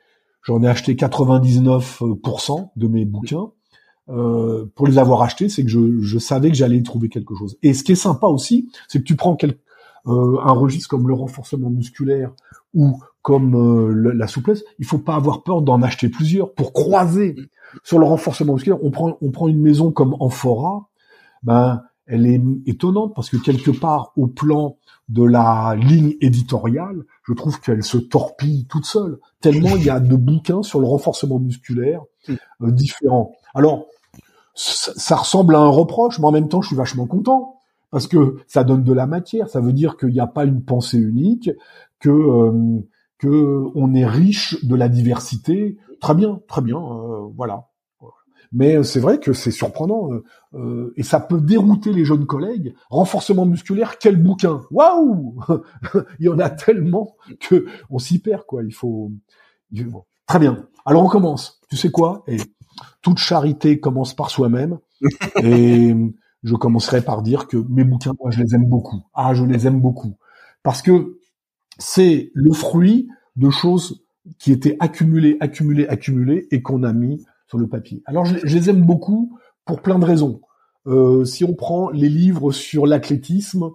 j'en 0.49 0.63
ai 0.63 0.69
acheté 0.69 0.95
99% 0.95 2.71
de 2.75 2.89
mes 2.89 3.05
bouquins, 3.05 3.51
euh, 4.09 4.65
pour 4.75 4.87
les 4.87 4.97
avoir 4.97 5.21
achetés, 5.21 5.51
c'est 5.51 5.63
que 5.63 5.69
je, 5.69 6.01
je, 6.01 6.19
savais 6.19 6.49
que 6.49 6.57
j'allais 6.57 6.83
trouver 6.83 7.11
quelque 7.11 7.35
chose. 7.35 7.59
Et 7.63 7.75
ce 7.75 7.85
qui 7.85 7.93
est 7.93 7.97
sympa 7.97 8.27
aussi, 8.29 8.71
c'est 8.89 9.01
que 9.01 9.05
tu 9.05 9.15
prends 9.15 9.37
euh, 9.45 10.39
un 10.43 10.53
registre 10.53 10.89
comme 10.89 11.07
le 11.07 11.13
renforcement 11.13 11.69
musculaire 11.69 12.33
ou 12.73 12.99
comme 13.21 13.55
euh, 13.57 14.15
la 14.15 14.27
souplesse, 14.27 14.65
il 14.79 14.87
faut 14.87 14.99
pas 14.99 15.17
avoir 15.17 15.43
peur 15.43 15.61
d'en 15.61 15.83
acheter 15.83 16.09
plusieurs 16.09 16.55
pour 16.55 16.73
croiser. 16.73 17.37
Sur 17.83 17.99
le 17.99 18.07
renforcement 18.07 18.55
musculaire, 18.55 18.83
on 18.83 18.91
prend, 18.91 19.19
on 19.21 19.31
prend 19.31 19.49
une 19.49 19.61
maison 19.61 19.93
comme 19.93 20.17
Amphora, 20.19 20.89
ben, 21.43 21.83
elle 22.07 22.25
est 22.25 22.41
étonnante 22.65 23.15
parce 23.15 23.29
que 23.29 23.37
quelque 23.37 23.71
part, 23.71 24.13
au 24.17 24.27
plan 24.27 24.79
de 25.11 25.25
la 25.25 25.77
ligne 25.77 26.15
éditoriale, 26.23 27.05
je 27.29 27.35
trouve 27.35 27.61
qu'elle 27.61 27.83
se 27.83 27.99
torpille 27.99 28.67
toute 28.67 28.87
seule, 28.87 29.19
tellement 29.41 29.77
il 29.77 29.85
y 29.85 29.91
a 29.91 30.01
de 30.01 30.17
bouquins 30.17 30.63
sur 30.63 30.81
le 30.81 30.87
renforcement 30.87 31.39
musculaire 31.39 32.03
euh, 32.31 32.37
différents. 32.71 33.33
Alors, 33.55 33.87
ça, 34.55 35.15
ressemble 35.15 35.55
à 35.55 35.59
un 35.59 35.69
reproche, 35.69 36.19
mais 36.19 36.25
en 36.25 36.33
même 36.33 36.49
temps, 36.49 36.63
je 36.63 36.69
suis 36.69 36.77
vachement 36.77 37.07
content 37.07 37.57
parce 37.91 38.07
que 38.07 38.37
ça 38.47 38.65
donne 38.65 38.83
de 38.83 38.93
la 38.93 39.07
matière. 39.07 39.49
Ça 39.49 39.61
veut 39.61 39.75
dire 39.75 39.97
qu'il 39.97 40.09
n'y 40.09 40.21
a 40.21 40.27
pas 40.27 40.45
une 40.45 40.65
pensée 40.65 40.99
unique, 40.99 41.51
que 42.01 42.09
euh, 42.09 42.81
que 43.19 43.65
on 43.75 43.95
est 43.95 44.07
riche 44.07 44.65
de 44.65 44.75
la 44.75 44.89
diversité. 44.89 45.77
Très 46.01 46.15
bien, 46.15 46.41
très 46.49 46.63
bien, 46.63 46.79
euh, 46.79 47.29
voilà. 47.37 47.69
Mais 48.53 48.83
c'est 48.83 49.01
vrai 49.01 49.19
que 49.19 49.33
c'est 49.33 49.51
surprenant 49.51 50.13
euh, 50.13 50.25
euh, 50.55 50.95
et 50.97 51.03
ça 51.03 51.21
peut 51.21 51.41
dérouter 51.41 51.93
les 51.93 52.05
jeunes 52.05 52.27
collègues. 52.27 52.75
Renforcement 52.91 53.47
musculaire, 53.47 53.99
quel 53.99 54.17
bouquin 54.17 54.63
Waouh 54.71 55.39
Il 56.19 56.27
y 56.27 56.29
en 56.29 56.39
a 56.39 56.51
tellement 56.51 57.17
que 57.41 57.67
on 57.91 57.99
s'y 57.99 58.21
perd 58.21 58.45
quoi. 58.45 58.63
Il 58.65 58.73
faut. 58.73 59.13
Très 60.27 60.39
bien. 60.39 60.67
Alors 60.87 61.05
on 61.05 61.09
commence. 61.09 61.61
Tu 61.69 61.77
sais 61.77 61.91
quoi? 61.91 62.23
Et 62.27 62.39
toute 63.03 63.19
charité 63.19 63.81
commence 63.81 64.15
par 64.15 64.31
soi-même. 64.31 64.79
et 65.43 65.95
je 66.43 66.55
commencerai 66.55 67.03
par 67.03 67.23
dire 67.23 67.49
que 67.49 67.57
mes 67.69 67.85
bouquins, 67.85 68.15
moi, 68.21 68.31
je 68.31 68.43
les 68.43 68.55
aime 68.55 68.67
beaucoup. 68.67 69.03
Ah, 69.15 69.35
je 69.35 69.45
les 69.45 69.67
aime 69.67 69.81
beaucoup. 69.81 70.17
Parce 70.63 70.83
que 70.83 71.19
c'est 71.79 72.31
le 72.35 72.53
fruit 72.53 73.09
de 73.37 73.51
choses 73.51 74.05
qui 74.39 74.53
étaient 74.53 74.77
accumulées, 74.81 75.37
accumulées, 75.41 75.87
accumulées 75.89 76.47
et 76.51 76.63
qu'on 76.63 76.83
a 76.83 76.93
mis 76.93 77.25
sur 77.49 77.59
le 77.59 77.67
papier. 77.67 78.03
Alors, 78.07 78.25
je, 78.25 78.45
les 78.45 78.71
aime 78.71 78.83
beaucoup 78.83 79.39
pour 79.65 79.81
plein 79.83 79.99
de 79.99 80.05
raisons. 80.05 80.41
Euh, 80.87 81.25
si 81.25 81.45
on 81.45 81.55
prend 81.55 81.91
les 81.91 82.09
livres 82.09 82.53
sur 82.53 82.87
l'athlétisme, 82.87 83.71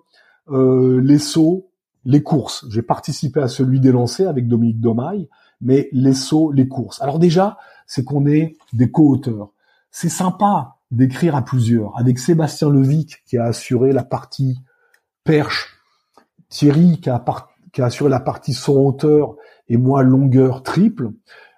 euh, 0.50 1.02
les 1.02 1.20
sauts, 1.20 1.70
les 2.06 2.24
courses, 2.24 2.66
j'ai 2.70 2.82
participé 2.82 3.40
à 3.40 3.48
celui 3.48 3.80
des 3.80 3.92
lancers 3.92 4.30
avec 4.30 4.48
Dominique 4.48 4.82
Domaille, 4.82 5.30
mais 5.62 5.90
les 5.92 6.14
sauts, 6.14 6.52
les 6.52 6.68
courses. 6.68 7.02
Alors 7.02 7.20
déjà, 7.20 7.58
c'est 7.88 8.04
qu'on 8.04 8.26
est 8.26 8.58
des 8.74 8.92
co-auteurs. 8.92 9.50
C'est 9.92 10.10
sympa 10.10 10.78
d'écrire 10.92 11.36
à 11.36 11.44
plusieurs, 11.44 11.98
avec 11.98 12.20
Sébastien 12.20 12.70
Levic 12.70 13.24
qui 13.26 13.38
a 13.38 13.46
assuré 13.46 13.94
la 13.94 14.04
partie 14.04 14.60
perche, 15.24 15.78
Thierry 16.50 17.00
qui 17.00 17.10
a, 17.10 17.24
qui 17.72 17.82
a 17.82 17.86
assuré 17.86 18.10
la 18.10 18.20
partie 18.20 18.54
son 18.54 18.76
hauteur 18.78 19.36
et 19.70 19.78
moi 19.78 20.04
longueur 20.04 20.64
triple. 20.64 21.12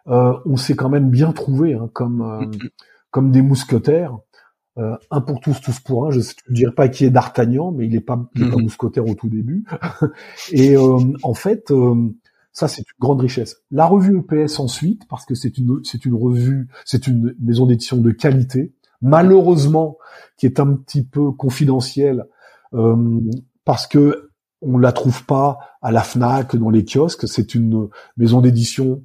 Euh, 0.08 0.34
on 0.45 0.58
s'est 0.58 0.76
quand 0.76 0.89
même 0.89 1.10
bien 1.10 1.32
trouvé 1.32 1.74
hein, 1.74 1.89
comme 1.93 2.22
euh, 2.22 2.68
comme 3.12 3.32
des 3.32 3.41
mousquetaires. 3.41 4.18
Euh, 4.78 4.97
un 5.10 5.22
pour 5.22 5.39
tous, 5.39 5.62
tous 5.62 5.80
pour 5.80 6.06
un. 6.06 6.12
Je 6.12 6.20
ne 6.20 6.53
dirais 6.53 6.74
pas 6.74 6.89
qui 6.89 7.06
est 7.06 7.10
d'Artagnan, 7.10 7.72
mais 7.72 7.86
il 7.86 7.95
est 7.95 8.01
pas, 8.01 8.30
il 8.36 8.43
est 8.43 8.49
pas 8.49 8.58
mousquetaire 8.58 9.08
au 9.08 9.16
tout 9.16 9.30
début. 9.30 9.64
et 10.51 10.76
en 10.78 11.34
fait, 11.34 11.72
ça, 12.56 12.70
c'est 12.70 12.82
une 12.82 12.99
grande 13.01 13.20
richesse. 13.20 13.58
La 13.70 13.86
revue 13.86 14.20
EPS 14.20 14.60
ensuite, 14.60 15.06
parce 15.10 15.26
que 15.26 15.36
c'est 15.36 15.58
une, 15.58 15.82
c'est 15.84 16.06
une 16.06 16.14
revue, 16.14 16.70
c'est 16.86 17.06
une 17.06 17.36
maison 17.38 17.66
d'édition 17.66 17.97
de 17.97 18.12
qualité, 18.12 18.74
malheureusement, 19.01 19.97
qui 20.38 20.45
est 20.45 20.62
un 20.62 20.74
petit 20.74 21.03
peu 21.03 21.34
confidentielle, 21.34 22.26
euh, 22.74 23.20
parce 23.66 23.88
que 23.88 24.32
on 24.62 24.78
la 24.78 24.93
trouve 24.93 25.26
pas 25.26 25.60
à 25.82 25.91
la 25.91 26.01
Fnac, 26.01 26.56
dans 26.56 26.70
les 26.70 26.86
kiosques. 26.86 27.28
C'est 27.28 27.56
une 27.56 27.89
maison 28.16 28.39
d'édition 28.39 29.03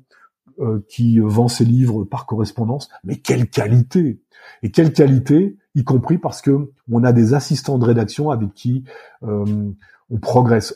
euh, 0.61 0.84
qui 0.88 1.18
vend 1.18 1.48
ses 1.48 1.64
livres 1.64 2.04
par 2.04 2.26
correspondance. 2.26 2.88
Mais 3.04 3.16
quelle 3.16 3.48
qualité 3.48 4.20
Et 4.62 4.70
quelle 4.70 4.92
qualité, 4.92 5.56
y 5.74 5.84
compris 5.84 6.18
parce 6.18 6.42
que 6.42 6.70
on 6.90 7.04
a 7.04 7.12
des 7.12 7.34
assistants 7.34 7.78
de 7.78 7.84
rédaction 7.84 8.30
avec 8.30 8.54
qui 8.54 8.84
euh, 9.22 9.44
on 10.11 10.18
progresse. 10.18 10.74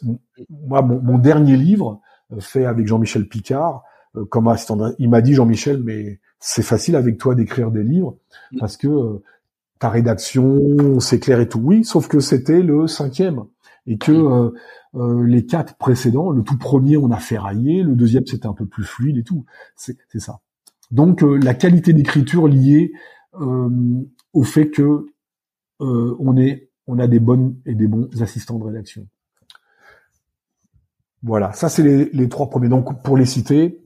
Moi, 0.48 0.82
mon 0.82 1.18
dernier 1.18 1.56
livre, 1.56 2.00
euh, 2.32 2.40
fait 2.40 2.64
avec 2.64 2.86
Jean-Michel 2.86 3.28
Picard 3.28 3.82
euh, 4.16 4.24
comme 4.24 4.48
assistant. 4.48 4.78
Il 4.98 5.10
m'a 5.10 5.20
dit 5.20 5.34
Jean-Michel, 5.34 5.82
mais 5.82 6.20
c'est 6.40 6.62
facile 6.62 6.96
avec 6.96 7.18
toi 7.18 7.34
d'écrire 7.34 7.70
des 7.70 7.82
livres 7.82 8.16
mm. 8.52 8.58
parce 8.58 8.76
que 8.76 8.88
euh, 8.88 9.22
ta 9.78 9.90
rédaction, 9.90 11.00
c'est 11.00 11.18
clair 11.18 11.40
et 11.40 11.48
tout. 11.48 11.60
Oui, 11.62 11.84
sauf 11.84 12.08
que 12.08 12.20
c'était 12.20 12.62
le 12.62 12.86
cinquième 12.86 13.44
et 13.86 13.98
que 13.98 14.12
mm. 14.12 14.52
Euh, 14.94 15.24
les 15.24 15.44
quatre 15.46 15.76
précédents, 15.76 16.30
le 16.30 16.42
tout 16.42 16.58
premier, 16.58 16.96
on 16.96 17.10
a 17.10 17.18
ferraillé, 17.18 17.82
le 17.82 17.94
deuxième, 17.94 18.26
c'était 18.26 18.46
un 18.46 18.52
peu 18.52 18.66
plus 18.66 18.84
fluide 18.84 19.18
et 19.18 19.24
tout. 19.24 19.44
C'est 19.76 19.96
ça. 20.14 20.40
Donc 20.90 21.22
la 21.22 21.54
qualité 21.54 21.92
d'écriture 21.92 22.46
liée 22.46 22.92
au 23.32 24.42
fait 24.44 24.70
que 24.70 25.06
on 25.80 26.36
est, 26.36 26.70
on 26.86 26.98
a 26.98 27.08
des 27.08 27.18
bonnes 27.18 27.56
et 27.66 27.74
des 27.74 27.88
bons 27.88 28.08
assistants 28.22 28.58
de 28.58 28.64
rédaction. 28.64 29.08
Voilà, 31.24 31.54
ça 31.54 31.70
c'est 31.70 31.82
les, 31.82 32.28
trois 32.28 32.50
premiers. 32.50 32.68
Donc 32.68 33.02
pour 33.02 33.16
les 33.16 33.24
citer, 33.24 33.82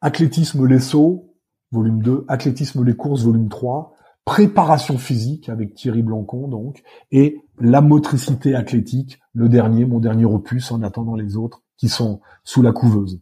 athlétisme 0.00 0.66
les 0.66 0.80
sauts, 0.80 1.34
volume 1.72 2.02
2, 2.02 2.24
athlétisme 2.26 2.82
les 2.82 2.96
courses, 2.96 3.22
volume 3.22 3.50
3, 3.50 3.94
préparation 4.26 4.98
physique 4.98 5.48
avec 5.48 5.74
Thierry 5.74 6.02
Blancon 6.02 6.48
donc, 6.48 6.82
et 7.12 7.40
la 7.58 7.80
motricité 7.80 8.54
athlétique, 8.54 9.20
le 9.32 9.48
dernier, 9.48 9.86
mon 9.86 10.00
dernier 10.00 10.26
opus 10.26 10.72
en 10.72 10.82
attendant 10.82 11.14
les 11.14 11.36
autres 11.36 11.62
qui 11.78 11.88
sont 11.88 12.20
sous 12.44 12.60
la 12.60 12.72
couveuse 12.72 13.20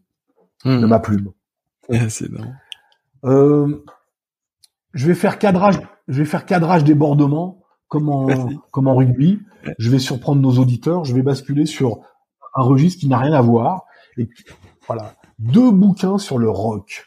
de 0.64 0.78
hmm. 0.78 0.86
ma 0.86 0.98
plume. 0.98 1.30
c'est 2.08 2.28
euh, 3.24 3.84
je 4.94 5.06
vais 5.06 5.14
faire 5.14 5.38
cadrage, 5.38 5.80
je 6.08 6.18
vais 6.18 6.24
faire 6.24 6.46
cadrage 6.46 6.84
débordement 6.84 7.62
comme 7.88 8.08
en, 8.08 8.26
comme 8.70 8.88
en 8.88 8.96
rugby. 8.96 9.40
Je 9.78 9.90
vais 9.90 9.98
surprendre 9.98 10.40
nos 10.40 10.58
auditeurs. 10.58 11.04
Je 11.04 11.14
vais 11.14 11.22
basculer 11.22 11.66
sur 11.66 12.00
un 12.54 12.62
registre 12.62 13.00
qui 13.00 13.08
n'a 13.08 13.18
rien 13.18 13.32
à 13.32 13.40
voir. 13.40 13.84
Et 14.16 14.28
voilà, 14.86 15.14
deux 15.38 15.70
bouquins 15.70 16.18
sur 16.18 16.38
le 16.38 16.48
rock, 16.48 17.04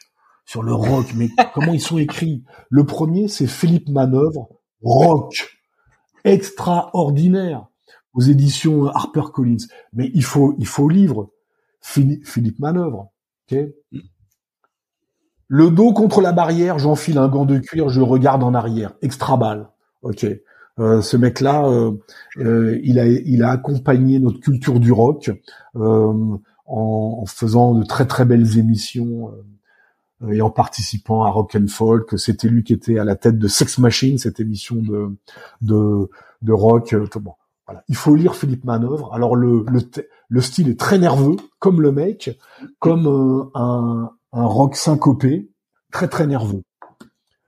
sur 0.48 0.62
le 0.62 0.72
rock. 0.72 1.12
Mais 1.14 1.28
comment 1.52 1.74
ils 1.74 1.80
sont 1.80 1.98
écrits 1.98 2.42
Le 2.70 2.84
premier, 2.86 3.28
c'est 3.28 3.46
Philippe 3.46 3.90
Manœuvre, 3.90 4.48
Rock, 4.82 5.58
extraordinaire, 6.24 7.66
aux 8.14 8.22
éditions 8.22 8.86
Harper 8.86 9.24
Collins. 9.32 9.66
Mais 9.92 10.10
il 10.14 10.24
faut, 10.24 10.54
il 10.58 10.66
faut 10.66 10.88
livre 10.88 11.30
Philippe 11.82 12.58
Manœuvre. 12.58 13.10
le 15.48 15.70
dos 15.70 15.92
contre 15.92 16.22
la 16.22 16.32
barrière, 16.32 16.78
j'enfile 16.78 17.18
un 17.18 17.28
gant 17.28 17.44
de 17.44 17.58
cuir, 17.58 17.90
je 17.90 18.00
regarde 18.00 18.42
en 18.42 18.54
arrière. 18.54 18.94
Extra 19.02 19.36
balle. 19.36 19.68
Ok. 20.00 20.26
Euh, 20.78 21.02
ce 21.02 21.16
mec-là, 21.18 21.66
euh, 21.66 21.92
euh, 22.38 22.80
il, 22.84 22.98
a, 22.98 23.06
il 23.06 23.42
a 23.42 23.50
accompagné 23.50 24.18
notre 24.18 24.40
culture 24.40 24.80
du 24.80 24.92
rock 24.92 25.30
en, 25.74 26.40
en, 26.66 27.26
faisant 27.26 27.74
de 27.74 27.84
très 27.84 28.06
très 28.06 28.24
belles 28.24 28.58
émissions 28.58 29.30
et 30.30 30.40
en 30.42 30.50
participant 30.50 31.24
à 31.24 31.30
Rock 31.30 31.56
and 31.56 31.68
Folk. 31.68 32.18
C'était 32.18 32.48
lui 32.48 32.64
qui 32.64 32.72
était 32.72 32.98
à 32.98 33.04
la 33.04 33.16
tête 33.16 33.38
de 33.38 33.48
Sex 33.48 33.78
Machine, 33.78 34.18
cette 34.18 34.40
émission 34.40 34.76
de 34.76 35.16
de, 35.60 36.10
de 36.42 36.52
rock. 36.52 36.94
Bon, 37.18 37.34
voilà. 37.66 37.84
Il 37.88 37.96
faut 37.96 38.14
lire 38.14 38.34
Philippe 38.34 38.64
Manœuvre. 38.64 39.12
Alors 39.14 39.36
le, 39.36 39.64
le, 39.68 39.80
le 40.28 40.40
style 40.40 40.68
est 40.68 40.78
très 40.78 40.98
nerveux, 40.98 41.36
comme 41.58 41.80
le 41.80 41.92
mec, 41.92 42.38
comme 42.78 43.50
un, 43.54 44.10
un 44.32 44.46
rock 44.46 44.76
syncopé, 44.76 45.50
très 45.92 46.08
très 46.08 46.26
nerveux. 46.26 46.62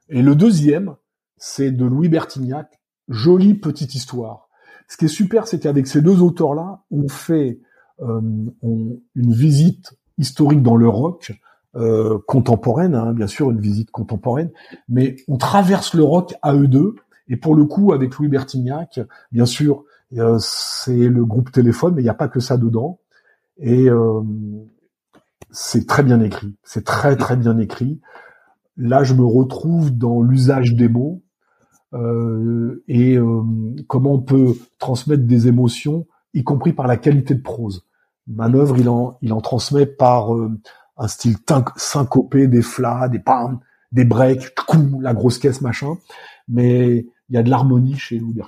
Et 0.09 0.23
le 0.23 0.35
deuxième, 0.35 0.97
c'est 1.37 1.71
de 1.71 1.85
Louis 1.85 2.09
Bertignac, 2.09 2.81
jolie 3.09 3.55
petite 3.55 3.95
histoire. 3.95 4.49
Ce 4.89 4.97
qui 4.97 5.05
est 5.05 5.09
super, 5.09 5.47
c'est 5.47 5.61
qu'avec 5.61 5.87
ces 5.87 6.03
deux 6.03 6.21
auteurs-là, 6.21 6.83
on 6.91 7.09
fait 7.09 7.61
euh, 8.01 8.21
une 8.63 9.33
visite 9.33 9.93
historique 10.19 10.63
dans 10.63 10.77
le 10.77 10.89
rock, 10.89 11.33
euh, 11.77 12.19
contemporaine, 12.27 12.95
hein, 12.95 13.13
bien 13.13 13.29
sûr, 13.29 13.51
une 13.51 13.61
visite 13.61 13.91
contemporaine, 13.91 14.51
mais 14.89 15.17
on 15.29 15.37
traverse 15.37 15.95
le 15.95 16.03
rock 16.03 16.35
à 16.43 16.55
eux 16.55 16.67
deux, 16.67 16.97
Et 17.29 17.37
pour 17.37 17.55
le 17.55 17.65
coup, 17.65 17.93
avec 17.93 18.17
Louis 18.17 18.29
Bertignac, 18.29 18.99
bien 19.31 19.47
sûr, 19.47 19.85
euh, 20.19 20.39
c'est 20.41 21.09
le 21.09 21.25
groupe 21.25 21.53
téléphone, 21.53 21.95
mais 21.95 22.03
il 22.03 22.05
n'y 22.05 22.11
a 22.11 22.15
pas 22.15 22.29
que 22.29 22.41
ça 22.41 22.57
dedans. 22.57 22.99
Et 23.59 23.89
euh, 23.89 24.21
c'est 25.51 25.87
très 25.87 26.03
bien 26.03 26.21
écrit. 26.21 26.57
C'est 26.65 26.85
très 26.85 27.17
très 27.17 27.37
bien 27.37 27.59
écrit. 27.59 28.01
Là, 28.77 29.05
je 29.05 29.15
me 29.15 29.25
retrouve 29.25 29.97
dans 29.97 30.23
l'usage 30.23 30.75
des 30.75 30.89
mots 30.89 31.23
euh, 31.93 32.83
et 32.89 33.19
comment 33.87 34.15
on 34.15 34.21
peut 34.21 34.55
transmettre 34.79 35.25
des 35.25 35.49
émotions, 35.49 36.07
y 36.35 36.43
compris 36.45 36.73
par 36.73 36.87
la 36.87 36.97
qualité 36.97 37.35
de 37.35 37.43
prose. 37.43 37.87
Manœuvre, 38.27 38.79
il 38.79 38.89
en, 38.89 39.19
il 39.23 39.33
en 39.33 39.41
transmet 39.41 39.87
par 39.87 40.31
un 41.01 41.09
style 41.09 41.37
syncopé, 41.77 42.47
des 42.47 42.63
flats, 42.63 43.09
des 43.09 43.19
pam, 43.19 43.59
des 43.91 44.05
breaks, 44.05 44.55
la 45.01 45.15
grosse 45.15 45.39
caisse, 45.39 45.63
machin. 45.63 45.97
Mais 46.47 47.07
il 47.29 47.35
y 47.35 47.39
a 47.39 47.43
de 47.43 47.51
l'harmonie 47.51 47.97
chez 47.97 48.19
Louis 48.19 48.39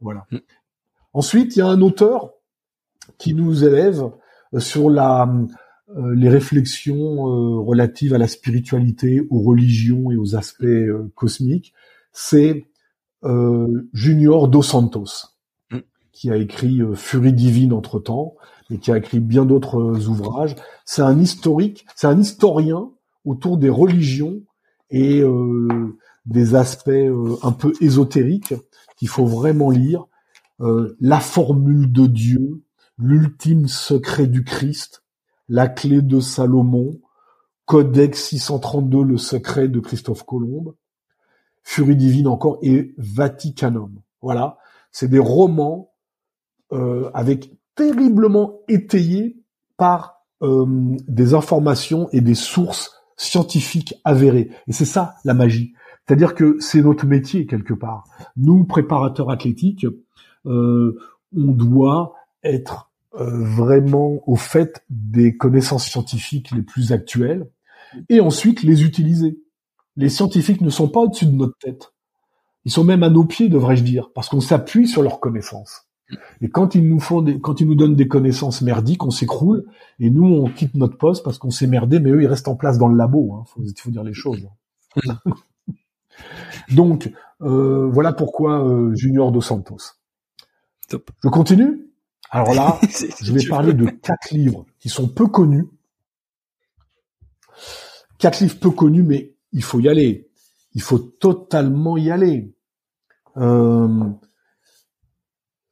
Voilà. 0.00 0.24
Mm. 0.30 0.38
Ensuite, 1.12 1.56
il 1.56 1.58
y 1.58 1.62
a 1.62 1.66
un 1.66 1.80
auteur 1.80 2.32
qui 3.18 3.34
nous 3.34 3.64
élève 3.64 4.10
sur 4.58 4.88
la, 4.88 5.28
euh, 5.96 6.14
les 6.14 6.28
réflexions 6.28 7.26
euh, 7.28 7.60
relatives 7.60 8.14
à 8.14 8.18
la 8.18 8.28
spiritualité, 8.28 9.26
aux 9.30 9.40
religions 9.40 10.10
et 10.10 10.16
aux 10.16 10.36
aspects 10.36 10.64
euh, 10.64 11.12
cosmiques. 11.14 11.74
C'est 12.12 12.66
Junior 13.92 14.46
dos 14.46 14.62
Santos, 14.62 15.34
mm. 15.70 15.78
qui 16.12 16.30
a 16.30 16.36
écrit 16.36 16.80
Furie 16.94 17.32
divine 17.32 17.72
entre 17.72 17.98
mais 18.70 18.78
qui 18.78 18.90
a 18.90 18.98
écrit 18.98 19.20
bien 19.20 19.44
d'autres 19.44 20.08
ouvrages. 20.08 20.54
C'est 20.84 21.02
un 21.02 21.18
historique, 21.20 21.86
c'est 21.94 22.06
un 22.06 22.18
historien 22.18 22.90
autour 23.24 23.58
des 23.58 23.70
religions 23.70 24.40
et 24.90 25.22
des 26.26 26.54
aspects 26.54 26.90
un 27.42 27.52
peu 27.52 27.72
ésotériques 27.80 28.54
qu'il 28.96 29.08
faut 29.08 29.26
vraiment 29.26 29.70
lire. 29.70 30.06
la 30.58 31.20
formule 31.20 31.92
de 31.92 32.06
Dieu, 32.06 32.62
l'ultime 32.98 33.66
secret 33.66 34.26
du 34.26 34.44
Christ, 34.44 35.02
la 35.48 35.68
clé 35.68 36.02
de 36.02 36.20
Salomon, 36.20 37.00
Codex 37.66 38.28
632, 38.28 39.02
le 39.02 39.18
secret 39.18 39.68
de 39.68 39.80
Christophe 39.80 40.24
Colomb, 40.24 40.74
Furie 41.62 41.96
divine 41.96 42.28
encore 42.28 42.58
et 42.62 42.94
Vaticanum. 42.96 44.00
Voilà, 44.22 44.58
c'est 44.92 45.08
des 45.08 45.18
romans 45.18 45.92
euh, 46.72 47.10
avec 47.12 47.55
terriblement 47.76 48.60
étayés 48.68 49.36
par 49.76 50.24
euh, 50.42 50.66
des 51.08 51.34
informations 51.34 52.08
et 52.12 52.20
des 52.20 52.34
sources 52.34 52.92
scientifiques 53.16 53.94
avérées. 54.04 54.50
Et 54.66 54.72
c'est 54.72 54.84
ça 54.84 55.14
la 55.24 55.34
magie. 55.34 55.74
C'est-à-dire 56.06 56.34
que 56.34 56.56
c'est 56.60 56.82
notre 56.82 57.06
métier 57.06 57.46
quelque 57.46 57.74
part. 57.74 58.04
Nous, 58.36 58.64
préparateurs 58.64 59.30
athlétiques, 59.30 59.86
euh, 60.46 60.98
on 61.36 61.52
doit 61.52 62.14
être 62.42 62.90
euh, 63.14 63.44
vraiment 63.44 64.20
au 64.26 64.36
fait 64.36 64.84
des 64.90 65.36
connaissances 65.36 65.86
scientifiques 65.86 66.50
les 66.52 66.62
plus 66.62 66.92
actuelles 66.92 67.50
et 68.08 68.20
ensuite 68.20 68.62
les 68.62 68.84
utiliser. 68.84 69.40
Les 69.96 70.08
scientifiques 70.08 70.60
ne 70.60 70.70
sont 70.70 70.88
pas 70.88 71.00
au-dessus 71.00 71.26
de 71.26 71.34
notre 71.34 71.56
tête. 71.58 71.92
Ils 72.64 72.72
sont 72.72 72.84
même 72.84 73.02
à 73.02 73.10
nos 73.10 73.24
pieds, 73.24 73.48
devrais-je 73.48 73.84
dire, 73.84 74.10
parce 74.14 74.28
qu'on 74.28 74.40
s'appuie 74.40 74.86
sur 74.86 75.02
leurs 75.02 75.20
connaissances. 75.20 75.85
Et 76.40 76.48
quand 76.48 76.74
ils 76.74 76.88
nous 76.88 77.00
font 77.00 77.20
des, 77.20 77.40
quand 77.40 77.60
ils 77.60 77.66
nous 77.66 77.74
donnent 77.74 77.96
des 77.96 78.08
connaissances 78.08 78.62
merdiques, 78.62 79.04
on 79.04 79.10
s'écroule 79.10 79.64
et 79.98 80.10
nous 80.10 80.24
on 80.24 80.48
quitte 80.48 80.74
notre 80.74 80.96
poste 80.96 81.24
parce 81.24 81.38
qu'on 81.38 81.50
s'est 81.50 81.66
merdé, 81.66 81.98
mais 81.98 82.10
eux 82.10 82.22
ils 82.22 82.26
restent 82.26 82.48
en 82.48 82.56
place 82.56 82.78
dans 82.78 82.88
le 82.88 82.96
labo. 82.96 83.34
Hein. 83.34 83.44
Faut, 83.46 83.62
faut 83.76 83.90
dire 83.90 84.04
les 84.04 84.14
choses. 84.14 84.46
Donc 86.70 87.12
euh, 87.42 87.88
voilà 87.90 88.12
pourquoi 88.12 88.64
euh, 88.64 88.94
Junior 88.94 89.32
dos 89.32 89.40
Santos. 89.40 89.94
Top. 90.88 91.10
Je 91.22 91.28
continue? 91.28 91.86
Alors 92.30 92.54
là, 92.54 92.78
je 93.22 93.32
vais 93.32 93.44
parler 93.46 93.72
de 93.72 93.86
quatre 93.86 94.30
livres 94.30 94.66
qui 94.78 94.88
sont 94.88 95.08
peu 95.08 95.26
connus. 95.26 95.66
Quatre 98.18 98.40
livres 98.40 98.58
peu 98.58 98.70
connus, 98.70 99.02
mais 99.02 99.34
il 99.52 99.62
faut 99.62 99.80
y 99.80 99.88
aller. 99.88 100.28
Il 100.74 100.82
faut 100.82 100.98
totalement 100.98 101.96
y 101.96 102.10
aller. 102.10 102.54
Euh, 103.36 104.04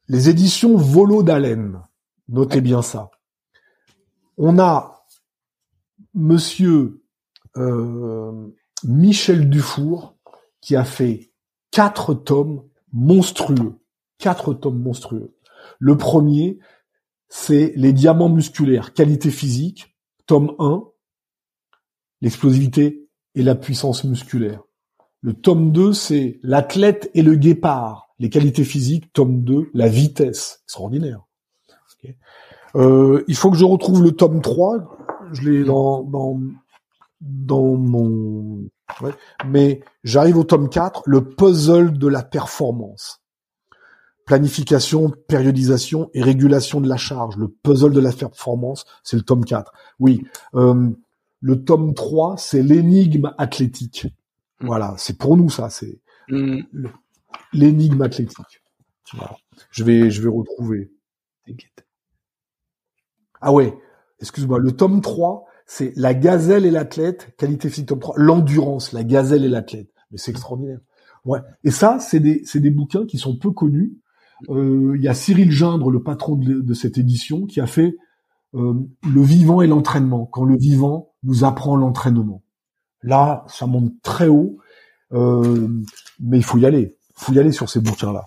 les 0.07 0.29
éditions 0.29 0.77
Volo 0.77 1.23
d'Haleine. 1.23 1.81
Notez 2.27 2.61
bien 2.61 2.81
ça. 2.81 3.11
On 4.37 4.59
a 4.59 5.05
Monsieur 6.13 7.03
euh, 7.57 8.47
Michel 8.83 9.49
Dufour 9.49 10.15
qui 10.61 10.75
a 10.75 10.85
fait 10.85 11.31
quatre 11.71 12.13
tomes 12.13 12.63
monstrueux. 12.91 13.79
Quatre 14.17 14.53
tomes 14.53 14.81
monstrueux. 14.81 15.35
Le 15.79 15.97
premier, 15.97 16.59
c'est 17.27 17.73
les 17.75 17.91
diamants 17.91 18.29
musculaires, 18.29 18.93
qualité 18.93 19.29
physique, 19.29 19.95
tome 20.25 20.55
1, 20.59 20.83
l'explosivité 22.21 23.09
et 23.35 23.43
la 23.43 23.55
puissance 23.55 24.03
musculaire. 24.03 24.63
Le 25.21 25.33
tome 25.33 25.71
2, 25.71 25.91
c'est 25.91 26.39
l'athlète 26.43 27.11
et 27.13 27.23
le 27.23 27.35
guépard, 27.35 28.04
les 28.19 28.29
qualités 28.29 28.63
physiques, 28.63 29.11
tome 29.13 29.43
2, 29.43 29.69
la 29.73 29.87
vitesse, 29.87 30.61
extraordinaire. 30.65 31.21
Euh, 32.75 33.23
il 33.27 33.35
faut 33.35 33.51
que 33.51 33.57
je 33.57 33.65
retrouve 33.65 34.03
le 34.03 34.11
tome 34.11 34.41
3, 34.41 34.97
je 35.31 35.49
l'ai 35.49 35.63
dans, 35.63 36.03
dans, 36.03 36.39
dans 37.21 37.75
mon... 37.75 38.67
Mais 39.47 39.81
j'arrive 40.03 40.37
au 40.37 40.43
tome 40.43 40.69
4, 40.69 41.03
le 41.05 41.23
puzzle 41.23 41.97
de 41.97 42.07
la 42.07 42.23
performance 42.23 43.25
planification, 44.25 45.13
périodisation 45.27 46.09
et 46.13 46.21
régulation 46.21 46.81
de 46.81 46.89
la 46.89 46.97
charge. 46.97 47.37
Le 47.37 47.47
puzzle 47.47 47.93
de 47.93 47.99
la 47.99 48.11
performance, 48.11 48.85
c'est 49.03 49.15
le 49.15 49.21
tome 49.21 49.45
4. 49.45 49.71
Oui. 49.99 50.25
Euh, 50.55 50.89
le 51.41 51.63
tome 51.63 51.93
3, 51.93 52.37
c'est 52.37 52.63
l'énigme 52.63 53.33
athlétique. 53.37 54.07
Mm. 54.61 54.65
Voilà, 54.65 54.95
c'est 54.97 55.17
pour 55.17 55.37
nous 55.37 55.49
ça, 55.49 55.69
c'est 55.69 56.01
mm. 56.29 56.61
L'énigme 57.55 58.01
athlétique. 58.01 58.63
Je 59.71 59.83
vais 59.83 60.09
je 60.09 60.21
vais 60.21 60.29
retrouver. 60.29 60.91
Ah 63.41 63.53
ouais, 63.53 63.77
excuse-moi, 64.19 64.59
le 64.59 64.71
tome 64.71 65.01
3, 65.01 65.45
c'est 65.65 65.93
la 65.95 66.13
gazelle 66.13 66.65
et 66.65 66.71
l'athlète, 66.71 67.35
qualité 67.37 67.69
physique 67.69 67.89
tome 67.89 67.99
3, 67.99 68.15
l'endurance, 68.17 68.91
la 68.91 69.03
gazelle 69.03 69.45
et 69.45 69.49
l'athlète. 69.49 69.91
Mais 70.11 70.17
c'est 70.17 70.31
extraordinaire. 70.31 70.79
Ouais. 71.25 71.39
Et 71.63 71.71
ça, 71.71 71.99
c'est 71.99 72.19
des, 72.19 72.41
c'est 72.45 72.59
des 72.59 72.71
bouquins 72.71 73.05
qui 73.05 73.17
sont 73.17 73.37
peu 73.37 73.51
connus, 73.51 73.97
euh, 74.49 74.93
il 74.95 75.03
y 75.03 75.07
a 75.07 75.13
Cyril 75.13 75.51
Gindre, 75.51 75.89
le 75.89 76.03
patron 76.03 76.35
de, 76.35 76.73
cette 76.73 76.97
édition, 76.97 77.45
qui 77.45 77.59
a 77.61 77.67
fait 77.67 77.95
euh, 78.53 78.73
le 79.03 79.21
vivant 79.21 79.61
et 79.61 79.67
l'entraînement. 79.67 80.25
Quand 80.25 80.43
le 80.43 80.57
vivant 80.57 81.13
nous 81.23 81.43
apprend 81.43 81.75
l'entraînement. 81.75 82.43
Là, 83.01 83.43
ça 83.47 83.67
monte 83.67 83.93
très 84.01 84.27
haut, 84.27 84.57
euh, 85.13 85.67
mais 86.19 86.37
il 86.37 86.43
faut 86.43 86.57
y 86.57 86.65
aller. 86.65 86.97
Il 87.17 87.23
faut 87.23 87.33
y 87.33 87.39
aller 87.39 87.51
sur 87.51 87.69
ces 87.69 87.79
bouquins-là. 87.79 88.25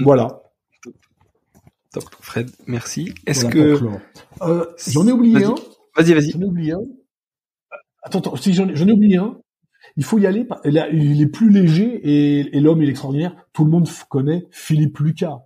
Voilà. 0.00 0.42
Top, 1.92 2.04
Fred, 2.20 2.50
merci. 2.66 3.12
Est-ce 3.26 3.46
que 3.46 3.78
j'en 4.88 5.06
ai 5.06 5.12
oublié 5.12 5.44
un 5.44 5.54
Vas-y, 5.96 6.14
vas-y. 6.14 6.30
J'en 6.30 6.40
ai 6.40 6.44
oublié 6.44 6.72
un. 6.72 6.80
Attends, 8.02 8.20
attends, 8.20 8.36
si 8.36 8.54
j'en 8.54 8.68
ai 8.68 8.92
oublié 8.92 9.18
un. 9.18 9.36
Il 9.96 10.04
faut 10.04 10.18
y 10.18 10.26
aller. 10.26 10.46
Il 10.64 11.20
est 11.20 11.26
plus 11.26 11.50
léger 11.50 12.00
et, 12.02 12.60
l'homme 12.60 12.82
il 12.82 12.88
est 12.88 12.92
extraordinaire. 12.92 13.36
Tout 13.52 13.64
le 13.64 13.70
monde 13.70 13.88
connaît 14.08 14.46
Philippe 14.50 14.98
Lucas. 14.98 15.38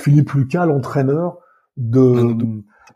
Philippe 0.00 0.32
Lucas, 0.32 0.66
l'entraîneur 0.66 1.38
de 1.76 2.36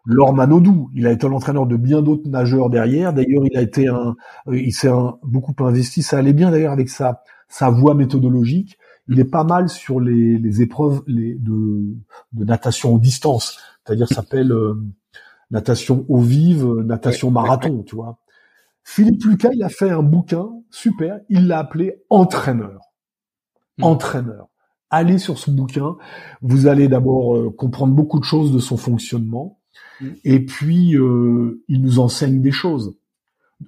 Laure 0.05 0.33
Manodou. 0.33 0.91
Il 0.95 1.07
a 1.07 1.13
été 1.13 1.29
l'entraîneur 1.29 1.67
de 1.67 1.77
bien 1.77 2.01
d'autres 2.01 2.29
nageurs 2.29 2.71
derrière. 2.71 3.13
D'ailleurs, 3.13 3.45
il 3.51 3.59
a 3.59 3.63
été 3.63 3.89
un, 3.89 4.15
il 4.53 4.73
s'est 4.73 4.91
beaucoup 5.25 5.55
investi. 5.65 6.03
Ça 6.03 6.19
allait 6.19 6.33
bien 6.33 6.51
d'ailleurs 6.51 6.73
avec 6.73 6.89
sa 6.89 7.23
sa 7.49 7.71
voie 7.71 7.95
méthodologique. 7.95 8.79
Il 9.09 9.19
est 9.21 9.25
pas 9.25 9.45
mal 9.45 9.69
sur 9.69 10.01
les, 10.01 10.63
épreuves 10.63 11.03
de, 11.07 11.95
natation 12.33 12.95
en 12.95 12.99
distance. 12.99 13.59
C'est-à-dire, 13.85 14.09
ça 14.09 14.15
s'appelle 14.23 14.53
euh, 14.53 14.75
natation 15.51 16.05
eau 16.09 16.19
vive, 16.19 16.67
natation 16.85 17.31
marathon, 17.31 17.83
tu 17.83 17.97
vois. 17.97 18.19
Philippe 18.85 19.25
Lucas, 19.25 19.51
il 19.53 19.63
a 19.63 19.69
fait 19.69 19.91
un 19.91 20.03
bouquin 20.03 20.49
super, 20.71 21.21
il 21.29 21.47
l'a 21.47 21.59
appelé 21.59 22.03
Entraîneur. 22.09 22.81
Hmm. 23.79 23.85
Entraîneur. 23.85 24.49
Allez 24.91 25.19
sur 25.19 25.39
ce 25.39 25.51
bouquin, 25.51 25.97
vous 26.41 26.67
allez 26.67 26.89
d'abord 26.89 27.37
euh, 27.37 27.51
comprendre 27.51 27.95
beaucoup 27.95 28.19
de 28.19 28.25
choses 28.25 28.51
de 28.53 28.59
son 28.59 28.79
fonctionnement, 28.79 29.61
hmm. 30.01 30.09
et 30.25 30.45
puis 30.45 30.97
euh, 30.97 31.63
il 31.69 31.83
nous 31.83 31.99
enseigne 31.99 32.41
des 32.41 32.51
choses 32.51 32.97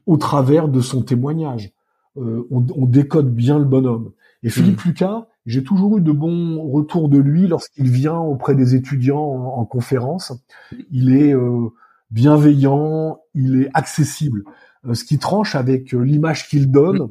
au 0.07 0.16
travers 0.16 0.68
de 0.68 0.80
son 0.80 1.03
témoignage. 1.03 1.72
Euh, 2.16 2.47
on, 2.51 2.86
décode 2.86 3.34
bien 3.34 3.59
le 3.59 3.64
bonhomme. 3.64 4.12
Et 4.43 4.51
Philippe 4.51 4.84
hmm. 4.84 4.88
Lucas, 4.88 5.26
j'ai 5.47 5.62
toujours 5.62 5.99
eu 5.99 6.01
de 6.01 6.12
bons 6.12 6.62
retours 6.70 7.09
de 7.09 7.18
lui 7.18 7.47
lorsqu'il 7.47 7.91
vient 7.91 8.18
auprès 8.18 8.55
des 8.55 8.74
étudiants 8.74 9.18
en 9.18 9.64
conférence. 9.64 10.32
Il 10.91 11.14
est 11.14 11.34
bienveillant, 12.11 13.20
il 13.34 13.62
est 13.62 13.70
accessible. 13.74 14.45
Euh, 14.86 14.95
ce 14.95 15.05
qui 15.05 15.18
tranche 15.18 15.55
avec 15.55 15.95
euh, 15.95 16.01
l'image 16.01 16.49
qu'il 16.49 16.70
donne 16.70 17.11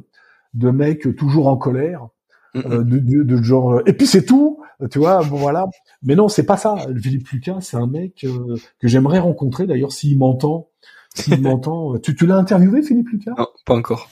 de 0.54 0.70
mec 0.70 1.16
toujours 1.16 1.48
en 1.48 1.56
colère. 1.56 2.08
euh, 2.56 2.82
de, 2.82 2.98
de, 2.98 3.22
de, 3.22 3.42
genre. 3.42 3.74
Euh, 3.74 3.82
et 3.86 3.92
puis 3.92 4.08
c'est 4.08 4.24
tout, 4.24 4.60
tu 4.90 4.98
vois. 4.98 5.22
Bon 5.22 5.36
voilà. 5.36 5.68
Mais 6.02 6.16
non, 6.16 6.28
c'est 6.28 6.44
pas 6.44 6.56
ça. 6.56 6.76
Philippe 7.00 7.28
Lucas, 7.28 7.58
c'est 7.60 7.76
un 7.76 7.86
mec 7.86 8.24
euh, 8.24 8.56
que 8.80 8.88
j'aimerais 8.88 9.20
rencontrer. 9.20 9.68
D'ailleurs, 9.68 9.92
s'il 9.92 10.18
m'entend, 10.18 10.68
s'il 11.14 11.40
m'entend, 11.42 11.96
tu, 11.98 12.16
tu 12.16 12.26
l'as 12.26 12.36
interviewé, 12.36 12.82
Philippe 12.82 13.10
Lucas? 13.10 13.34
Non, 13.38 13.46
pas 13.64 13.74
encore. 13.76 14.10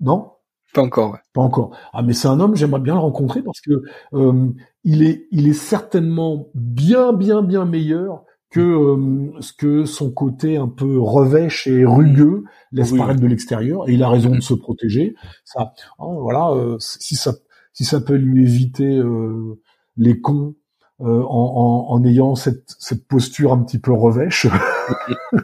Non? 0.00 0.30
Pas 0.74 0.82
encore, 0.82 1.12
ouais. 1.12 1.18
Pas 1.32 1.40
encore. 1.40 1.70
Ah, 1.92 2.02
mais 2.02 2.12
c'est 2.12 2.28
un 2.28 2.40
homme, 2.40 2.56
j'aimerais 2.56 2.80
bien 2.80 2.94
le 2.94 3.00
rencontrer 3.00 3.42
parce 3.42 3.60
que 3.60 3.82
euh, 4.12 4.50
il 4.82 5.02
est, 5.04 5.28
il 5.30 5.48
est 5.48 5.54
certainement 5.54 6.48
bien, 6.54 7.12
bien, 7.12 7.42
bien 7.42 7.64
meilleur 7.64 8.24
que 8.50 8.60
euh, 8.60 9.32
ce 9.40 9.52
que 9.52 9.84
son 9.84 10.10
côté 10.12 10.56
un 10.56 10.68
peu 10.68 11.00
revêche 11.00 11.66
et 11.66 11.84
rugueux 11.84 12.44
laisse 12.72 12.92
paraître 12.92 13.20
de 13.20 13.26
l'extérieur. 13.26 13.88
Et 13.88 13.94
il 13.94 14.02
a 14.02 14.08
raison 14.08 14.30
de 14.30 14.40
se 14.40 14.54
protéger. 14.54 15.14
Ça, 15.44 15.72
hein, 15.98 16.06
voilà, 16.20 16.50
euh, 16.50 16.76
si 16.78 17.16
ça, 17.16 17.34
si 17.72 17.84
ça 17.84 18.00
peut 18.00 18.14
lui 18.14 18.42
éviter 18.42 18.98
euh, 18.98 19.60
les 19.96 20.20
cons 20.20 20.54
en, 21.00 21.06
en, 21.08 21.86
en, 21.92 22.04
ayant 22.04 22.36
cette, 22.36 22.76
cette 22.78 23.06
posture 23.08 23.52
un 23.52 23.62
petit 23.62 23.78
peu 23.80 23.92
revêche, 23.92 24.46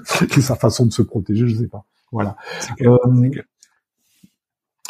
c'est 0.04 0.32
sa 0.40 0.54
façon 0.54 0.86
de 0.86 0.92
se 0.92 1.02
protéger, 1.02 1.48
je 1.48 1.56
sais 1.56 1.68
pas. 1.68 1.84
Voilà. 2.12 2.36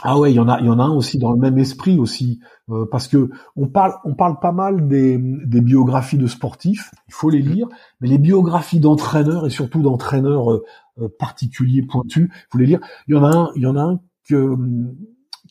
Ah 0.03 0.19
ouais, 0.19 0.33
il 0.33 0.37
y 0.37 0.41
en 0.41 0.49
a, 0.49 0.61
il 0.61 0.67
y 0.67 0.69
en 0.71 0.79
a 0.79 0.85
un 0.85 0.93
aussi 0.93 1.19
dans 1.19 1.33
le 1.33 1.39
même 1.39 1.59
esprit 1.59 1.99
aussi, 1.99 2.41
euh, 2.71 2.87
parce 2.91 3.07
que 3.07 3.31
on 3.57 3.69
parle, 3.69 3.95
on 4.05 4.15
parle 4.15 4.39
pas 4.41 4.53
mal 4.53 4.89
des, 4.89 5.19
des, 5.19 5.61
biographies 5.61 6.17
de 6.17 6.27
sportifs, 6.27 6.91
il 7.09 7.15
faut 7.15 7.29
les 7.29 7.43
lire, 7.43 7.69
mais 8.01 8.09
les 8.09 8.19
biographies 8.19 8.81
d'entraîneurs 8.81 9.47
et 9.47 9.51
surtout 9.51 9.83
d'entraîneurs 9.83 10.53
euh, 10.53 10.65
euh, 11.01 11.09
particuliers 11.19 11.83
pointus, 11.83 12.31
il 12.33 12.47
faut 12.51 12.59
les 12.59 12.67
lire. 12.67 12.81
Il 13.09 13.15
y 13.15 13.19
en 13.19 13.25
a 13.25 13.37
un, 13.37 13.51
il 13.57 13.63
y 13.63 13.67
en 13.67 13.77
a 13.77 13.83
un 13.83 14.01
que, 14.27 14.57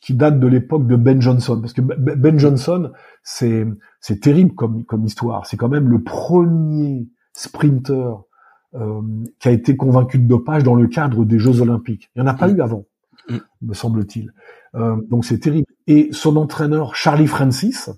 qui 0.02 0.16
date 0.16 0.40
de 0.40 0.48
l'époque 0.48 0.88
de 0.88 0.96
Ben 0.96 1.22
Johnson, 1.22 1.60
parce 1.62 1.74
que 1.74 1.82
Ben 1.82 2.40
Johnson, 2.40 2.92
c'est 3.22 3.68
c'est 4.00 4.20
terrible 4.20 4.56
comme 4.56 4.84
comme 4.86 5.06
histoire. 5.06 5.46
C'est 5.46 5.58
quand 5.58 5.70
même 5.70 5.90
le 5.90 6.02
premier 6.02 7.08
sprinter 7.34 8.24
qui 9.40 9.48
a 9.48 9.52
été 9.52 9.76
convaincu 9.76 10.20
de 10.20 10.28
dopage 10.28 10.64
dans 10.64 10.76
le 10.76 10.88
cadre 10.88 11.26
des 11.26 11.40
Jeux 11.40 11.60
Olympiques. 11.62 12.12
Il 12.16 12.22
n'y 12.22 12.28
en 12.28 12.32
a 12.32 12.36
pas 12.36 12.50
eu 12.50 12.62
avant. 12.62 12.86
Mm. 13.30 13.38
me 13.62 13.74
semble-t-il. 13.74 14.34
Euh, 14.76 14.98
donc 15.10 15.26
c'est 15.26 15.40
terrible. 15.40 15.68
Et 15.88 16.10
son 16.12 16.36
entraîneur 16.38 16.96
Charlie 16.96 17.28
Francis 17.28 17.90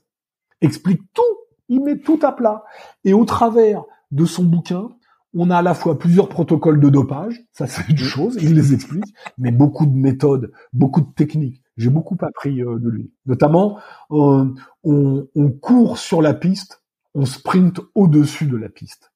explique 0.62 1.02
tout, 1.14 1.22
il 1.70 1.82
met 1.82 2.00
tout 2.00 2.20
à 2.22 2.32
plat. 2.32 2.64
Et 3.04 3.14
au 3.14 3.26
travers 3.26 3.84
de 4.12 4.26
son 4.26 4.44
bouquin, 4.44 4.90
on 5.34 5.50
a 5.50 5.58
à 5.58 5.62
la 5.62 5.74
fois 5.74 5.98
plusieurs 5.98 6.28
protocoles 6.28 6.80
de 6.80 6.90
dopage, 6.90 7.42
ça 7.54 7.68
c'est 7.68 7.88
une 7.88 7.96
mm. 7.96 8.00
chose, 8.00 8.38
il 8.42 8.54
les 8.54 8.74
explique, 8.74 9.14
mais 9.38 9.52
beaucoup 9.52 9.86
de 9.86 9.96
méthodes, 9.96 10.52
beaucoup 10.74 11.02
de 11.02 11.12
techniques. 11.14 11.62
J'ai 11.78 11.90
beaucoup 11.90 12.18
appris 12.22 12.62
euh, 12.62 12.78
de 12.80 12.90
lui. 12.90 13.14
Notamment, 13.26 13.80
euh, 14.12 14.46
on, 14.84 15.28
on, 15.34 15.50
court 15.50 15.98
sur 15.98 16.22
la 16.22 16.34
piste, 16.34 16.84
on 17.16 17.26
sprint 17.26 17.80
au-dessus 17.96 18.46
de 18.46 18.58
la 18.58 18.70
piste. 18.70 19.12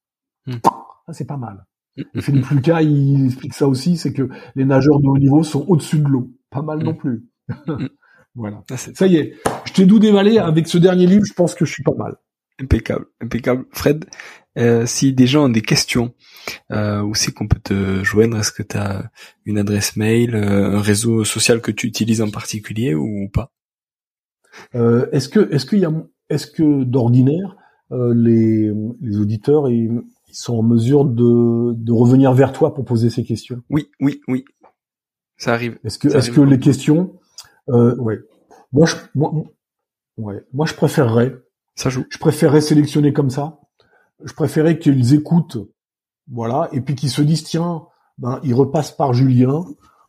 Mm. 0.48 0.56
C'est 1.12 1.26
pas 1.26 1.38
mal. 1.38 1.66
Philippe 2.20 2.50
Lucas, 2.50 2.82
il 2.82 3.26
explique 3.26 3.54
ça 3.54 3.68
aussi, 3.68 3.98
c'est 3.98 4.14
que 4.14 4.30
les 4.56 4.66
nageurs 4.66 5.00
de 5.00 5.08
haut 5.08 5.18
niveau 5.18 5.44
sont 5.44 5.66
au-dessus 5.68 6.00
de 6.00 6.08
l'eau. 6.08 6.32
Pas 6.50 6.62
mal 6.62 6.84
non 6.84 6.94
mm. 6.94 6.98
plus. 6.98 7.26
Mm. 7.68 7.88
voilà. 8.36 8.64
Ah, 8.70 8.78
ça 8.78 9.08
y 9.08 9.16
est, 9.16 9.36
je 9.66 9.74
t'ai 9.74 9.86
doux 9.86 10.00
dévalé 10.00 10.38
avec 10.38 10.68
ce 10.68 10.78
dernier 10.78 11.08
livre, 11.08 11.26
je 11.26 11.34
pense 11.34 11.56
que 11.56 11.66
je 11.66 11.72
suis 11.72 11.84
pas 11.84 11.96
mal. 11.98 12.16
Impeccable, 12.62 13.06
impeccable. 13.22 13.66
Fred, 13.72 14.06
euh, 14.58 14.86
si 14.86 15.14
des 15.14 15.28
gens 15.28 15.46
ont 15.46 15.50
des 15.50 15.62
questions, 15.62 16.14
euh, 16.72 17.02
où 17.02 17.14
c'est 17.14 17.34
qu'on 17.34 17.48
peut 17.48 17.60
te 17.62 18.04
joindre 18.04 18.38
Est-ce 18.38 18.52
que 18.52 18.64
tu 18.64 18.78
as 18.78 19.12
une 19.46 19.58
adresse 19.58 19.98
mail, 19.98 20.36
euh, 20.36 20.78
un 20.78 20.82
réseau 20.82 21.26
social 21.26 21.62
que 21.62 21.72
tu 21.72 21.88
utilises 21.88 22.22
en 22.22 22.30
particulier 22.30 22.96
ou 22.96 23.30
pas? 23.30 23.52
Euh, 24.74 25.08
Est-ce 25.12 25.28
que 25.28 25.54
est-ce 25.54 25.66
qu'il 25.66 25.80
y 25.80 25.86
a 25.86 25.92
est-ce 26.30 26.48
que 26.48 26.84
d'ordinaire 26.84 27.58
euh, 27.92 28.14
les, 28.16 28.72
les 29.02 29.18
auditeurs 29.18 29.70
ils, 29.70 30.02
sont 30.36 30.58
en 30.58 30.64
mesure 30.64 31.06
de, 31.06 31.74
de 31.74 31.92
revenir 31.92 32.34
vers 32.34 32.52
toi 32.52 32.74
pour 32.74 32.86
poser 32.86 33.10
ces 33.10 33.24
questions. 33.24 33.62
Oui, 33.70 33.90
oui, 34.00 34.22
oui. 34.28 34.46
Ça 35.38 35.54
arrive. 35.54 35.78
Est-ce 35.84 36.00
que, 36.00 36.08
est-ce 36.08 36.32
que 36.32 36.42
les 36.42 36.60
questions, 36.60 37.14
euh, 37.70 37.96
ouais. 37.98 38.20
Moi, 38.72 38.86
je, 38.86 38.96
moi, 39.16 39.34
ouais. 40.18 40.44
Moi, 40.54 40.66
je 40.66 40.74
préférerais. 40.74 41.36
Ça 41.76 41.90
joue. 41.90 42.06
Je 42.10 42.18
préférerais 42.18 42.62
sélectionner 42.62 43.14
comme 43.14 43.30
ça. 43.30 43.60
Je 44.24 44.34
préférerais 44.34 44.80
qu'ils 44.80 45.14
écoutent, 45.14 45.58
voilà, 46.32 46.70
et 46.72 46.80
puis 46.80 46.96
qu'ils 46.96 47.10
se 47.10 47.22
disent 47.22 47.44
tiens, 47.44 47.84
ben, 48.18 48.40
ils 48.44 48.54
repassent 48.54 48.96
par 48.96 49.14
Julien 49.14 49.66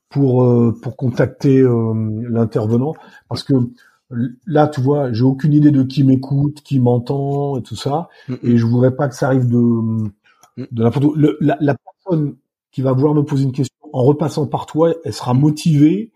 pour 0.09 0.45
euh, 0.45 0.73
pour 0.81 0.97
contacter 0.97 1.59
euh, 1.59 1.93
l'intervenant, 2.31 2.95
parce 3.29 3.43
que 3.43 3.55
là, 4.47 4.69
tu 4.69 4.81
vois, 4.81 5.13
j'ai 5.13 5.25
aucune 5.25 5.53
idée 5.53 5.73
de 5.73 5.83
qui 5.83 6.05
m'écoute, 6.05 6.63
qui 6.63 6.79
m'entend 6.79 7.59
et 7.59 7.63
tout 7.63 7.75
ça, 7.75 8.09
et 8.45 8.57
je 8.57 8.65
voudrais 8.65 8.95
pas 8.95 9.09
que 9.09 9.17
ça 9.17 9.27
arrive 9.27 9.49
de, 9.49 10.09
mm. 10.57 10.65
de 10.71 10.83
n'importe 10.83 11.17
la, 11.41 11.57
la, 11.61 11.77
personne 11.77 12.37
qui 12.71 12.83
va 12.83 12.93
vouloir 12.93 13.15
me 13.15 13.23
poser 13.23 13.45
une 13.45 13.53
question 13.53 13.75
en 13.93 14.03
repassant 14.03 14.47
par 14.47 14.67
toi, 14.67 14.93
elle 15.05 15.13
sera 15.13 15.35
motivée 15.35 16.13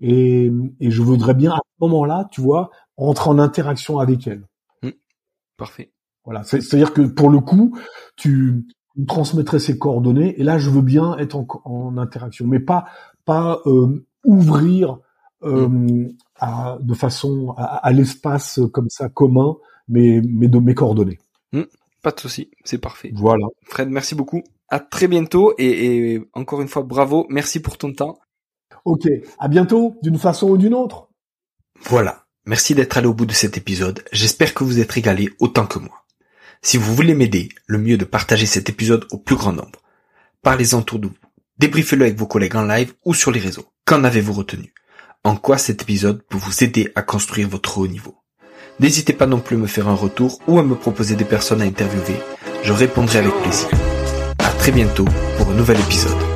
et, 0.00 0.50
et 0.80 0.90
je 0.90 1.02
voudrais 1.02 1.34
bien 1.34 1.52
à 1.52 1.58
ce 1.58 1.84
moment-là, 1.86 2.28
tu 2.30 2.40
vois, 2.40 2.70
entrer 2.96 3.30
en 3.30 3.38
interaction 3.38 3.98
avec 3.98 4.26
elle. 4.26 4.46
Mm. 4.82 4.90
Parfait. 5.56 5.90
Voilà, 6.24 6.42
c'est-à-dire 6.42 6.94
que 6.94 7.02
pour 7.02 7.28
le 7.28 7.40
coup, 7.40 7.76
tu 8.16 8.64
me 8.96 9.06
transmettrais 9.06 9.58
ses 9.58 9.78
coordonnées 9.78 10.40
et 10.40 10.44
là, 10.44 10.58
je 10.58 10.70
veux 10.70 10.80
bien 10.80 11.16
être 11.18 11.36
en, 11.36 11.46
en 11.64 11.98
interaction, 11.98 12.46
mais 12.46 12.60
pas 12.60 12.86
pas 13.24 13.60
euh, 13.66 14.06
ouvrir 14.24 14.98
euh, 15.42 15.68
mm. 15.68 16.16
à, 16.36 16.78
de 16.80 16.94
façon 16.94 17.54
à, 17.56 17.92
l'espace 17.92 18.60
comme 18.72 18.88
ça 18.88 19.08
commun, 19.08 19.56
mais, 19.88 20.20
mais 20.26 20.48
de 20.48 20.58
mes 20.58 20.74
coordonnées. 20.74 21.18
Pas 22.04 22.10
de 22.10 22.20
souci, 22.20 22.50
c'est 22.64 22.76
parfait. 22.76 23.12
Voilà. 23.14 23.46
Fred, 23.64 23.88
merci 23.88 24.14
beaucoup. 24.14 24.44
À 24.68 24.78
très 24.78 25.08
bientôt 25.08 25.54
et, 25.56 26.12
et 26.12 26.28
encore 26.34 26.60
une 26.60 26.68
fois 26.68 26.82
bravo, 26.82 27.26
merci 27.30 27.60
pour 27.60 27.78
ton 27.78 27.94
temps. 27.94 28.18
Ok, 28.84 29.08
à 29.38 29.48
bientôt 29.48 29.96
d'une 30.02 30.18
façon 30.18 30.50
ou 30.50 30.58
d'une 30.58 30.74
autre. 30.74 31.08
Voilà, 31.80 32.26
merci 32.44 32.74
d'être 32.74 32.98
allé 32.98 33.06
au 33.06 33.14
bout 33.14 33.24
de 33.24 33.32
cet 33.32 33.56
épisode. 33.56 34.04
J'espère 34.12 34.52
que 34.52 34.64
vous 34.64 34.80
êtes 34.80 34.92
régalé 34.92 35.30
autant 35.38 35.66
que 35.66 35.78
moi. 35.78 36.04
Si 36.60 36.76
vous 36.76 36.94
voulez 36.94 37.14
m'aider, 37.14 37.48
le 37.66 37.78
mieux 37.78 37.94
est 37.94 37.98
de 37.98 38.04
partager 38.04 38.44
cet 38.44 38.68
épisode 38.68 39.06
au 39.10 39.16
plus 39.16 39.36
grand 39.36 39.54
nombre. 39.54 39.80
Parlez-en 40.42 40.80
autour 40.80 40.98
de 40.98 41.06
vous. 41.06 41.14
Débriefez-le 41.56 42.04
avec 42.04 42.18
vos 42.18 42.26
collègues 42.26 42.56
en 42.56 42.66
live 42.66 42.92
ou 43.06 43.14
sur 43.14 43.30
les 43.30 43.40
réseaux. 43.40 43.64
Qu'en 43.86 44.04
avez-vous 44.04 44.34
retenu? 44.34 44.74
En 45.24 45.36
quoi 45.36 45.56
cet 45.56 45.80
épisode 45.80 46.22
peut 46.28 46.36
vous 46.36 46.62
aider 46.62 46.92
à 46.94 47.00
construire 47.00 47.48
votre 47.48 47.78
haut 47.78 47.88
niveau? 47.88 48.14
N'hésitez 48.80 49.12
pas 49.12 49.26
non 49.26 49.38
plus 49.38 49.54
à 49.56 49.58
me 49.60 49.66
faire 49.68 49.88
un 49.88 49.94
retour 49.94 50.40
ou 50.48 50.58
à 50.58 50.64
me 50.64 50.74
proposer 50.74 51.14
des 51.14 51.24
personnes 51.24 51.62
à 51.62 51.64
interviewer, 51.64 52.20
je 52.64 52.72
répondrai 52.72 53.20
avec 53.20 53.32
plaisir. 53.42 53.68
À 54.38 54.50
très 54.50 54.72
bientôt 54.72 55.06
pour 55.38 55.48
un 55.48 55.54
nouvel 55.54 55.78
épisode. 55.78 56.33